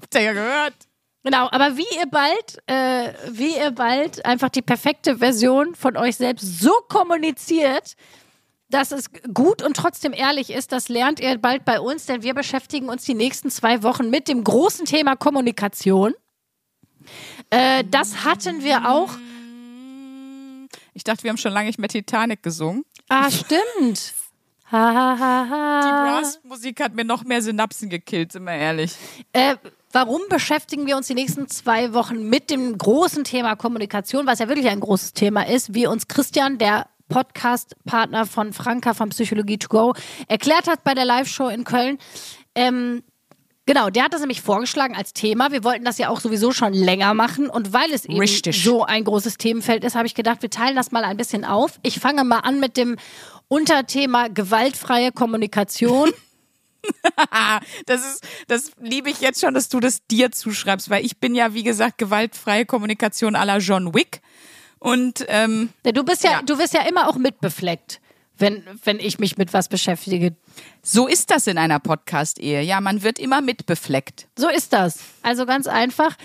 Habt 0.00 0.14
ihr 0.14 0.20
ja 0.22 0.32
gehört. 0.32 0.74
Genau, 1.24 1.48
aber 1.50 1.76
wie 1.76 1.86
ihr 1.96 2.06
bald, 2.10 2.58
äh, 2.66 3.12
wie 3.30 3.56
ihr 3.56 3.70
bald 3.70 4.24
einfach 4.24 4.48
die 4.48 4.62
perfekte 4.62 5.18
Version 5.18 5.74
von 5.76 5.96
euch 5.96 6.16
selbst 6.16 6.60
so 6.60 6.72
kommuniziert, 6.88 7.94
dass 8.68 8.90
es 8.90 9.10
gut 9.32 9.62
und 9.62 9.76
trotzdem 9.76 10.12
ehrlich 10.12 10.50
ist, 10.50 10.72
das 10.72 10.88
lernt 10.88 11.20
ihr 11.20 11.38
bald 11.38 11.64
bei 11.64 11.78
uns, 11.78 12.06
denn 12.06 12.22
wir 12.22 12.34
beschäftigen 12.34 12.88
uns 12.88 13.04
die 13.04 13.14
nächsten 13.14 13.50
zwei 13.50 13.82
Wochen 13.84 14.10
mit 14.10 14.26
dem 14.28 14.42
großen 14.42 14.84
Thema 14.86 15.14
Kommunikation. 15.14 16.14
Äh, 17.50 17.84
das 17.90 18.24
hatten 18.24 18.62
wir 18.62 18.88
auch. 18.88 19.10
Ich 20.94 21.04
dachte, 21.04 21.24
wir 21.24 21.30
haben 21.30 21.38
schon 21.38 21.52
lange 21.52 21.66
nicht 21.66 21.78
mehr 21.78 21.88
Titanic 21.88 22.42
gesungen. 22.42 22.84
Ah, 23.08 23.30
stimmt. 23.30 24.14
Die. 24.70 24.76
Brass-Musik 24.76 26.80
hat 26.80 26.94
mir 26.94 27.04
noch 27.04 27.24
mehr 27.24 27.42
Synapsen 27.42 27.90
gekillt, 27.90 28.32
sind 28.32 28.44
wir 28.44 28.54
ehrlich. 28.54 28.94
Äh, 29.34 29.56
warum 29.92 30.22
beschäftigen 30.30 30.86
wir 30.86 30.96
uns 30.96 31.08
die 31.08 31.14
nächsten 31.14 31.46
zwei 31.48 31.92
Wochen 31.92 32.30
mit 32.30 32.48
dem 32.48 32.78
großen 32.78 33.24
Thema 33.24 33.54
Kommunikation, 33.54 34.26
was 34.26 34.38
ja 34.38 34.48
wirklich 34.48 34.68
ein 34.68 34.80
großes 34.80 35.12
Thema 35.12 35.46
ist, 35.46 35.74
wie 35.74 35.86
uns 35.86 36.08
Christian, 36.08 36.56
der 36.56 36.86
Podcast-Partner 37.10 38.24
von 38.24 38.54
Franka 38.54 38.94
von 38.94 39.10
Psychologie 39.10 39.58
to 39.58 39.68
Go, 39.68 39.92
erklärt 40.28 40.66
hat 40.66 40.84
bei 40.84 40.94
der 40.94 41.04
Live-Show 41.04 41.48
in 41.48 41.64
Köln. 41.64 41.98
Ähm, 42.54 43.02
Genau, 43.66 43.90
der 43.90 44.04
hat 44.04 44.12
das 44.12 44.20
nämlich 44.20 44.42
vorgeschlagen 44.42 44.96
als 44.96 45.12
Thema. 45.12 45.52
Wir 45.52 45.62
wollten 45.62 45.84
das 45.84 45.98
ja 45.98 46.08
auch 46.08 46.20
sowieso 46.20 46.50
schon 46.52 46.72
länger 46.72 47.14
machen. 47.14 47.48
Und 47.48 47.72
weil 47.72 47.92
es 47.92 48.04
eben 48.06 48.18
Richtig. 48.18 48.62
so 48.62 48.84
ein 48.84 49.04
großes 49.04 49.38
Themenfeld 49.38 49.84
ist, 49.84 49.94
habe 49.94 50.06
ich 50.06 50.14
gedacht, 50.14 50.42
wir 50.42 50.50
teilen 50.50 50.74
das 50.74 50.90
mal 50.90 51.04
ein 51.04 51.16
bisschen 51.16 51.44
auf. 51.44 51.78
Ich 51.82 52.00
fange 52.00 52.24
mal 52.24 52.40
an 52.40 52.58
mit 52.58 52.76
dem 52.76 52.96
Unterthema 53.48 54.28
gewaltfreie 54.28 55.12
Kommunikation. 55.12 56.10
Das 57.86 58.00
ist, 58.04 58.24
das 58.48 58.72
liebe 58.80 59.08
ich 59.08 59.20
jetzt 59.20 59.40
schon, 59.40 59.54
dass 59.54 59.68
du 59.68 59.78
das 59.78 60.04
dir 60.08 60.32
zuschreibst, 60.32 60.90
weil 60.90 61.04
ich 61.04 61.18
bin 61.18 61.34
ja, 61.36 61.54
wie 61.54 61.62
gesagt, 61.62 61.98
gewaltfreie 61.98 62.66
Kommunikation 62.66 63.36
à 63.36 63.44
la 63.44 63.58
John 63.58 63.94
Wick. 63.94 64.20
Und 64.80 65.24
ähm, 65.28 65.68
Du 65.84 66.02
bist 66.02 66.24
ja, 66.24 66.32
Ja. 66.32 66.42
du 66.42 66.58
wirst 66.58 66.74
ja 66.74 66.82
immer 66.82 67.08
auch 67.08 67.14
mitbefleckt, 67.14 68.00
wenn, 68.42 68.62
wenn 68.84 68.98
ich 68.98 69.18
mich 69.18 69.38
mit 69.38 69.54
was 69.54 69.68
beschäftige. 69.68 70.34
so 70.82 71.06
ist 71.06 71.30
das 71.30 71.46
in 71.46 71.56
einer 71.56 71.80
Podcast-Ehe. 71.80 72.60
Ja, 72.60 72.80
man 72.82 73.02
wird 73.02 73.18
immer 73.18 73.40
mitbefleckt. 73.40 74.26
So 74.36 74.48
ist 74.48 74.74
das. 74.74 74.98
Also 75.22 75.46
ganz 75.46 75.66
einfach. 75.66 76.16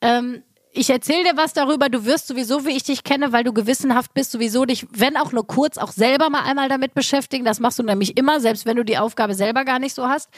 Ähm, 0.00 0.42
ich 0.72 0.90
erzähle 0.90 1.24
dir 1.24 1.36
was 1.36 1.52
darüber, 1.52 1.88
du 1.88 2.04
wirst 2.04 2.26
sowieso, 2.26 2.64
wie 2.66 2.76
ich 2.76 2.82
dich 2.84 3.04
kenne, 3.04 3.32
weil 3.32 3.44
du 3.44 3.52
gewissenhaft 3.52 4.14
bist, 4.14 4.30
sowieso 4.30 4.64
dich, 4.64 4.86
wenn 4.90 5.16
auch 5.16 5.32
nur 5.32 5.46
kurz, 5.46 5.78
auch 5.78 5.92
selber 5.92 6.30
mal 6.30 6.42
einmal 6.42 6.68
damit 6.68 6.94
beschäftigen. 6.94 7.44
Das 7.44 7.60
machst 7.60 7.78
du 7.78 7.82
nämlich 7.82 8.16
immer, 8.16 8.40
selbst 8.40 8.66
wenn 8.66 8.76
du 8.76 8.84
die 8.84 8.98
Aufgabe 8.98 9.34
selber 9.34 9.64
gar 9.64 9.78
nicht 9.78 9.94
so 9.94 10.08
hast. 10.08 10.28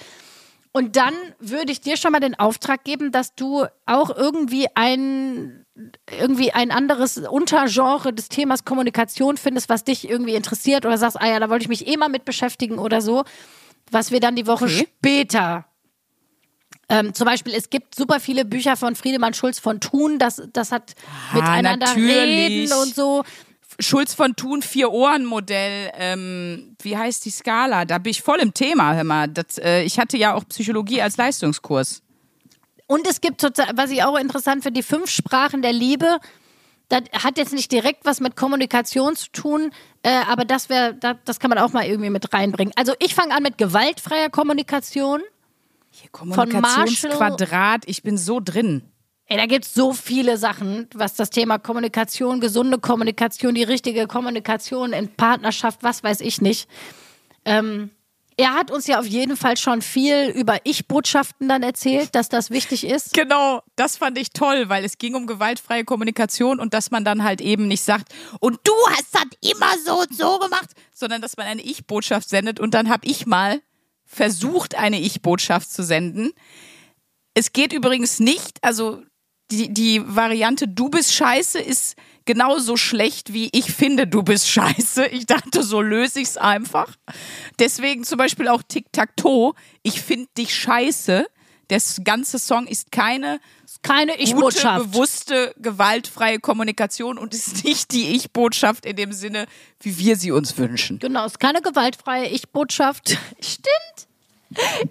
Und 0.73 0.97
dann 0.97 1.14
würde 1.41 1.73
ich 1.73 1.81
dir 1.81 1.97
schon 1.97 2.12
mal 2.12 2.21
den 2.21 2.39
Auftrag 2.39 2.85
geben, 2.85 3.11
dass 3.11 3.35
du 3.35 3.66
auch 3.87 4.16
irgendwie 4.16 4.66
ein 4.75 5.66
irgendwie 6.11 6.53
ein 6.53 6.71
anderes 6.71 7.16
Untergenre 7.16 8.12
des 8.12 8.29
Themas 8.29 8.64
Kommunikation 8.64 9.37
findest, 9.37 9.68
was 9.68 9.83
dich 9.83 10.09
irgendwie 10.09 10.35
interessiert 10.35 10.85
oder 10.85 10.99
sagst, 10.99 11.18
ah 11.21 11.27
ja, 11.27 11.41
da 11.41 11.49
wollte 11.49 11.62
ich 11.62 11.68
mich 11.68 11.87
eh 11.87 11.97
mal 11.97 12.11
mit 12.11 12.27
beschäftigen 12.27 12.79
oder 12.79 13.01
so, 13.01 13.25
was 13.91 14.11
wir 14.11 14.21
dann 14.21 14.37
die 14.37 14.47
Woche 14.47 14.66
Okay. 14.66 14.87
später 14.99 15.64
ähm, 16.91 17.14
zum 17.14 17.25
Beispiel, 17.25 17.55
es 17.55 17.71
gibt 17.71 17.95
super 17.95 18.18
viele 18.18 18.45
Bücher 18.45 18.77
von 18.77 18.97
Friedemann 18.97 19.33
Schulz 19.33 19.61
von 19.61 19.79
Thun, 19.79 20.18
das, 20.18 20.43
das 20.53 20.73
hat 20.73 20.95
miteinander 21.33 21.87
natürlich. 21.87 22.71
reden 22.71 22.73
und 22.73 22.95
so. 22.95 23.23
Schulz 23.81 24.14
von 24.14 24.37
Thun 24.37 24.62
Vier-Ohren-Modell, 24.62 25.91
ähm, 25.95 26.76
wie 26.83 26.97
heißt 26.97 27.24
die 27.24 27.31
Skala? 27.31 27.85
Da 27.85 27.99
bin 27.99 28.11
ich 28.11 28.22
voll 28.22 28.39
im 28.39 28.55
Thema, 28.55 28.95
hör 28.95 29.05
mal. 29.05 29.28
Das, 29.28 29.59
äh, 29.59 29.83
ich 29.83 29.99
hatte 29.99 30.16
ja 30.16 30.35
auch 30.35 30.47
Psychologie 30.49 31.03
als 31.03 31.16
Leistungskurs. 31.16 32.03
Und 32.87 33.07
es 33.07 33.20
gibt 33.20 33.43
was 33.43 33.91
ich 33.91 34.03
auch 34.03 34.18
interessant 34.18 34.62
finde, 34.62 34.81
die 34.81 34.87
fünf 34.87 35.11
Sprachen 35.11 35.62
der 35.62 35.72
Liebe. 35.72 36.18
Das 36.89 37.03
hat 37.22 37.39
jetzt 37.39 37.53
nicht 37.53 37.70
direkt 37.70 38.05
was 38.05 38.18
mit 38.20 38.35
Kommunikation 38.35 39.14
zu 39.14 39.31
tun, 39.31 39.70
äh, 40.03 40.11
aber 40.28 40.45
das 40.45 40.68
wäre, 40.68 40.95
das, 40.95 41.16
das 41.24 41.39
kann 41.39 41.49
man 41.51 41.59
auch 41.59 41.72
mal 41.72 41.85
irgendwie 41.87 42.11
mit 42.11 42.33
reinbringen. 42.33 42.72
Also 42.76 42.95
ich 42.99 43.14
fange 43.14 43.33
an 43.33 43.45
mit 43.45 43.59
gewaltfreier 43.59 44.28
Kommunikation. 44.28 45.20
Hier, 45.93 46.09
Marshall- 46.12 46.47
Kommunikationsquadrat, 46.47 47.83
ich 47.87 48.03
bin 48.03 48.18
so 48.18 48.41
drin. 48.41 48.83
Ey, 49.33 49.37
da 49.37 49.47
gibt 49.47 49.64
es 49.64 49.74
so 49.74 49.93
viele 49.93 50.37
Sachen, 50.37 50.89
was 50.93 51.14
das 51.14 51.31
Thema 51.31 51.59
Kommunikation, 51.59 52.41
gesunde 52.41 52.78
Kommunikation, 52.78 53.55
die 53.55 53.62
richtige 53.62 54.09
Kommunikation 54.09 54.93
in 54.93 55.09
Partnerschaft, 55.09 55.85
was 55.85 56.03
weiß 56.03 56.20
ich 56.20 56.41
nicht. 56.41 56.68
Ähm, 57.45 57.91
er 58.37 58.55
hat 58.55 58.72
uns 58.72 58.89
ja 58.89 58.99
auf 58.99 59.07
jeden 59.07 59.37
Fall 59.37 59.57
schon 59.57 59.83
viel 59.83 60.31
über 60.35 60.59
Ich-Botschaften 60.64 61.49
dann 61.49 61.62
erzählt, 61.62 62.16
dass 62.16 62.28
das 62.28 62.51
wichtig 62.51 62.85
ist. 62.85 63.14
Genau, 63.14 63.62
das 63.76 63.99
fand 63.99 64.18
ich 64.18 64.31
toll, 64.31 64.68
weil 64.68 64.85
es 64.85 64.99
ging 64.99 65.14
um 65.14 65.28
gewaltfreie 65.28 65.85
Kommunikation 65.85 66.59
und 66.59 66.74
dass 66.74 66.91
man 66.91 67.05
dann 67.05 67.22
halt 67.22 67.41
eben 67.41 67.68
nicht 67.68 67.83
sagt, 67.83 68.12
und 68.41 68.59
du 68.64 68.72
hast 68.89 69.14
das 69.14 69.26
immer 69.49 69.70
so 69.87 70.01
und 70.01 70.12
so 70.12 70.41
gemacht, 70.41 70.70
sondern 70.93 71.22
dass 71.22 71.37
man 71.37 71.47
eine 71.47 71.62
Ich-Botschaft 71.62 72.28
sendet 72.28 72.59
und 72.59 72.74
dann 72.74 72.89
habe 72.89 73.07
ich 73.07 73.26
mal 73.26 73.62
versucht, 74.05 74.74
eine 74.74 74.99
Ich-Botschaft 74.99 75.70
zu 75.70 75.85
senden. 75.85 76.33
Es 77.35 77.53
geht 77.53 77.72
übrigens 77.72 78.18
nicht, 78.18 78.59
also 78.62 79.05
die, 79.51 79.72
die 79.72 80.03
Variante 80.05 80.68
Du 80.68 80.88
bist 80.88 81.12
scheiße 81.14 81.59
ist 81.59 81.96
genauso 82.24 82.76
schlecht 82.76 83.32
wie 83.32 83.48
ich 83.53 83.72
finde, 83.72 84.07
du 84.07 84.22
bist 84.22 84.48
scheiße. 84.48 85.07
Ich 85.07 85.26
dachte, 85.26 85.62
so 85.62 85.80
löse 85.80 86.20
ich 86.20 86.28
es 86.28 86.36
einfach. 86.36 86.96
Deswegen 87.59 88.05
zum 88.05 88.18
Beispiel 88.18 88.48
auch 88.48 88.62
Tic-Tac-Toe. 88.62 89.55
Ich 89.82 90.01
finde 90.01 90.28
dich 90.36 90.55
scheiße. 90.55 91.26
Der 91.70 91.80
ganze 92.05 92.38
Song 92.40 92.66
ist 92.66 92.90
keine 92.90 93.40
Keine 93.82 94.12
gute, 94.12 94.22
Ich-Botschaft. 94.24 94.90
bewusste, 94.92 95.55
gewaltfreie 95.59 96.38
Kommunikation 96.40 97.16
und 97.16 97.32
ist 97.32 97.64
nicht 97.64 97.92
die 97.92 98.16
Ich-Botschaft 98.16 98.84
in 98.86 98.96
dem 98.96 99.12
Sinne, 99.12 99.46
wie 99.80 99.96
wir 99.98 100.16
sie 100.16 100.32
uns 100.32 100.59
wünschen. 100.59 100.98
Genau, 100.98 101.24
ist 101.26 101.38
keine 101.40 101.62
gewaltfreie 101.62 102.28
Ich-Botschaft. 102.28 103.11
Stimmt. 103.40 104.09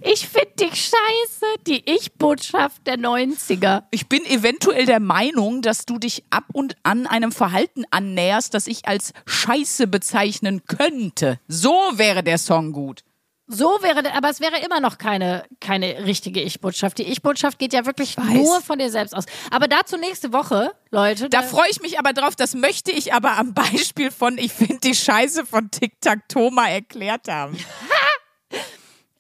Ich 0.02 0.28
finde 0.28 0.52
dich 0.60 0.74
scheiße. 0.90 1.46
Die 1.68 1.84
Ich-Botschaft 1.90 2.88
der 2.88 2.98
90er. 2.98 3.84
Ich 3.92 4.08
bin 4.08 4.26
eventuell 4.26 4.86
der 4.86 5.00
Meinung, 5.00 5.62
dass 5.62 5.86
du 5.86 5.98
dich 6.00 6.24
ab 6.30 6.46
und 6.54 6.76
an 6.84 7.08
einem 7.08 7.32
Verhalten 7.32 7.84
annäherst, 7.92 8.54
das 8.54 8.68
ich 8.68 8.88
als 8.88 9.12
Scheiße 9.26 9.88
bezeichnen 9.88 10.64
könnte. 10.66 11.40
So 11.48 11.74
wäre 11.94 12.24
der 12.24 12.38
Song 12.38 12.72
gut. 12.72 13.04
So 13.52 13.66
wäre, 13.82 14.04
der- 14.04 14.16
aber 14.16 14.30
es 14.30 14.40
wäre 14.42 14.60
immer 14.64 14.80
noch 14.80 15.00
keine, 15.00 15.44
keine 15.60 16.06
richtige 16.06 16.40
Ich-Botschaft. 16.40 17.00
Die 17.00 17.04
Ich-Botschaft 17.04 17.58
geht 17.58 17.74
ja 17.74 17.86
wirklich 17.88 18.16
nur 18.18 18.62
von 18.62 18.78
dir 18.78 18.92
selbst 18.92 19.16
aus. 19.16 19.26
Aber 19.50 19.68
dazu 19.68 19.98
nächste 19.98 20.32
Woche, 20.34 20.72
Leute. 20.92 21.30
Da 21.30 21.42
freue 21.42 21.68
ich 21.72 21.82
mich 21.82 21.98
aber 21.98 22.14
drauf, 22.14 22.36
das 22.36 22.54
möchte 22.54 22.92
ich 22.92 23.12
aber 23.12 23.38
am 23.40 23.56
Beispiel 23.56 24.12
von 24.12 24.38
Ich 24.38 24.54
finde 24.54 24.78
die 24.84 24.94
Scheiße 24.94 25.48
von 25.48 25.72
Tic-Tac-Toe 25.72 26.52
mal 26.52 26.68
erklärt 26.68 27.28
haben. 27.28 27.58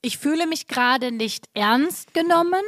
ich 0.01 0.17
fühle 0.17 0.47
mich 0.47 0.67
gerade 0.67 1.11
nicht 1.11 1.45
ernst 1.53 2.13
genommen. 2.13 2.63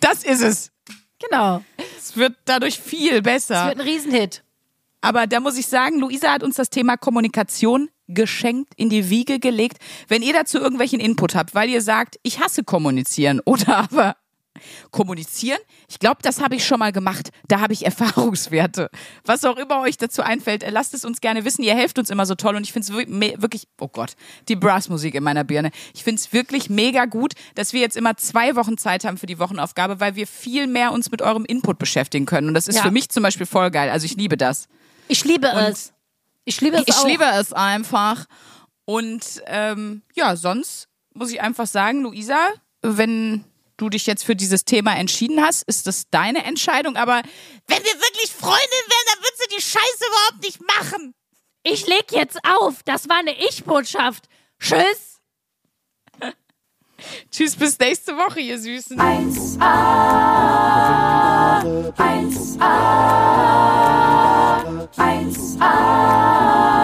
Das 0.00 0.24
ist 0.24 0.42
es. 0.42 0.70
Genau. 1.18 1.62
Es 1.98 2.16
wird 2.16 2.34
dadurch 2.44 2.78
viel 2.78 3.14
Es 3.14 3.22
besser. 3.22 3.66
wird 3.66 3.76
ein 3.78 3.86
Riesenhit. 3.86 4.42
Aber 5.00 5.26
da 5.26 5.40
muss 5.40 5.56
ich 5.56 5.66
sagen, 5.66 5.98
Luisa 5.98 6.32
hat 6.32 6.42
uns 6.42 6.56
das 6.56 6.70
Thema 6.70 6.96
Kommunikation 6.96 7.90
geschenkt 8.06 8.72
in 8.76 8.90
die 8.90 9.08
Wiege 9.10 9.38
gelegt. 9.38 9.78
Wenn 10.08 10.22
ihr 10.22 10.32
dazu 10.32 10.58
irgendwelchen 10.58 11.00
Input 11.00 11.34
habt, 11.34 11.54
weil 11.54 11.70
ihr 11.70 11.80
sagt, 11.80 12.16
ich 12.22 12.40
hasse 12.40 12.64
kommunizieren 12.64 13.40
oder 13.44 13.76
aber 13.90 14.16
kommunizieren, 14.90 15.58
ich 15.88 15.98
glaube, 15.98 16.18
das 16.22 16.40
habe 16.40 16.54
ich 16.56 16.66
schon 16.66 16.78
mal 16.78 16.92
gemacht. 16.92 17.30
Da 17.48 17.60
habe 17.60 17.72
ich 17.72 17.84
Erfahrungswerte. 17.86 18.90
Was 19.24 19.44
auch 19.44 19.56
immer 19.56 19.80
euch 19.80 19.96
dazu 19.96 20.22
einfällt, 20.22 20.62
äh, 20.62 20.70
lasst 20.70 20.94
es 20.94 21.04
uns 21.04 21.20
gerne 21.20 21.44
wissen. 21.44 21.62
Ihr 21.62 21.74
helft 21.74 21.98
uns 21.98 22.10
immer 22.10 22.26
so 22.26 22.34
toll 22.34 22.56
und 22.56 22.62
ich 22.64 22.72
finde 22.72 22.88
es 22.88 23.40
wirklich, 23.40 23.66
oh 23.80 23.88
Gott, 23.88 24.12
die 24.48 24.56
Brassmusik 24.56 25.14
in 25.14 25.22
meiner 25.22 25.44
Birne. 25.44 25.70
Ich 25.94 26.04
finde 26.04 26.20
es 26.20 26.32
wirklich 26.32 26.70
mega 26.70 27.04
gut, 27.06 27.34
dass 27.54 27.72
wir 27.72 27.80
jetzt 27.80 27.96
immer 27.96 28.16
zwei 28.16 28.56
Wochen 28.56 28.78
Zeit 28.78 29.04
haben 29.04 29.18
für 29.18 29.26
die 29.26 29.38
Wochenaufgabe, 29.38 30.00
weil 30.00 30.14
wir 30.16 30.26
viel 30.26 30.66
mehr 30.66 30.92
uns 30.92 31.10
mit 31.10 31.22
eurem 31.22 31.44
Input 31.44 31.78
beschäftigen 31.78 32.26
können. 32.26 32.48
Und 32.48 32.54
das 32.54 32.68
ist 32.68 32.76
Ja. 32.76 32.82
für 32.82 32.90
mich 32.90 33.08
zum 33.10 33.22
Beispiel 33.22 33.46
voll 33.46 33.70
geil. 33.70 33.90
Also 33.90 34.06
ich 34.06 34.16
liebe 34.16 34.36
das. 34.36 34.68
Ich 35.08 35.24
liebe 35.24 35.48
es. 35.48 35.92
Ich 36.44 36.60
liebe 36.60 36.76
es 36.76 36.84
Ich 36.86 36.94
auch. 36.94 37.06
liebe 37.06 37.24
es 37.24 37.52
einfach. 37.52 38.26
Und 38.84 39.42
ähm, 39.46 40.02
ja, 40.14 40.36
sonst 40.36 40.88
muss 41.14 41.30
ich 41.30 41.40
einfach 41.40 41.66
sagen, 41.66 42.02
Luisa, 42.02 42.38
wenn 42.82 43.44
du 43.76 43.88
dich 43.88 44.06
jetzt 44.06 44.24
für 44.24 44.36
dieses 44.36 44.64
Thema 44.64 44.96
entschieden 44.96 45.40
hast, 45.42 45.62
ist 45.64 45.86
das 45.86 46.08
deine 46.10 46.44
Entscheidung. 46.44 46.96
Aber 46.96 47.22
wenn 47.66 47.84
wir 47.84 47.94
wirklich 47.94 48.30
Freundin 48.32 48.60
wären, 48.62 49.06
dann 49.12 49.22
würdest 49.22 49.42
du 49.42 49.56
die 49.56 49.62
Scheiße 49.62 50.04
überhaupt 50.08 50.42
nicht 50.42 50.60
machen. 50.60 51.14
Ich 51.62 51.86
leg 51.86 52.12
jetzt 52.12 52.38
auf. 52.44 52.82
Das 52.84 53.08
war 53.08 53.16
eine 53.18 53.36
Ich-Botschaft. 53.48 54.28
Tschüss. 54.60 55.20
Tschüss, 57.30 57.56
bis 57.56 57.78
nächste 57.78 58.16
Woche, 58.16 58.40
ihr 58.40 58.58
Süßen. 58.58 58.98
1A, 59.00 59.60
1A, 61.96 62.74
1A, 64.96 65.60
1A, 65.60 66.83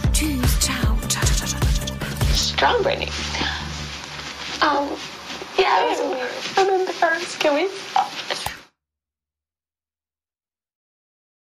choose 0.21 0.59
child. 0.59 1.11
Strong, 2.31 2.83
Brittany. 2.83 3.07
Um, 4.61 4.85
oh, 4.85 4.99
yeah, 5.57 5.95
I 6.57 6.61
remember 6.61 6.91
first. 6.91 7.39
Can 7.39 7.55
we 7.55 7.67
stop? 7.69 8.11